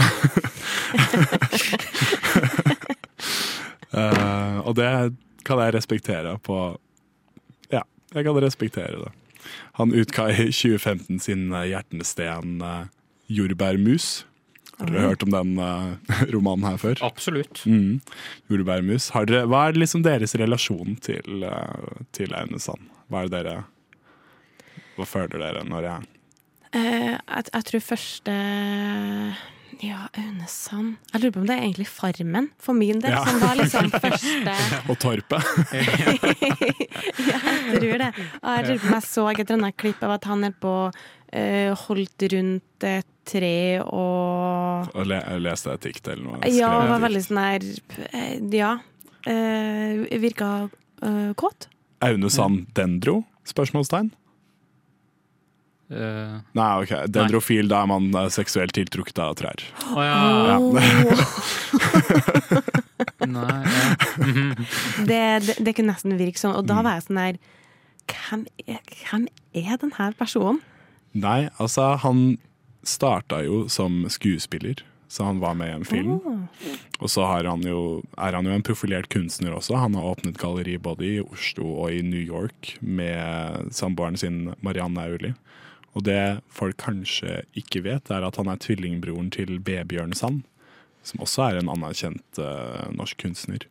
Og 4.70 4.78
det 4.78 5.18
kan 5.50 5.58
jeg 5.64 5.74
respektere 5.74 6.38
på 6.46 6.78
Ja, 7.74 7.82
jeg 8.14 8.22
kan 8.28 8.38
respektere 8.38 9.02
det. 9.02 9.14
Han 9.80 9.94
utga 9.96 10.30
i 10.32 10.48
2015 10.52 11.20
sin 11.24 11.52
eh, 11.52 11.68
hjertesten 11.74 12.62
eh, 12.62 12.88
'Jordbærmus'. 13.30 14.26
Har 14.76 14.90
dere 14.92 15.08
hørt 15.08 15.24
om 15.24 15.32
den 15.32 15.54
eh, 15.62 15.94
romanen 16.34 16.68
her 16.68 16.82
før? 16.82 17.00
Absolutt. 17.06 17.64
Mm. 17.66 18.02
Jordbærmus. 18.52 19.12
Har 19.16 19.30
dere, 19.30 19.48
hva 19.50 19.68
er 19.70 19.80
liksom 19.80 20.04
deres 20.06 20.36
relasjon 20.36 20.98
til, 21.02 21.48
til 22.16 22.36
Aune 22.36 22.60
Sand? 22.60 22.92
Hva 23.08 23.24
er 23.24 23.32
dere 23.32 23.56
Hva 24.96 25.06
føler 25.08 25.42
dere 25.42 25.64
når 25.68 25.90
jeg 25.90 26.12
Eh, 26.76 27.16
jeg, 27.16 27.44
jeg 27.54 27.66
tror 27.70 27.84
første 27.86 28.34
Ja, 29.84 30.06
Aune 30.16 30.46
Sand 30.48 30.96
Jeg 31.12 31.22
lurer 31.22 31.34
på 31.36 31.42
om 31.42 31.48
det 31.50 31.56
er 31.58 31.64
egentlig 31.66 31.88
Farmen, 31.90 32.48
for 32.62 32.74
min 32.78 33.00
del, 33.04 33.12
Ja. 33.12 33.24
som 33.26 33.40
var 33.42 33.56
liksom 33.60 33.90
første 34.06 34.56
Og 34.92 34.98
Torpet? 35.02 35.44
Ja, 37.26 37.40
jeg 37.72 37.82
tror 37.82 38.00
det. 38.02 38.10
Og 38.42 38.50
jeg 38.56 38.66
lurer 38.70 38.80
på 38.80 38.88
om 38.88 38.96
jeg 38.96 39.06
så 39.08 39.26
et 39.32 39.40
eller 39.44 39.58
annet 39.60 39.78
klipp 39.82 40.04
av 40.06 40.16
at 40.18 40.28
han 40.30 40.44
er 40.48 40.54
på 40.62 40.74
uh, 40.92 41.72
holdt 41.86 42.26
rundt 42.36 42.86
et 42.88 43.08
tre 43.26 43.54
og 43.82 44.92
Og 44.96 45.08
le, 45.10 45.18
leste 45.42 45.74
et 45.74 45.88
dikt 45.88 46.08
eller 46.12 46.24
noe? 46.28 46.42
Ja, 46.54 46.70
det 46.84 46.92
var 46.94 47.02
veldig 47.08 47.24
sånn 47.26 47.42
her 47.42 47.66
eh, 48.12 48.36
Ja. 48.54 48.74
Uh, 49.26 50.06
virka 50.22 50.50
uh, 50.70 51.32
kåt. 51.40 51.68
Aune 52.06 52.30
Sand 52.30 52.68
Dendro? 52.78 53.24
Spørsmålstegn? 53.50 54.12
Eh, 55.90 56.38
Nei, 56.58 56.70
ok. 56.82 56.94
Dendrofil, 57.14 57.68
da 57.70 57.84
er 57.84 57.90
man 57.92 58.08
eh, 58.18 58.30
seksuelt 58.34 58.74
tiltrukket 58.74 59.20
av 59.22 59.36
trær. 59.38 59.62
Å 59.94 60.06
ja. 60.06 60.16
Ja. 60.50 60.58
Nei, 60.74 60.90
ja. 61.06 61.18
Mhm. 64.18 64.56
Det, 65.06 65.22
det, 65.46 65.56
det 65.60 65.74
kunne 65.76 65.94
nesten 65.94 66.18
virke 66.20 66.40
sånn. 66.42 66.56
Og 66.58 66.66
da 66.70 66.82
var 66.86 66.98
jeg 66.98 67.06
sånn 67.08 67.22
her 67.22 67.38
hvem 68.06 68.44
er, 68.66 68.82
hvem 69.04 69.28
er 69.58 69.78
den 69.82 69.94
her 69.98 70.16
personen? 70.18 70.60
Nei, 71.16 71.48
altså, 71.62 71.94
han 72.04 72.36
starta 72.86 73.40
jo 73.46 73.64
som 73.72 74.04
skuespiller, 74.14 74.84
så 75.10 75.26
han 75.30 75.40
var 75.42 75.56
med 75.58 75.72
i 75.72 75.76
en 75.80 75.88
film. 75.88 76.20
Og 77.00 77.10
så 77.12 77.26
har 77.26 77.48
han 77.50 77.64
jo, 77.66 78.04
er 78.20 78.36
han 78.38 78.46
jo 78.50 78.54
en 78.54 78.66
profilert 78.66 79.10
kunstner 79.14 79.56
også. 79.58 79.78
Han 79.80 79.96
har 79.98 80.12
åpnet 80.12 80.38
galleri 80.42 80.76
både 80.82 81.08
i 81.08 81.16
Oslo 81.24 81.66
og 81.86 81.96
i 81.96 82.02
New 82.06 82.22
York 82.22 82.76
med 82.82 83.72
samboeren 83.76 84.20
sin 84.22 84.54
Marianne 84.66 85.02
Aulie. 85.08 85.34
Og 85.96 86.04
det 86.04 86.42
folk 86.52 86.78
kanskje 86.82 87.42
ikke 87.56 87.86
vet, 87.86 88.12
er 88.12 88.26
at 88.28 88.36
han 88.40 88.50
er 88.52 88.60
tvillingbroren 88.60 89.32
til 89.32 89.58
Bebjørn 89.64 90.14
Sand, 90.18 90.44
som 91.06 91.24
også 91.24 91.48
er 91.48 91.62
en 91.62 91.72
anerkjent 91.72 92.42
uh, 92.42 92.92
norsk 92.92 93.22
kunstner. 93.22 93.64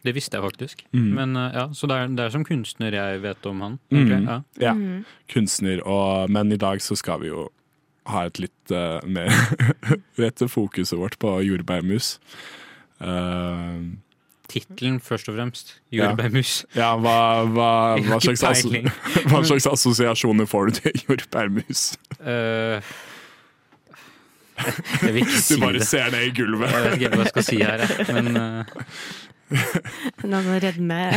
Det 0.00 0.14
visste 0.16 0.38
jeg 0.38 0.46
faktisk. 0.46 0.84
Mm. 0.96 1.08
Men 1.18 1.36
uh, 1.36 1.50
ja, 1.52 1.64
Så 1.76 1.88
det 1.90 1.96
er, 1.96 2.12
det 2.16 2.24
er 2.24 2.32
som 2.32 2.44
kunstner 2.48 2.96
jeg 2.96 3.22
vet 3.24 3.46
om 3.50 3.60
han. 3.60 3.78
Mm. 3.92 4.12
Ja, 4.12 4.40
Ja. 4.60 4.74
Mm. 4.74 5.04
kunstner. 5.28 5.82
Og, 5.84 6.30
men 6.30 6.52
i 6.52 6.60
dag 6.60 6.80
så 6.80 6.96
skal 6.96 7.20
vi 7.20 7.28
jo 7.28 7.48
ha 8.08 8.24
et 8.26 8.40
litt 8.40 8.72
uh, 8.72 9.04
mer 9.04 9.28
Rette 10.20 10.48
fokuset 10.48 10.96
vårt 10.98 11.18
på 11.20 11.36
jordbærmus. 11.44 12.16
Uh, 13.00 13.92
Tittelen 14.50 14.98
først 15.00 15.28
og 15.30 15.36
fremst. 15.36 15.76
Jordbærmus. 15.94 16.64
ja, 16.76 16.90
hva, 16.98 17.14
hva, 17.46 17.68
hva, 18.08 18.18
slags 18.24 18.42
hva 19.30 19.42
slags 19.46 19.66
assosiasjoner 19.70 20.48
får 20.50 20.66
du 20.72 20.80
til 20.80 21.04
jordbærmus? 21.08 21.84
Uh, 22.20 22.80
jeg 24.60 25.14
vil 25.14 25.20
ikke 25.22 25.40
Du 25.48 25.60
bare 25.62 25.78
det. 25.78 25.86
ser 25.88 26.10
det 26.12 26.22
i 26.26 26.32
gulvet. 26.36 26.70
Jeg 26.72 26.84
vet 26.84 26.96
ikke 27.00 27.10
hva 27.14 27.24
jeg 27.24 27.32
skal 27.34 27.46
si 27.46 27.60
her, 27.62 27.84
jeg. 27.86 28.14
men 28.16 28.36
eh, 28.36 28.64
Noen 30.30 30.44
som 30.46 30.58
redmer 30.62 31.16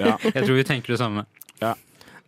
Ja. 0.00 0.14
jeg 0.24 0.38
tror 0.40 0.56
vi 0.56 0.64
tenker 0.66 0.94
det 0.94 1.00
samme. 1.02 1.26
Ja. 1.62 1.74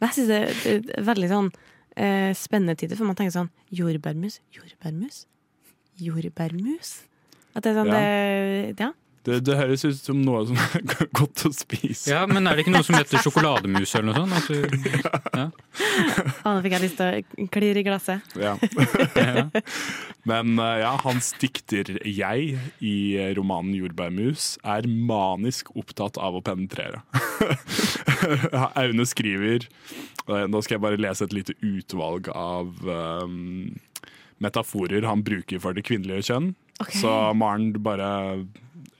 jeg 0.04 0.12
syns 0.18 0.28
det 0.30 0.40
er 0.42 0.82
det 0.84 0.98
er 0.98 1.06
veldig 1.08 1.30
sånn 1.32 1.48
eh, 1.96 2.30
spennende 2.38 2.76
tider, 2.78 2.98
for 3.00 3.08
man 3.08 3.16
tenker 3.18 3.34
sånn 3.34 3.50
Jordbærmus? 3.74 4.40
Jordbærmus? 4.54 5.24
Jordbærmus? 6.04 6.92
At 7.54 7.64
det 7.64 7.72
er 7.72 7.80
sånn 7.80 7.90
Ja. 7.90 7.98
det, 8.04 8.84
ja. 8.84 8.92
Det, 9.24 9.38
det 9.40 9.54
høres 9.56 9.84
ut 9.86 9.96
som 9.96 10.18
noe 10.20 10.42
som 10.50 10.58
er 10.60 10.82
godt 11.18 11.46
å 11.48 11.50
spise. 11.54 12.10
Ja, 12.12 12.24
Men 12.28 12.44
er 12.44 12.58
det 12.58 12.66
ikke 12.66 12.74
noe 12.74 12.84
som 12.84 12.96
heter 12.98 13.22
sjokolademus 13.24 13.94
eller 13.96 14.10
noe 14.10 14.20
sånt? 14.20 14.34
Altså, 14.36 14.58
ja. 14.92 15.20
ja. 15.40 15.46
Nå 16.44 16.58
fikk 16.64 16.74
jeg 16.76 16.84
lyst 16.84 16.98
til 17.00 17.08
å 17.44 17.46
klirre 17.54 17.80
i 17.80 17.86
glasset. 17.86 18.34
Ja. 18.36 18.52
Men 20.30 20.58
eh, 20.60 20.76
ja, 20.82 20.92
hans 21.04 21.32
dikter 21.40 21.94
jeg 22.04 22.58
i 22.84 22.96
romanen 23.38 23.72
'Jordbærmus' 23.78 24.58
er 24.60 24.88
manisk 24.88 25.72
opptatt 25.72 26.20
av 26.20 26.36
å 26.36 26.42
penetrere. 26.44 27.00
Aune 28.80 29.06
skriver 29.08 29.64
eh, 29.64 30.44
Nå 30.48 30.60
skal 30.64 30.76
jeg 30.76 30.84
bare 30.84 31.00
lese 31.00 31.24
et 31.24 31.36
lite 31.36 31.56
utvalg 31.64 32.28
av 32.28 32.76
um, 32.84 33.72
metaforer 34.44 35.08
han 35.08 35.24
bruker 35.24 35.60
for 35.64 35.76
det 35.76 35.86
kvinnelige 35.88 36.28
kjønn. 36.28 36.52
Okay. 36.82 37.00
Så 37.00 37.10
Maren, 37.38 37.72
bare 37.84 38.44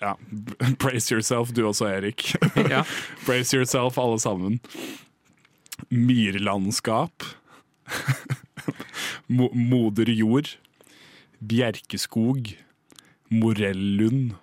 ja, 0.00 0.14
brace 0.82 1.14
yourself, 1.14 1.52
du 1.54 1.64
også, 1.68 1.86
Erik. 1.92 2.34
Ja. 2.72 2.84
brace 3.26 3.56
yourself, 3.56 3.98
alle 3.98 4.20
sammen. 4.20 4.60
Myrlandskap. 5.90 7.24
Mo 9.26 9.48
moder 9.54 10.10
jord. 10.12 10.48
Bjerkeskog. 11.40 12.54
Morellund. 13.34 14.34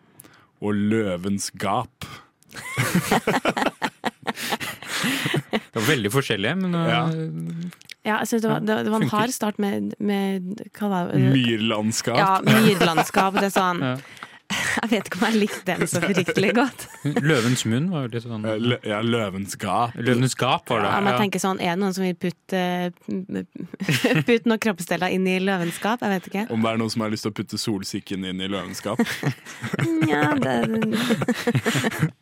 Og 0.61 0.75
løvens 0.77 1.49
gap. 1.57 2.05
Det 5.51 5.79
var 5.79 5.87
veldig 5.87 6.11
forskjellige, 6.13 6.55
men 6.61 6.75
eh, 6.75 6.91
Ja. 6.91 7.05
Ja, 8.01 8.15
altså 8.17 8.39
det, 8.41 8.49
var, 8.49 8.59
det, 8.65 8.75
det 8.85 8.91
var 8.91 9.03
en 9.03 9.09
hard 9.11 9.29
start 9.29 9.59
med, 9.61 9.91
med 10.01 10.61
hva 10.73 10.87
var 10.89 11.11
det? 11.13 11.19
Myrlandskap. 11.35 12.17
Ja, 12.17 12.39
myrlandskap. 12.41 13.37
Det 13.37 13.51
er 13.51 13.53
sånn 13.53 13.81
Ja. 13.85 13.91
Jeg 14.71 14.89
vet 14.91 15.07
ikke 15.09 15.19
om 15.19 15.25
jeg 15.27 15.39
likte 15.41 15.75
den 15.77 15.87
så 15.89 16.01
fryktelig 16.03 16.51
godt. 16.57 16.85
Løvens 17.31 17.63
munn 17.67 17.89
var 17.91 18.05
jo 18.07 18.11
litt 18.15 18.23
sånn 18.25 18.45
Eh, 18.47 18.57
lø- 18.61 18.79
Ja, 18.87 18.99
løvens 19.05 19.57
gap. 19.59 19.95
Løvens 19.99 20.35
gap 20.39 20.69
var 20.71 20.81
det. 20.85 20.91
Ja, 20.93 20.99
men 21.01 21.13
jeg 21.13 21.21
tenker 21.25 21.43
sånn, 21.43 21.59
Er 21.61 21.75
det 21.75 21.81
noen 21.83 21.93
som 21.97 22.05
vil 22.05 22.15
putte, 22.15 22.61
putte 24.27 24.49
noen 24.49 24.61
kroppsdeler 24.63 25.13
inn 25.15 25.27
i 25.29 25.37
løvenskap? 25.43 26.01
Jeg 26.05 26.15
vet 26.15 26.29
ikke. 26.31 26.45
Om 26.55 26.63
det 26.65 26.71
er 26.73 26.81
noen 26.81 26.93
som 26.93 27.03
har 27.05 27.13
lyst 27.13 27.27
til 27.27 27.33
å 27.33 27.37
putte 27.41 27.59
solsikken 27.61 28.25
inn 28.31 28.41
i 28.41 28.49
løvens 28.51 28.81
gap. 28.85 29.01
Ja, 30.11 30.31
det, 30.35 30.55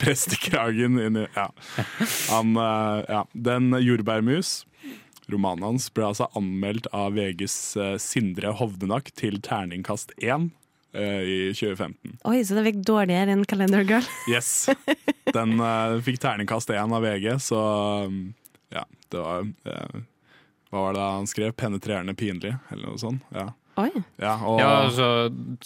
Prestekragen 0.01 0.99
inn 0.99 1.17
i 1.23 1.27
Ja. 1.35 1.49
Han, 2.29 2.55
eh, 2.57 3.03
ja. 3.09 3.23
Den 3.33 3.71
jordbærmus, 3.83 4.65
romanen 5.29 5.63
hans, 5.63 5.89
ble 5.93 6.07
altså 6.09 6.27
anmeldt 6.37 6.87
av 6.95 7.13
VGs 7.17 7.57
eh, 7.77 7.95
Sindre 8.01 8.53
Hovdenak 8.59 9.11
til 9.19 9.39
terningkast 9.45 10.13
1 10.17 10.29
eh, 10.29 10.47
i 10.93 11.53
2015. 11.53 12.15
oi, 12.25 12.39
så 12.45 12.57
det 12.57 12.63
fikk 12.65 12.79
dårligere 12.87 13.35
enn 13.35 13.45
Calendar 13.45 13.85
Girl. 13.85 14.05
Yes. 14.31 14.69
Den 15.29 15.59
uh, 15.61 15.99
fikk 16.05 16.17
terningkast 16.23 16.71
én 16.73 16.95
av 16.95 17.05
VG, 17.05 17.35
så 17.45 17.59
um, 18.09 18.21
ja, 18.73 18.85
det 19.13 19.21
var 19.21 19.45
uh, 19.45 19.99
Hva 20.69 20.85
var 20.87 20.97
det 20.97 21.07
han 21.13 21.29
skrev? 21.29 21.53
Penetrerende 21.57 22.15
pinlig, 22.17 22.55
eller 22.71 22.89
noe 22.89 23.01
sånt. 23.01 23.25
Ja. 23.35 23.51
Oi. 23.79 23.91
Ja, 24.19 24.33
og, 24.43 24.59
Ja, 24.59 24.71
og 24.87 24.91
så 24.97 25.09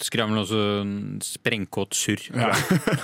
skrev 0.04 0.28
han 0.30 0.38
også 0.38 0.60
en 0.82 0.94
sprengkåt 1.24 1.96
surr. 1.98 2.28
Ja. 2.30 2.52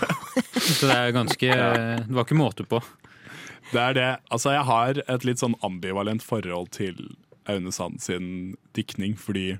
Så 0.61 0.87
det 0.87 0.95
er 0.95 1.15
ganske 1.17 1.49
Det 1.51 2.15
var 2.15 2.27
ikke 2.27 2.39
måte 2.39 2.67
på. 2.69 2.79
Det 3.73 3.81
er 3.81 3.97
det. 3.97 4.11
Altså, 4.31 4.53
jeg 4.55 4.67
har 4.69 5.01
et 5.03 5.27
litt 5.27 5.43
sånn 5.43 5.57
ambivalent 5.67 6.23
forhold 6.23 6.71
til 6.77 7.01
Aune 7.51 7.73
Sand 7.75 7.99
sin 8.05 8.55
diktning, 8.77 9.17
fordi 9.19 9.57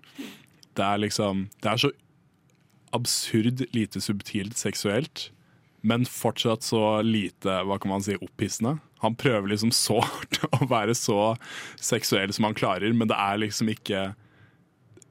det 0.79 0.87
er 0.87 1.03
liksom 1.03 1.49
Det 1.63 1.73
er 1.73 1.83
så 1.83 1.91
absurd 2.97 3.65
lite 3.75 4.01
subtilt 4.03 4.59
seksuelt, 4.59 5.31
men 5.81 6.05
fortsatt 6.05 6.65
så 6.67 7.01
lite, 7.03 7.63
hva 7.65 7.79
kan 7.81 7.93
man 7.95 8.05
si, 8.05 8.17
opphissende. 8.21 8.79
Han 9.01 9.17
prøver 9.17 9.49
liksom 9.49 9.73
så 9.73 10.01
hardt 10.05 10.41
å 10.59 10.67
være 10.69 10.97
så 10.99 11.35
seksuell 11.81 12.35
som 12.37 12.49
han 12.49 12.59
klarer, 12.59 12.93
men 12.93 13.09
det 13.09 13.17
er 13.17 13.41
liksom 13.47 13.73
ikke 13.73 14.11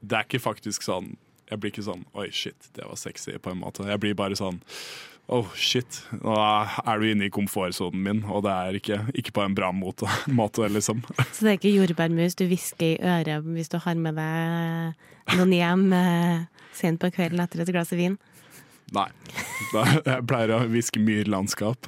Det 0.00 0.16
er 0.16 0.24
ikke 0.24 0.40
faktisk 0.40 0.86
sånn 0.86 1.10
Jeg 1.50 1.60
blir 1.60 1.72
ikke 1.74 1.84
sånn 1.84 2.06
Oi, 2.16 2.30
shit, 2.32 2.70
det 2.78 2.86
var 2.86 2.96
sexy, 2.96 3.34
på 3.36 3.50
en 3.50 3.60
måte. 3.60 3.84
Jeg 3.88 4.00
blir 4.00 4.14
bare 4.16 4.38
sånn 4.38 4.62
Oh 5.30 5.46
shit, 5.54 6.00
nå 6.10 6.32
er 6.34 6.98
du 6.98 7.04
inne 7.06 7.28
i 7.28 7.30
komfortsonen 7.30 8.02
min, 8.02 8.22
og 8.26 8.42
det 8.48 8.50
er 8.50 8.78
ikke, 8.80 8.96
ikke 9.14 9.34
på 9.36 9.44
en 9.44 9.54
bra 9.54 9.68
måte, 9.70 10.08
måte 10.40 10.66
liksom. 10.66 11.04
Så 11.34 11.44
det 11.46 11.52
er 11.52 11.58
ikke 11.60 11.74
jordbærmus 11.76 12.34
du 12.34 12.48
hvisker 12.50 12.96
i 12.96 12.98
øret 12.98 13.46
hvis 13.54 13.70
du 13.70 13.78
har 13.84 13.94
med 13.94 14.18
deg 14.18 15.36
noen 15.38 15.54
hjem 15.54 15.84
eh, 15.94 16.64
sent 16.74 16.98
på 17.02 17.12
kvelden 17.14 17.44
etter 17.44 17.62
et 17.62 17.70
glass 17.70 17.94
vin? 17.94 18.18
Nei. 18.90 19.06
Jeg 19.70 20.24
pleier 20.26 20.50
å 20.56 20.64
hviske 20.66 20.98
myrlandskap. 20.98 21.86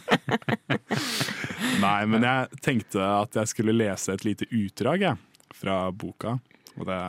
Nei, 1.84 1.98
men 2.08 2.24
jeg 2.24 2.62
tenkte 2.64 3.04
at 3.04 3.36
jeg 3.36 3.52
skulle 3.52 3.76
lese 3.76 4.16
et 4.16 4.24
lite 4.24 4.48
utdrag 4.48 5.04
jeg, 5.04 5.20
fra 5.60 5.76
boka. 5.92 6.38
Og 6.78 6.88
det, 6.88 7.02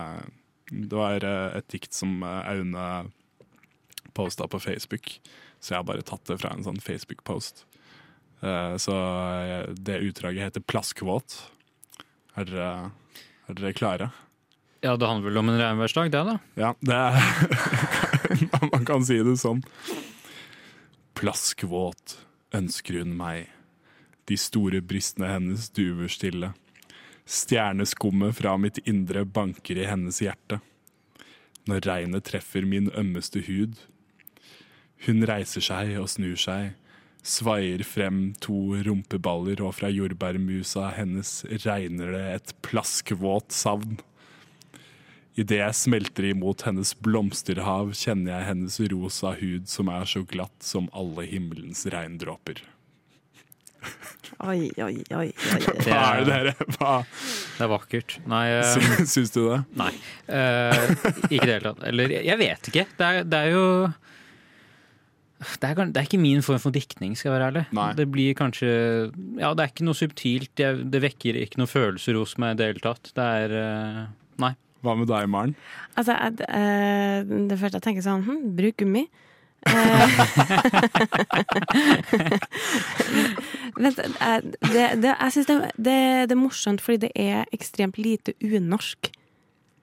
det 0.75 0.91
var 0.91 1.23
eh, 1.23 1.57
et 1.61 1.71
dikt 1.71 1.95
som 1.95 2.19
eh, 2.19 2.51
Aune 2.51 2.85
posta 4.13 4.47
på 4.47 4.59
Facebook, 4.59 5.13
så 5.59 5.73
jeg 5.73 5.79
har 5.81 5.87
bare 5.87 6.05
tatt 6.05 6.25
det 6.29 6.39
fra 6.41 6.53
en 6.55 6.65
sånn 6.65 6.81
Facebook-post. 6.81 7.65
Uh, 8.41 8.75
Så 8.81 8.95
eh, 8.95 9.69
det 9.77 10.01
utdraget 10.01 10.49
heter 10.49 10.61
'Plaskvåt'. 10.65 11.37
Er 12.37 12.45
dere, 12.45 12.91
er 13.47 13.53
dere 13.53 13.73
klare? 13.73 14.11
Ja, 14.81 14.95
det 14.97 15.05
handler 15.05 15.29
vel 15.29 15.37
om 15.37 15.49
en 15.49 15.59
regnværsdag, 15.59 16.09
det, 16.11 16.23
da. 16.25 16.39
Ja, 16.57 16.73
det 16.81 16.95
er 16.95 18.69
Man 18.73 18.85
kan 18.85 19.05
si 19.05 19.19
det 19.21 19.37
sånn. 19.37 19.61
Plaskvåt 21.13 22.17
ønsker 22.57 22.97
hun 23.03 23.13
meg. 23.17 23.51
De 24.25 24.37
store 24.39 24.81
brystene 24.81 25.29
hennes 25.29 25.69
duver 25.69 26.09
stille. 26.09 26.53
Stjerneskummet 27.29 28.39
fra 28.39 28.55
mitt 28.57 28.79
indre 28.89 29.21
banker 29.25 29.77
i 29.77 29.85
hennes 29.85 30.17
hjerte. 30.23 30.61
Når 31.69 31.85
regnet 31.85 32.25
treffer 32.31 32.65
min 32.65 32.89
ømmeste 32.97 33.43
hud. 33.45 33.77
Hun 35.07 35.25
reiser 35.25 35.63
seg 35.65 35.95
og 35.97 36.09
snur 36.13 36.37
seg, 36.37 36.75
svaier 37.25 37.81
frem 37.85 38.31
to 38.41 38.77
rumpeballer, 38.85 39.61
og 39.65 39.75
fra 39.79 39.89
jordbærmusa 39.93 40.91
hennes 40.97 41.41
regner 41.65 42.13
det 42.15 42.25
et 42.35 42.55
plaskvåt 42.65 43.53
savn. 43.55 43.99
Idet 45.39 45.61
jeg 45.61 45.77
smelter 45.79 46.27
imot 46.33 46.65
hennes 46.67 46.91
blomsterhav, 47.01 47.93
kjenner 47.97 48.35
jeg 48.35 48.49
hennes 48.49 48.77
rosa 48.91 49.31
hud 49.39 49.69
som 49.71 49.89
er 49.93 50.05
så 50.09 50.25
glatt 50.27 50.65
som 50.65 50.91
alle 50.97 51.25
himmelens 51.29 51.85
regndråper. 51.89 52.61
Oi, 54.45 54.69
oi, 54.77 55.01
oi. 55.13 55.29
oi. 55.33 55.55
Hva 55.85 56.01
er, 56.13 56.23
det 56.25 56.29
dere 56.29 56.53
Hva 56.75 56.91
det 57.01 57.65
er 57.65 57.69
vakkert. 57.71 58.15
Nei, 58.29 58.43
uh, 58.61 59.01
syns 59.09 59.33
du 59.33 59.41
det? 59.47 59.59
nei. 59.77 59.91
Uh, 60.29 60.93
ikke 61.29 61.39
i 61.39 61.39
det 61.39 61.55
hele 61.55 61.63
tatt. 61.71 61.81
Eller, 61.89 62.13
jeg 62.21 62.37
vet 62.41 62.69
ikke. 62.71 62.85
Det 62.97 63.07
er, 63.07 63.25
det 63.27 63.41
er 63.47 63.55
jo 63.55 63.65
det 65.41 65.69
er, 65.69 65.79
det 65.89 65.97
er 65.97 66.05
ikke 66.05 66.21
min 66.21 66.43
form 66.45 66.59
for 66.61 66.73
diktning, 66.75 67.15
skal 67.17 67.31
jeg 67.31 67.37
være 67.37 67.47
ærlig. 67.51 67.63
Nei. 67.73 67.87
Det 67.97 68.07
blir 68.13 68.35
kanskje 68.37 68.71
Ja, 69.39 69.53
det 69.57 69.63
er 69.63 69.71
ikke 69.71 69.87
noe 69.87 69.97
subtilt. 69.97 70.53
Jeg, 70.59 70.83
det 70.93 71.01
vekker 71.01 71.39
ikke 71.41 71.61
noen 71.61 71.71
følelser 71.71 72.19
hos 72.19 72.37
meg 72.41 72.55
i 72.55 72.59
det 72.59 72.67
hele 72.71 72.83
tatt. 72.83 73.09
Det 73.17 73.25
er 73.45 73.55
uh, 73.57 74.03
Nei. 74.41 74.53
Hva 74.81 74.95
med 74.97 75.09
deg, 75.09 75.27
Maren? 75.29 75.51
Altså, 75.93 76.15
jeg, 76.17 76.41
eh, 76.49 77.21
det 77.49 77.57
første 77.61 77.77
jeg 77.77 77.85
tenker 77.85 78.01
sånn 78.05 78.23
hm, 78.25 78.39
Bruk 78.57 78.79
gummi. 78.81 79.03
Eh, 79.69 80.09
Vent, 83.77 83.99
eh, 84.01 84.39
det, 84.73 84.85
det, 85.03 85.11
jeg 85.11 85.31
syns 85.35 85.49
det, 85.51 85.57
det, 85.77 85.97
det 86.31 86.33
er 86.33 86.39
morsomt 86.39 86.81
fordi 86.81 87.03
det 87.05 87.11
er 87.13 87.45
ekstremt 87.53 87.97
lite 88.01 88.33
unorsk. 88.41 89.11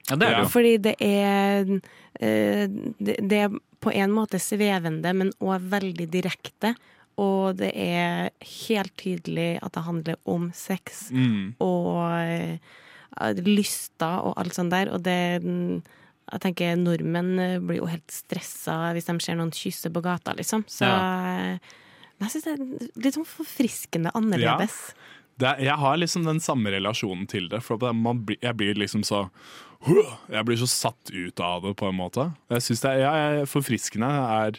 Ja, 0.09 0.16
det 0.16 0.26
er 0.26 0.34
det. 0.40 0.50
Fordi 0.50 0.74
det 0.82 0.94
er 0.98 1.70
eh, 2.18 2.66
det, 2.98 3.16
det 3.30 3.38
er 3.44 3.54
på 3.81 3.93
en 3.95 4.11
måte 4.14 4.39
svevende, 4.43 5.12
men 5.14 5.31
òg 5.41 5.68
veldig 5.70 6.09
direkte. 6.11 6.74
Og 7.18 7.57
det 7.59 7.72
er 7.74 8.31
helt 8.62 8.93
tydelig 8.97 9.59
at 9.62 9.72
det 9.74 9.83
handler 9.87 10.16
om 10.31 10.51
sex 10.55 11.09
Mm. 11.11 11.55
og 11.61 12.03
eh, 12.22 12.59
lyster 13.43 14.20
og 14.22 14.37
alt 14.39 14.55
sånt 14.55 14.70
der. 14.74 14.93
Og 14.95 15.03
det 15.03 15.18
Jeg 16.29 16.41
tenker 16.45 16.76
nordmenn 16.76 17.39
eh, 17.41 17.59
blir 17.59 17.79
jo 17.81 17.87
helt 17.89 18.11
stressa 18.12 18.93
hvis 18.93 19.07
de 19.09 19.14
ser 19.24 19.35
noen 19.39 19.51
kysse 19.51 19.89
på 19.91 20.03
gata, 20.05 20.35
liksom. 20.37 20.62
Så 20.68 20.85
ja. 20.85 21.57
men 22.18 22.26
jeg 22.29 22.35
syns 22.35 22.45
det 22.45 22.53
er 22.53 23.03
litt 23.07 23.14
sånn 23.16 23.24
forfriskende 23.31 24.12
annerledes. 24.14 24.93
Det, 25.39 25.47
er- 25.55 25.62
jeg 25.70 25.76
har 25.81 25.97
liksom 25.97 26.24
den 26.26 26.41
samme 26.41 26.68
relasjonen 26.74 27.26
til 27.31 27.49
det. 27.49 27.62
For 27.62 27.79
man, 27.95 28.24
blir- 28.26 28.39
jeg 28.43 28.57
blir 28.61 28.74
liksom 28.74 29.03
så! 29.07 29.31
Jeg 29.87 30.45
blir 30.45 30.59
så 30.59 30.66
satt 30.68 31.12
ut 31.12 31.41
av 31.41 31.62
det, 31.64 31.74
på 31.79 31.89
en 31.89 31.97
måte. 31.97 32.29
Jeg 32.51 32.64
synes 32.66 32.83
det 32.83 32.91
er, 32.91 33.03
ja, 33.05 33.47
Forfriskende 33.49 34.09
er 34.11 34.59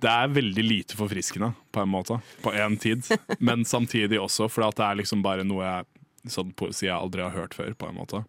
Det 0.00 0.10
er 0.10 0.32
veldig 0.32 0.64
lite 0.64 0.96
forfriskende, 0.98 1.52
på 1.72 1.80
en 1.80 1.88
måte. 1.92 2.18
På 2.42 2.52
én 2.52 2.76
tid. 2.80 3.06
Men 3.38 3.64
samtidig 3.64 4.18
også, 4.20 4.48
for 4.52 4.66
at 4.66 4.76
det 4.76 4.84
er 4.84 4.98
liksom 5.00 5.22
bare 5.24 5.46
noe 5.46 5.64
jeg 5.64 6.32
sånn 6.34 6.52
poesi 6.56 6.86
jeg 6.88 6.96
aldri 6.96 7.24
har 7.24 7.34
hørt 7.36 7.56
før, 7.56 7.72
på 7.76 7.88
en 7.88 7.96
måte. 7.96 8.20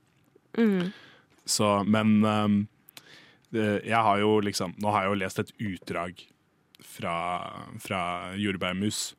Mm. 0.59 0.91
Så, 1.47 1.67
men 1.87 2.15
um, 2.23 2.55
jeg 3.51 3.99
har 4.07 4.21
jo 4.21 4.37
liksom 4.43 4.73
Nå 4.81 4.93
har 4.93 5.03
jeg 5.03 5.11
jo 5.11 5.19
lest 5.19 5.41
et 5.41 5.51
utdrag 5.59 6.23
fra, 6.79 7.15
fra 7.83 8.01
Jordbærmus. 8.39 9.13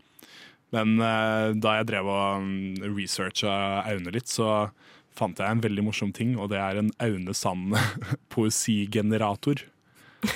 Men 0.75 0.97
uh, 1.01 1.53
da 1.55 1.79
jeg 1.79 1.89
drev 1.93 2.11
og 2.11 2.43
um, 2.43 2.97
researcha 2.97 3.53
Aune 3.87 4.13
litt, 4.15 4.31
så 4.33 4.69
fant 5.17 5.41
jeg 5.41 5.49
en 5.57 5.63
veldig 5.65 5.87
morsom 5.87 6.13
ting, 6.17 6.37
og 6.41 6.51
det 6.53 6.61
er 6.61 6.81
en 6.81 6.93
Aune 7.03 7.35
Sand 7.37 7.77
poesigenerator. 8.35 9.65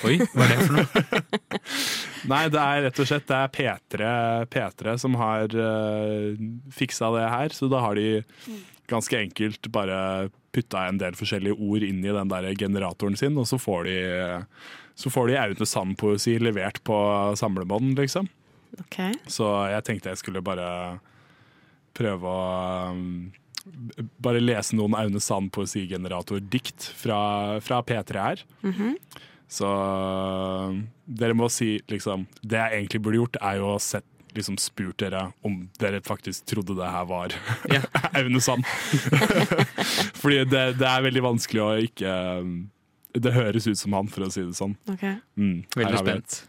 Oi, 0.07 0.17
hva 0.33 0.45
er 0.45 0.51
det 0.51 0.65
for 0.67 0.77
noe? 0.77 1.61
Nei, 2.31 2.43
det 2.53 2.61
er 2.61 2.83
rett 2.85 2.99
og 3.01 3.07
slett 3.09 3.25
det 3.29 3.37
er 3.37 3.53
P3, 3.55 4.11
P3 4.53 4.93
som 5.01 5.17
har 5.19 5.55
uh, 5.57 6.37
fiksa 6.73 7.09
det 7.15 7.25
her, 7.33 7.55
så 7.55 7.69
da 7.71 7.81
har 7.83 7.97
de 7.97 8.21
ganske 8.91 9.17
enkelt 9.17 9.71
bare 9.73 10.29
putta 10.51 10.85
en 10.87 10.99
del 11.01 11.15
forskjellige 11.17 11.57
ord 11.57 11.85
inn 11.87 12.03
i 12.03 12.13
den 12.13 12.31
der 12.31 12.49
generatoren 12.59 13.17
sin, 13.19 13.37
og 13.39 13.47
så 13.49 13.59
får 13.61 13.87
de, 13.87 13.97
så 14.99 15.11
får 15.13 15.31
de 15.31 15.39
Aune 15.41 15.67
Sand-poesi 15.67 16.37
levert 16.43 16.81
på 16.87 16.97
samlebånd, 17.39 17.95
liksom. 17.99 18.29
Ok. 18.79 18.99
Så 19.27 19.47
jeg 19.71 19.85
tenkte 19.87 20.13
jeg 20.13 20.21
skulle 20.21 20.43
bare 20.45 20.67
prøve 21.97 22.31
å 22.31 22.91
um, 22.95 23.31
bare 24.21 24.41
lese 24.41 24.75
noen 24.77 24.95
Aune 24.97 25.21
Sand-poesigenerator-dikt 25.21 26.87
fra, 26.97 27.19
fra 27.63 27.81
P3 27.85 28.23
her. 28.25 28.45
Mhm. 28.65 28.95
Så 29.51 29.67
dere 31.03 31.35
må 31.35 31.49
si 31.51 31.73
liksom 31.91 32.23
Det 32.39 32.55
jeg 32.55 32.77
egentlig 32.77 33.01
burde 33.03 33.19
gjort, 33.19 33.39
er 33.43 33.57
jo 33.59 33.73
å 33.73 33.79
sett, 33.83 34.05
liksom 34.31 34.55
spurt 34.63 35.01
dere 35.03 35.25
om 35.43 35.57
dere 35.75 35.99
faktisk 36.07 36.45
trodde 36.47 36.77
det 36.77 36.87
her 36.87 37.03
var 37.09 37.33
yeah. 37.67 37.83
Aune 38.21 38.39
Sand. 38.39 38.63
Fordi 40.21 40.45
det, 40.47 40.63
det 40.79 40.87
er 40.87 41.03
veldig 41.03 41.25
vanskelig 41.25 41.63
å 41.65 41.73
ikke 41.83 42.13
Det 43.11 43.35
høres 43.35 43.67
ut 43.67 43.81
som 43.81 43.97
han, 43.97 44.07
for 44.07 44.23
å 44.23 44.31
si 44.31 44.45
det 44.47 44.55
sånn. 44.55 44.77
Okay. 44.87 45.17
Mm, 45.35 45.65
Veldig 45.75 45.99
spent. 45.99 46.39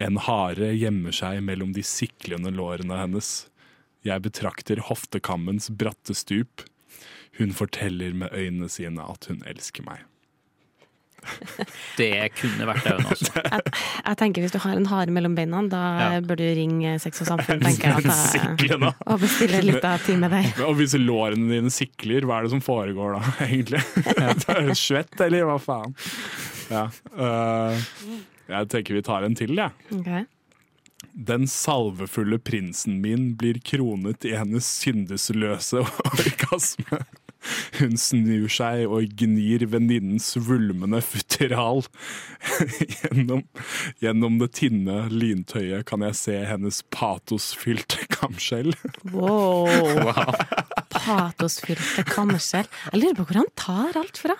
En 0.00 0.16
hare 0.24 0.72
gjemmer 0.78 1.12
seg 1.12 1.42
mellom 1.44 1.74
de 1.76 1.84
siklende 1.84 2.48
lårene 2.54 2.96
hennes. 2.96 3.32
Jeg 4.08 4.24
betrakter 4.24 4.80
hoftekammens 4.88 5.68
bratte 5.78 6.16
stup. 6.16 6.64
Hun 7.38 7.52
forteller 7.54 8.14
med 8.18 8.32
øynene 8.34 8.68
sine 8.72 9.04
at 9.04 9.28
hun 9.30 9.42
elsker 9.46 9.84
meg. 9.86 10.04
Det 11.98 12.30
kunne 12.38 12.66
vært 12.68 12.86
Aune 12.92 13.10
også. 13.10 13.42
Jeg 14.06 14.18
tenker 14.20 14.44
Hvis 14.44 14.52
du 14.54 14.60
har 14.62 14.78
en 14.78 14.86
hare 14.88 15.10
mellom 15.12 15.34
beina, 15.36 15.60
da 15.68 15.80
Ja. 15.98 16.20
bør 16.24 16.38
du 16.38 16.44
ringe 16.56 16.94
Sex 17.02 17.20
og 17.24 17.28
Samfunn 17.32 17.60
tenker 17.64 17.90
jeg, 17.98 18.06
at 18.06 18.62
jeg, 18.62 18.92
og 19.10 19.18
bestille 19.20 19.60
litt 19.66 19.84
av 19.84 19.98
time 20.06 20.30
der. 20.32 20.46
Og 20.64 20.78
hvis 20.78 20.94
lårene 20.96 21.50
dine 21.50 21.72
sikler, 21.74 22.24
hva 22.24 22.38
er 22.38 22.46
det 22.48 22.54
som 22.54 22.62
foregår 22.64 23.18
da, 23.18 23.34
egentlig? 23.48 23.82
Er 24.14 24.38
det 24.70 24.78
Svett, 24.78 25.18
eller 25.26 25.44
hva 25.50 25.58
faen? 25.60 25.94
Ja. 26.70 26.86
Uh, 27.18 27.76
jeg 28.48 28.70
tenker 28.72 28.96
vi 29.00 29.04
tar 29.10 29.26
en 29.26 29.36
til, 29.36 29.58
jeg. 29.58 29.74
Ok. 29.98 30.12
Den 31.18 31.48
salvefulle 31.50 32.38
prinsen 32.38 33.00
min 33.02 33.32
blir 33.38 33.58
kronet 33.66 34.22
i 34.28 34.36
hennes 34.38 34.66
syndesløse 34.78 35.82
orgasme. 36.12 37.00
Hun 37.78 37.94
snur 37.98 38.46
seg 38.50 38.84
og 38.90 39.12
gnir 39.18 39.64
venninnens 39.70 40.30
vulmende 40.46 41.00
futteral. 41.02 41.84
gjennom, 43.02 43.44
gjennom 44.02 44.38
det 44.42 44.50
tynne 44.58 45.04
lintøyet 45.10 45.86
kan 45.88 46.06
jeg 46.06 46.18
se 46.18 46.38
hennes 46.50 46.82
patosfylte 46.94 48.06
kamskjell. 48.14 48.74
Wow. 49.10 49.66
Patosfylte 50.92 52.04
kamskjell. 52.08 52.68
Jeg 52.92 53.00
lurer 53.02 53.16
på 53.18 53.26
hvor 53.28 53.40
han 53.42 53.50
tar 53.58 53.98
alt 54.00 54.20
fra. 54.20 54.36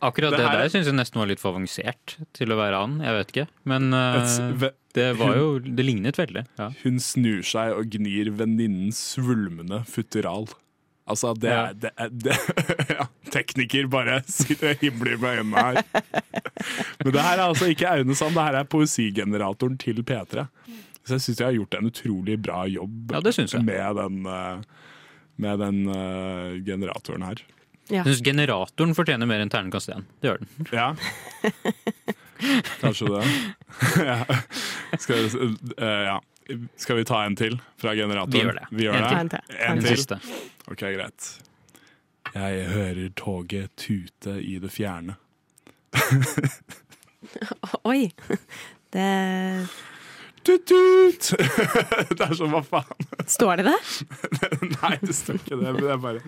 Akkurat 0.00 0.34
Det 0.34 0.40
det, 0.40 0.48
her- 0.48 0.62
der 0.64 0.72
syns 0.74 0.86
jeg 0.90 0.96
nesten 0.98 1.20
var 1.22 1.30
litt 1.30 1.40
for 1.42 1.54
avansert 1.54 2.16
til 2.36 2.52
å 2.54 2.58
være 2.58 2.80
han. 2.82 2.98
Jeg 3.04 3.18
vet 3.18 3.34
ikke. 3.34 3.46
Men 3.70 3.92
uh, 3.94 4.70
det 4.94 5.08
var 5.20 5.36
jo 5.38 5.46
Det 5.62 5.84
lignet 5.86 6.18
veldig. 6.18 6.46
Ja. 6.58 6.70
Hun 6.82 6.98
snur 7.00 7.42
seg 7.46 7.76
og 7.76 7.88
gnir 7.94 8.32
venninnens 8.36 9.00
svulmende 9.14 9.84
futteral. 9.88 10.48
Altså, 11.10 11.32
det 11.34 11.50
er, 11.50 11.72
det 11.82 11.90
er 11.98 12.10
det, 12.14 12.36
ja, 12.96 13.06
Tekniker 13.34 13.88
bare 13.90 14.20
sitter 14.30 14.70
og 14.76 14.84
himler 14.84 15.16
med 15.18 15.40
øynene 15.40 15.64
her. 15.66 15.82
Men 17.02 17.12
det 17.16 17.24
her 17.26 17.34
er 17.40 17.46
altså 17.48 17.66
ikke 17.72 17.90
Aune 17.90 18.14
Sand, 18.14 18.36
det 18.38 18.44
her 18.46 18.58
er 18.60 18.68
poesigeneratoren 18.70 19.74
til 19.82 19.98
P3. 20.06 20.44
Så 21.02 21.16
jeg 21.16 21.24
syns 21.24 21.40
jeg 21.42 21.48
har 21.48 21.56
gjort 21.56 21.74
en 21.74 21.88
utrolig 21.90 22.36
bra 22.38 22.60
jobb 22.70 23.10
Ja, 23.10 23.20
det 23.24 23.32
jeg. 23.34 23.64
med 23.66 23.96
den, 23.98 24.20
eh, 24.30 24.62
med 25.36 25.58
den 25.62 25.86
uh, 25.88 26.58
generatoren 26.66 27.22
her. 27.26 27.42
Ja. 27.88 28.02
Jeg 28.02 28.12
syns 28.12 28.22
generatoren 28.26 28.94
fortjener 28.96 29.28
mer 29.28 29.42
enn 29.42 29.50
terningkast 29.52 29.90
én. 29.92 30.04
Det 30.22 30.30
gjør 30.30 30.42
den. 30.42 30.68
Ja. 30.72 30.92
Kanskje 32.80 33.08
det. 33.10 33.24
ja. 34.10 34.18
Skal, 34.98 35.16
vi, 35.24 35.48
eh, 35.76 36.02
ja. 36.08 36.18
Skal 36.80 37.00
vi 37.00 37.04
ta 37.08 37.24
en 37.26 37.36
til 37.38 37.58
fra 37.80 37.94
generatoren? 37.98 38.32
Vi 38.32 38.44
gjør 38.46 38.58
det. 38.60 38.66
Vi 38.70 38.86
gjør 38.86 38.94
En 39.00 39.32
det. 39.32 39.40
til. 39.48 39.58
En 39.66 39.82
til. 39.82 39.98
En 39.98 40.06
til. 40.06 40.32
Ok, 40.72 40.84
greit. 40.96 41.28
Jeg 42.32 42.66
hører 42.72 43.08
toget 43.18 43.74
tute 43.76 44.38
i 44.40 44.56
det 44.62 44.70
fjerne. 44.72 45.18
Oi. 47.90 48.08
Det 48.92 49.08
Tut-tut! 50.42 51.28
det 52.18 52.24
er 52.26 52.32
sånn, 52.34 52.50
hva 52.50 52.62
faen? 52.66 53.06
Står 53.30 53.60
det 53.60 53.66
der? 53.68 53.90
Nei, 54.82 54.96
det 55.02 55.14
står 55.14 55.38
ikke 55.38 55.58
det. 55.60 55.68
Men 55.68 55.78
det, 55.78 55.90
er 55.94 56.00
bare, 56.02 56.22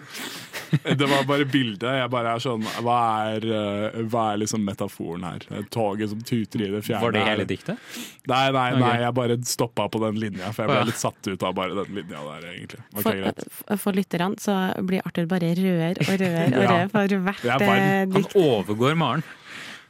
det 1.00 1.08
var 1.10 1.26
bare 1.26 1.46
bildet. 1.50 1.88
Jeg 1.98 2.12
bare 2.12 2.36
er 2.36 2.44
sånn 2.44 2.62
Hva 2.86 2.98
er, 3.32 3.46
eh, 3.48 3.98
hva 4.12 4.28
er 4.32 4.42
liksom 4.44 4.62
metaforen 4.66 5.26
her? 5.26 5.46
Toget 5.74 6.12
som 6.12 6.22
tuter 6.22 6.62
i 6.62 6.70
det 6.76 6.84
fjerne. 6.86 7.02
Var 7.02 7.16
det 7.16 7.26
hele 7.26 7.48
diktet? 7.50 7.98
Nei, 8.30 8.44
nei, 8.54 8.68
nei, 8.78 8.94
jeg 9.02 9.18
bare 9.18 9.38
stoppa 9.50 9.88
på 9.90 10.00
den 10.06 10.22
linja, 10.22 10.52
for 10.54 10.64
jeg 10.64 10.72
ble 10.72 10.90
litt 10.92 11.02
satt 11.02 11.30
ut 11.32 11.46
av 11.50 11.58
bare 11.58 11.78
den 11.82 11.98
linja 11.98 12.22
der, 12.30 12.48
egentlig. 12.54 12.82
Okay, 12.94 13.02
For, 13.02 13.22
greit. 13.24 13.46
for 13.82 13.98
lytterne 13.98 14.42
så 14.42 14.58
blir 14.86 15.02
Arthur 15.04 15.26
bare 15.30 15.54
rødere 15.58 15.94
og 16.06 16.14
rødere 16.14 16.46
og 16.46 16.60
rødere 16.62 16.90
for 16.94 17.16
hvert 17.26 17.48
er 17.50 17.64
eh, 17.74 18.14
Han 18.14 18.30
overgår 18.38 18.94
Maren. 18.98 19.26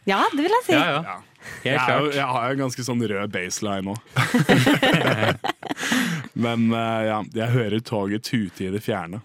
Ja, 0.08 0.24
det 0.32 0.42
vil 0.42 0.52
jeg 0.52 0.66
si. 0.66 0.74
Ja, 0.76 0.84
ja. 0.90 1.02
Ja. 1.04 1.20
Helt 1.44 1.88
Jeg, 1.88 2.00
jo, 2.00 2.10
jeg 2.16 2.24
har 2.24 2.44
jo 2.46 2.54
en 2.56 2.62
ganske 2.62 2.84
sånn 2.86 3.02
rød 3.04 3.32
baseline 3.32 3.84
nå. 3.84 3.94
Men 6.44 6.70
eh, 6.72 7.02
ja, 7.08 7.18
jeg 7.36 7.52
hører 7.54 7.84
toget 7.84 8.24
tute 8.28 8.64
i 8.66 8.70
det 8.72 8.80
fjerne. 8.84 9.20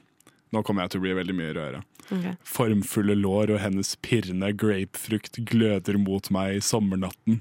Nå 0.51 0.63
kommer 0.65 0.85
jeg 0.85 0.93
til 0.93 1.01
å 1.01 1.05
bli 1.05 1.15
veldig 1.19 1.35
mye 1.37 1.53
rødere. 1.55 1.81
Okay. 2.09 2.33
Formfulle 2.47 3.15
lår 3.15 3.53
og 3.53 3.61
hennes 3.61 3.93
pirrende 4.01 4.49
grapefrukt 4.57 5.39
gløder 5.51 5.99
mot 6.01 6.29
meg 6.33 6.57
i 6.57 6.63
sommernatten. 6.65 7.39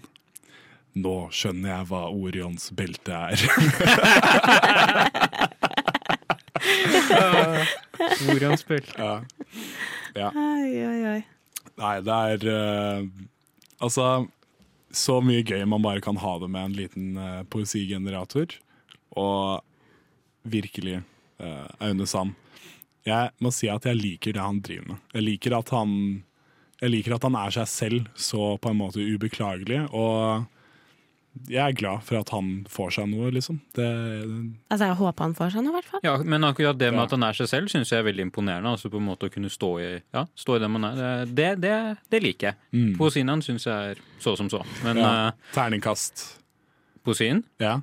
Nå 0.99 1.16
skjønner 1.34 1.72
jeg 1.72 1.89
hva 1.91 2.03
Orions 2.11 2.70
belte 2.76 3.14
er. 3.14 3.39
uh, 7.14 7.64
Orions 8.34 8.66
belte. 8.68 8.99
Ja. 8.99 9.14
ja. 10.18 10.30
Oi, 10.34 10.70
oi, 10.84 11.01
oi. 11.16 11.20
Nei, 11.79 11.95
det 12.03 12.18
er 12.33 12.47
uh, 12.51 13.07
Altså, 13.79 14.26
så 14.91 15.20
mye 15.22 15.45
gøy 15.47 15.62
man 15.70 15.85
bare 15.85 16.03
kan 16.03 16.18
ha 16.18 16.35
det 16.43 16.49
med 16.51 16.64
en 16.64 16.76
liten 16.79 17.09
uh, 17.14 17.45
poesigenerator. 17.51 18.57
Og 19.18 19.62
virkelig 20.49 21.01
uh, 21.43 21.66
Aune 21.85 22.07
Sand. 22.11 22.35
Jeg 23.07 23.31
må 23.41 23.53
si 23.55 23.70
at 23.70 23.87
jeg 23.87 23.99
liker 23.99 24.35
det 24.35 24.43
han 24.43 24.59
driver 24.64 24.93
med. 24.93 25.05
Jeg 25.14 25.24
liker 25.24 25.59
at 25.59 25.70
han 25.72 25.93
Jeg 26.79 26.93
liker 26.93 27.16
at 27.16 27.24
han 27.26 27.35
er 27.35 27.51
seg 27.51 27.70
selv 27.70 28.11
så 28.14 28.53
på 28.62 28.70
en 28.70 28.79
måte 28.79 29.03
ubeklagelig. 29.03 29.81
Og 29.91 30.45
jeg 31.47 31.61
er 31.62 31.76
glad 31.78 32.03
for 32.03 32.18
at 32.18 32.30
han 32.34 32.49
får 32.68 32.91
seg 32.97 33.07
noe, 33.12 33.28
liksom. 33.34 33.61
Det, 33.76 33.86
Altså, 34.72 34.89
jeg 34.89 34.97
håper 34.99 35.24
han 35.28 35.34
får 35.39 35.53
seg 35.55 35.62
noe, 35.64 35.70
i 35.72 35.76
hvert 35.78 35.91
fall. 35.93 36.01
Ja, 36.05 36.14
men 36.24 36.47
akkurat 36.49 36.78
det 36.80 36.89
med 36.93 37.01
Ja. 37.01 37.05
at 37.07 37.14
han 37.14 37.22
er 37.28 37.32
seg 37.39 37.49
selv, 37.51 37.68
syns 37.72 37.93
jeg 37.93 38.01
er 38.03 38.07
veldig 38.09 38.26
imponerende. 38.26 38.72
Altså 38.74 38.91
på 38.91 38.99
en 38.99 39.07
måte 39.07 39.28
å 39.28 39.32
kunne 39.34 39.51
stå 39.53 39.70
i, 39.84 39.91
ja, 40.14 40.24
stå 40.34 40.57
i 40.57 40.62
det 40.64 40.70
man 40.74 40.84
er. 40.91 41.26
Det, 41.26 41.49
det, 41.62 41.74
det 42.11 42.22
liker 42.24 42.51
jeg. 42.51 42.57
Mm. 42.74 42.91
Poesien 42.99 43.28
hans 43.28 43.47
syns 43.47 43.66
jeg 43.68 43.95
er 43.95 44.03
så 44.18 44.34
som 44.41 44.51
så. 44.51 44.64
Men 44.84 44.97
ja, 45.03 45.12
uh, 45.28 45.53
terningkast. 45.55 46.26
poesien 47.05 47.45
Ja. 47.62 47.80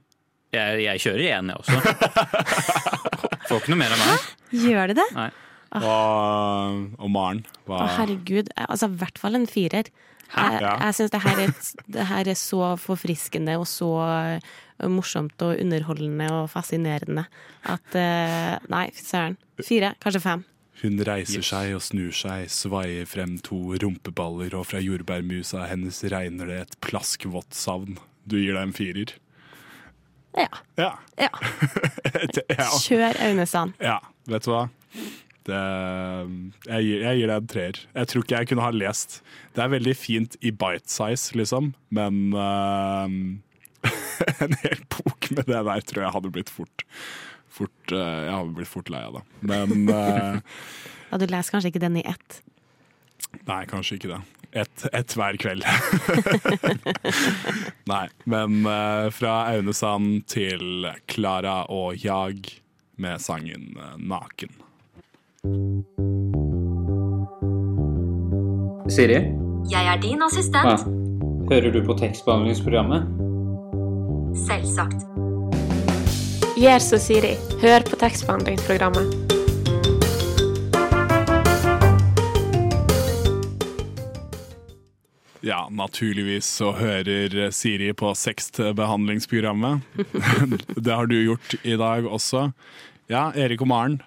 jeg, 0.54 0.84
jeg 0.86 1.00
kjører 1.06 1.26
én, 1.40 1.54
jeg 1.54 1.58
også. 1.64 2.76
Får 3.50 3.60
ikke 3.62 3.74
noe 3.76 3.82
mer 3.84 3.94
av 3.94 4.00
meg. 4.02 4.30
Gjør 4.66 4.88
det 4.94 4.96
det? 5.00 5.10
Nei. 5.16 5.30
Og, 5.76 6.84
og 7.04 7.10
Maren. 7.12 7.42
Hva 7.68 7.82
Å, 7.84 7.88
herregud. 7.98 8.48
Altså, 8.64 8.88
i 8.88 9.00
hvert 9.02 9.18
fall 9.20 9.36
en 9.36 9.48
firer. 9.50 9.90
Jeg, 10.34 10.62
Ja. 10.62 10.74
jeg 10.82 10.96
syns 10.98 11.12
det, 11.14 11.76
det 11.96 12.08
her 12.10 12.28
er 12.32 12.40
så 12.40 12.74
forfriskende 12.82 13.58
og 13.62 13.68
så 13.70 13.90
eh, 14.40 14.90
morsomt 14.92 15.40
og 15.46 15.60
underholdende 15.62 16.28
og 16.34 16.50
fascinerende 16.52 17.28
at 17.64 17.96
eh, 17.96 18.58
Nei, 18.72 18.90
søren. 18.98 19.38
Fire, 19.64 19.94
kanskje 20.04 20.22
fem. 20.26 20.44
Hun 20.82 21.00
reiser 21.08 21.46
seg 21.46 21.76
og 21.78 21.84
snur 21.86 22.12
seg, 22.12 22.50
svaier 22.52 23.06
frem 23.08 23.38
to 23.40 23.78
rumpeballer, 23.80 24.52
og 24.60 24.66
fra 24.68 24.82
jordbærmusa 24.84 25.70
hennes 25.70 26.02
regner 26.12 26.50
det 26.52 26.58
et 26.66 26.76
plaskvått 26.84 27.56
savn. 27.56 27.96
Du 28.28 28.36
gir 28.36 28.58
deg 28.58 28.66
en 28.68 28.74
firer? 28.76 29.14
Ja. 30.36 30.50
Ja. 30.76 30.90
ja. 31.16 31.30
ja. 32.60 32.68
Kjør 32.84 33.22
Aune 33.30 33.46
Sand. 33.48 33.78
ja. 33.80 34.02
Vet 34.28 34.44
du 34.44 34.52
hva? 34.52 34.66
Det, 35.46 35.62
jeg, 36.66 36.86
gir, 36.88 37.04
jeg 37.06 37.20
gir 37.20 37.30
deg 37.30 37.36
en 37.36 37.50
treer. 37.52 37.82
Jeg 37.94 38.10
tror 38.12 38.26
ikke 38.26 38.40
jeg 38.40 38.50
kunne 38.50 38.66
ha 38.66 38.72
lest. 38.74 39.20
Det 39.54 39.62
er 39.64 39.74
veldig 39.76 39.96
fint 39.98 40.38
i 40.42 40.52
bite 40.52 40.90
size, 40.90 41.36
liksom, 41.38 41.74
men 41.94 42.34
uh, 42.34 43.06
En 44.42 44.58
hel 44.64 44.82
bok 44.90 45.30
med 45.36 45.46
det 45.46 45.62
der 45.68 45.86
tror 45.86 46.06
jeg 46.08 46.16
hadde 46.16 46.32
blitt 46.34 46.50
fort, 46.50 46.86
fort 47.52 47.94
uh, 47.94 48.26
Jeg 48.26 48.34
hadde 48.34 48.58
blitt 48.58 48.72
fort 48.72 48.90
lei 48.90 49.04
av 49.06 49.20
det. 49.20 49.26
Men 49.46 49.86
uh, 49.92 50.42
Ja, 51.12 51.22
du 51.22 51.28
leser 51.30 51.56
kanskje 51.56 51.70
ikke 51.72 51.84
den 51.86 52.02
i 52.02 52.08
ett. 52.10 52.42
Nei, 53.46 53.62
kanskje 53.70 54.00
ikke 54.00 54.16
det. 54.16 54.22
Ett 54.56 54.86
et 54.96 55.16
hver 55.20 55.38
kveld. 55.40 55.66
Nei, 57.92 58.06
men 58.24 58.62
eh, 58.64 59.08
fra 59.12 59.34
Aune 59.52 59.76
Sand 59.76 60.26
til 60.32 60.88
Klara 61.12 61.66
og 61.72 62.00
Jag 62.00 62.48
med 62.96 63.22
sangen 63.22 63.76
eh, 63.76 63.98
'Naken'. 64.00 64.56
Siri, 68.90 69.20
Jeg 69.72 69.86
er 69.94 70.02
din 70.02 70.22
assistent. 70.22 70.86
hører 71.50 71.72
du 71.72 71.82
på 71.86 71.94
tekstbehandlingsprogrammet? 72.00 73.08
Selvsagt. 74.48 75.02
Gjør 76.58 76.80
som 76.80 77.00
Siri. 77.00 77.34
Hør 77.62 77.84
på 77.90 77.98
tekstbehandlingsprogrammet. 78.00 79.26
Ja, 85.46 85.68
naturligvis 85.70 86.46
så 86.46 86.72
hører 86.72 87.52
Siri 87.52 87.94
på 87.94 88.14
sextbehandlingsprogrammet. 88.16 89.82
det 90.86 90.94
har 90.94 91.06
du 91.06 91.20
gjort 91.24 91.56
i 91.64 91.76
dag 91.78 92.08
også. 92.08 92.52
Ja, 93.10 93.32
Erik 93.36 93.62
og 93.62 93.68
Maren. 93.68 94.02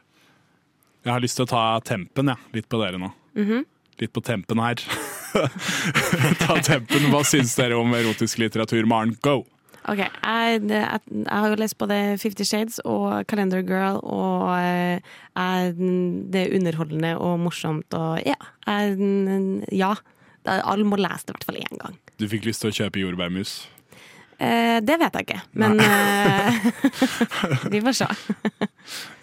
Jeg 1.07 1.14
har 1.14 1.22
lyst 1.22 1.38
til 1.38 1.46
å 1.46 1.51
ta 1.51 1.64
tempen, 1.86 2.32
ja. 2.32 2.38
litt 2.55 2.68
på 2.70 2.80
dere 2.82 3.01
nå. 3.01 3.12
Mhm. 3.38 3.66
Litt 3.99 4.12
på 4.14 4.22
tempen 4.22 4.61
her. 4.62 4.78
ta 6.44 6.55
tempen. 6.62 7.09
Hva 7.11 7.24
syns 7.26 7.57
dere 7.59 7.78
om 7.78 7.94
erotisk 7.99 8.38
litteratur? 8.38 8.86
Maren, 8.86 9.16
go! 9.24 9.40
Ok, 9.88 10.03
jeg, 10.03 10.61
jeg, 10.68 11.01
jeg 11.09 11.24
har 11.32 11.49
jo 11.49 11.57
lest 11.59 11.78
både 11.80 11.96
Fifty 12.20 12.44
Shades 12.44 12.76
og 12.84 13.24
Calendar 13.30 13.62
Girl, 13.64 13.99
og 14.05 14.51
eh, 14.59 15.01
jeg, 15.32 15.72
det 16.28 16.42
er 16.42 16.55
underholdende 16.59 17.14
og 17.16 17.38
morsomt 17.40 17.96
og 17.96 18.20
ja. 18.26 18.36
Jeg, 18.68 18.99
ja. 19.72 19.94
Alle 20.49 20.86
må 20.86 20.96
lese 21.01 21.26
det 21.26 21.32
i 21.32 21.36
hvert 21.36 21.49
fall 21.49 21.61
én 21.61 21.80
gang. 21.80 21.96
Du 22.20 22.28
fikk 22.30 22.46
lyst 22.49 22.62
til 22.62 22.70
å 22.70 22.76
kjøpe 22.76 23.03
jordbærmus. 23.03 23.59
Eh, 24.39 24.78
det 24.86 24.95
vet 25.01 25.16
jeg 25.18 25.26
ikke, 25.26 25.41
men 25.59 25.80
eh, 25.82 26.66
vi 27.72 27.80
får 27.82 27.97
se. 28.05 28.09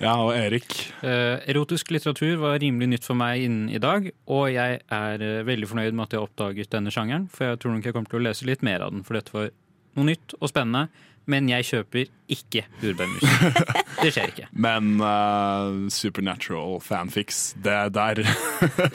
Ja, 0.03 0.11
og 0.19 0.35
Erik? 0.35 0.75
Eh, 1.07 1.39
erotisk 1.49 1.89
litteratur 1.95 2.35
var 2.41 2.59
rimelig 2.61 2.89
nytt 2.91 3.07
for 3.07 3.17
meg 3.17 3.45
innen 3.47 3.69
i 3.73 3.79
dag, 3.81 4.09
og 4.27 4.49
jeg 4.51 4.81
er 4.83 5.23
eh, 5.23 5.39
veldig 5.47 5.69
fornøyd 5.71 5.95
med 5.95 6.03
at 6.05 6.13
jeg 6.13 6.19
har 6.19 6.27
oppdaget 6.27 6.69
denne 6.75 6.91
sjangeren, 6.93 7.29
for 7.31 7.47
jeg 7.47 7.61
tror 7.63 7.73
nok 7.73 7.87
jeg 7.87 7.95
kommer 7.95 8.11
til 8.11 8.19
å 8.19 8.25
lese 8.27 8.45
litt 8.49 8.65
mer 8.67 8.83
av 8.85 8.91
den, 8.93 9.05
for 9.07 9.17
dette 9.17 9.33
var 9.33 9.49
noe 9.95 10.09
nytt 10.11 10.35
og 10.41 10.51
spennende. 10.51 10.89
Men 11.25 11.47
jeg 11.49 11.65
kjøper 11.65 12.11
ikke 12.29 12.67
jordbærmus. 12.83 13.23
Det 14.03 14.11
skjer 14.13 14.29
ikke. 14.29 14.45
Men 14.53 14.99
uh, 15.01 15.87
Supernatural 15.89 16.77
fanfics, 16.85 17.55
det 17.65 17.79
der 17.95 18.21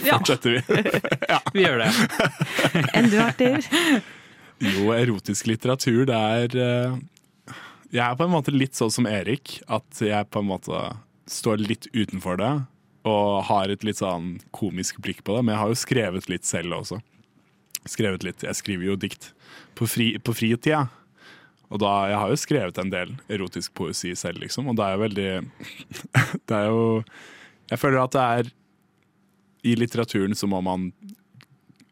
fortsetter 0.04 0.60
vi. 0.60 0.84
ja. 1.26 1.40
Vi 1.56 1.64
gjør 1.64 1.82
det. 1.82 1.90
Enn 2.94 3.10
du, 3.10 3.18
Arthur? 3.24 3.66
Jo, 4.61 4.90
erotisk 4.92 5.48
litteratur, 5.48 6.02
det 6.08 6.16
er 6.16 6.56
eh, 6.61 6.96
Jeg 7.94 8.02
er 8.04 8.16
på 8.18 8.26
en 8.26 8.34
måte 8.34 8.52
litt 8.52 8.76
sånn 8.76 8.92
som 8.92 9.08
Erik, 9.08 9.58
at 9.72 10.02
jeg 10.04 10.28
på 10.28 10.42
en 10.42 10.50
måte 10.50 10.82
står 11.30 11.62
litt 11.64 11.88
utenfor 11.94 12.36
det. 12.40 12.52
Og 13.08 13.40
har 13.48 13.72
et 13.72 13.84
litt 13.86 14.02
sånn 14.02 14.34
komisk 14.52 14.98
blikk 15.00 15.22
på 15.24 15.36
det, 15.36 15.44
men 15.46 15.54
jeg 15.54 15.62
har 15.62 15.72
jo 15.72 15.80
skrevet 15.80 16.28
litt 16.28 16.44
selv 16.44 16.76
også. 16.76 16.98
Skrevet 17.88 18.26
litt, 18.26 18.42
Jeg 18.44 18.58
skriver 18.58 18.90
jo 18.90 18.96
dikt 19.00 19.30
på, 19.74 19.88
fri, 19.88 20.12
på 20.20 20.34
fritida. 20.36 20.88
Og 21.70 21.80
da, 21.80 22.11
Jeg 22.11 22.18
har 22.20 22.28
jo 22.28 22.42
skrevet 22.42 22.78
en 22.82 22.90
del 22.92 23.14
erotisk 23.30 23.72
poesi 23.74 24.12
selv, 24.14 24.42
liksom, 24.44 24.68
og 24.68 24.76
det 24.76 24.84
er 24.84 24.92
jo 24.92 25.04
veldig 25.06 25.30
Det 26.48 26.56
er 26.58 26.66
jo 26.68 26.84
Jeg 27.70 27.78
føler 27.78 28.02
at 28.02 28.12
det 28.12 28.26
er 28.26 28.52
I 29.70 29.74
litteraturen 29.78 30.34
så 30.34 30.50
må 30.50 30.61
man 30.61 30.90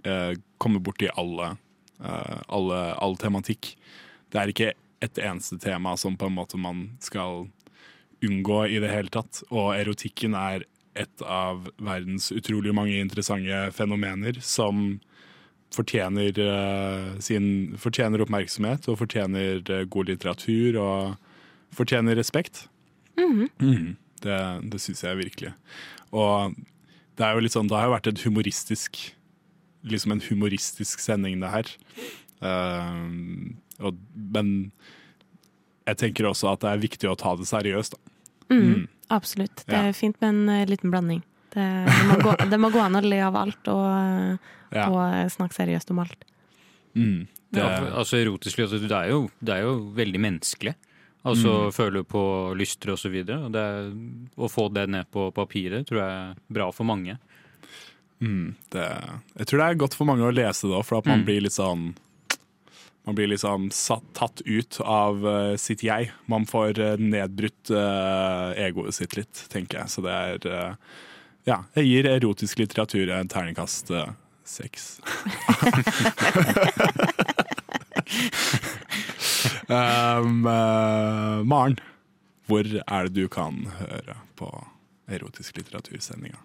eh, 0.05 0.35
komme 0.59 0.83
borti 0.83 1.09
alle, 1.15 1.55
alle 1.99 2.81
all 3.03 3.17
tematikk. 3.19 3.73
Det 4.31 4.41
er 4.41 4.53
ikke 4.53 4.73
et 5.03 5.19
eneste 5.19 5.59
tema 5.63 5.97
som 5.99 6.17
på 6.19 6.29
en 6.29 6.37
måte 6.37 6.59
man 6.61 6.85
skal 7.03 7.49
unngå 8.25 8.65
i 8.67 8.81
det 8.83 8.91
hele 8.93 9.13
tatt. 9.15 9.43
Og 9.51 9.75
erotikken 9.77 10.35
er 10.39 10.67
et 10.99 11.23
av 11.23 11.69
verdens 11.79 12.31
utrolig 12.35 12.75
mange 12.75 12.99
interessante 12.99 13.69
fenomener 13.77 14.41
som 14.43 14.99
fortjener, 15.75 16.33
eh, 16.41 17.19
sin, 17.21 17.77
fortjener 17.79 18.25
oppmerksomhet 18.25 18.89
og 18.89 18.99
fortjener 19.03 19.61
eh, 19.71 19.85
god 19.85 20.11
litteratur 20.11 20.79
og 20.81 21.77
fortjener 21.77 22.17
respekt. 22.17 22.69
Mm 23.17 23.33
-hmm. 23.33 23.49
mm, 23.59 23.97
Det, 24.21 24.71
det 24.73 24.81
syns 24.81 25.05
jeg 25.05 25.17
virkelig. 25.17 25.53
Og 26.11 26.55
det 27.17 27.25
er 27.25 27.35
jo 27.35 27.41
litt 27.41 27.53
sånn, 27.53 27.69
det 27.69 27.77
har 27.77 27.85
jo 27.85 27.95
vært 27.95 28.07
et 28.07 28.25
humoristisk 28.25 29.15
Liksom 29.87 30.13
en 30.13 30.21
humoristisk 30.21 30.99
sending, 31.01 31.39
det 31.41 31.51
her. 31.53 31.69
Uh, 32.43 33.55
og, 33.85 33.99
men 34.15 34.73
jeg 35.89 35.97
tenker 36.03 36.29
også 36.29 36.51
at 36.53 36.61
det 36.65 36.73
er 36.73 36.83
viktig 36.83 37.09
å 37.11 37.17
ta 37.19 37.35
det 37.39 37.47
seriøst. 37.49 37.95
Da. 37.97 38.55
Mm, 38.55 38.87
absolutt. 39.15 39.65
Det 39.67 39.75
Ja. 39.77 39.89
er 39.89 39.93
fint 39.97 40.19
med 40.21 40.29
en 40.35 40.49
uh, 40.49 40.65
liten 40.69 40.91
blanding. 40.91 41.23
Det, 41.55 41.65
det, 41.87 42.05
må 42.11 42.19
gå, 42.23 42.35
det 42.51 42.59
må 42.61 42.71
gå 42.75 42.81
an 42.83 42.99
å 42.99 43.03
le 43.05 43.21
av 43.25 43.37
alt 43.41 43.69
og, 43.73 43.87
eh, 43.89 44.37
Ja. 44.77 44.91
og 44.93 45.31
snakke 45.33 45.57
seriøst 45.57 45.91
om 45.95 46.03
alt. 46.03 46.25
Mm, 46.95 47.27
det, 47.51 47.63
Ja, 47.63 47.71
for, 47.79 47.87
altså 48.03 48.19
Erotisk 48.21 48.59
altså, 48.59 48.79
det 48.83 48.93
er, 48.93 49.09
jo, 49.09 49.31
det 49.41 49.55
er 49.55 49.63
jo 49.65 49.79
veldig 49.97 50.21
menneskelig. 50.21 50.75
Altså 51.25 51.49
Mm. 51.49 51.73
føle 51.73 52.05
på 52.05 52.55
lyster 52.55 52.93
er, 53.65 53.93
å 54.37 54.49
få 54.49 54.69
det 54.73 54.89
ned 54.91 55.07
på 55.11 55.33
papiret 55.33 55.87
tror 55.89 55.99
jeg 55.99 56.11
er 56.11 56.37
bra 56.53 56.71
for 56.71 56.85
mange. 56.85 57.19
Mm, 58.21 58.49
det, 58.75 58.87
jeg 59.39 59.47
tror 59.47 59.59
det 59.63 59.67
er 59.69 59.81
godt 59.85 59.95
for 59.99 60.07
mange 60.09 60.27
å 60.27 60.35
lese 60.35 60.67
det 60.69 60.75
òg, 60.79 60.85
for 60.87 60.95
at 60.99 61.07
man 61.11 61.21
Mm. 61.23 61.27
blir 61.29 61.41
litt 61.47 61.57
sånn 61.57 61.83
man 63.09 63.17
blir 63.17 63.29
liksom 63.31 63.71
satt, 63.73 64.05
tatt 64.13 64.43
ut 64.45 64.81
av 64.85 65.23
uh, 65.25 65.57
sitt 65.57 65.81
jeg. 65.83 66.11
Man 66.29 66.45
får 66.45 66.77
eh, 66.79 66.97
nedbrutt 67.01 67.71
uh, 67.73 68.53
egoet 68.53 68.93
sitt 68.99 69.17
litt, 69.17 69.47
tenker 69.49 69.79
jeg. 69.81 69.89
Så 69.89 70.03
det 70.05 70.13
er 70.13 70.37
uh, 70.45 70.77
Ja, 71.49 71.63
jeg 71.73 71.87
gir 71.89 72.05
erotisk 72.11 72.59
litteratur 72.61 73.09
en 73.09 73.25
terningkast 73.33 73.89
seks. 74.45 75.01
um, 79.73 80.45
Maren, 81.49 81.81
hvor 82.45 82.61
er 82.69 83.09
det 83.09 83.17
du 83.17 83.25
kan 83.33 83.73
høre 83.79 84.21
på 84.37 84.53
erotisk 85.09 85.57
litteratursendinga? 85.57 86.45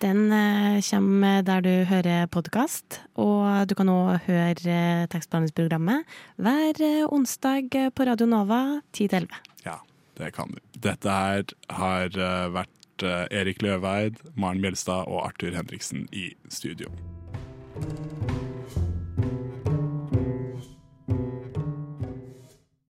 Den 0.00 0.32
eh, 0.32 0.80
kommer 0.80 1.42
der 1.44 1.60
du 1.60 1.84
hører 1.84 2.26
podkast, 2.32 3.02
og 3.20 3.68
du 3.68 3.74
kan 3.76 3.90
òg 3.92 4.24
høre 4.24 4.72
eh, 4.72 5.04
tekstbehandlingsprogrammet 5.12 6.08
hver 6.40 6.80
eh, 6.80 7.04
onsdag 7.12 7.68
på 7.92 8.06
Radio 8.08 8.28
Nova 8.30 8.80
10 8.96 9.10
11. 9.20 9.40
Ja, 9.66 9.76
det 10.16 10.32
kan 10.38 10.56
du. 10.56 10.60
Dette 10.88 11.12
her 11.12 11.44
har 11.68 12.16
vært 12.56 13.04
Erik 13.04 13.60
Løveid, 13.64 14.20
Maren 14.36 14.64
Bjelstad 14.64 15.04
og 15.04 15.26
Arthur 15.26 15.56
Henriksen 15.56 16.08
i 16.16 16.30
studio. 16.48 16.88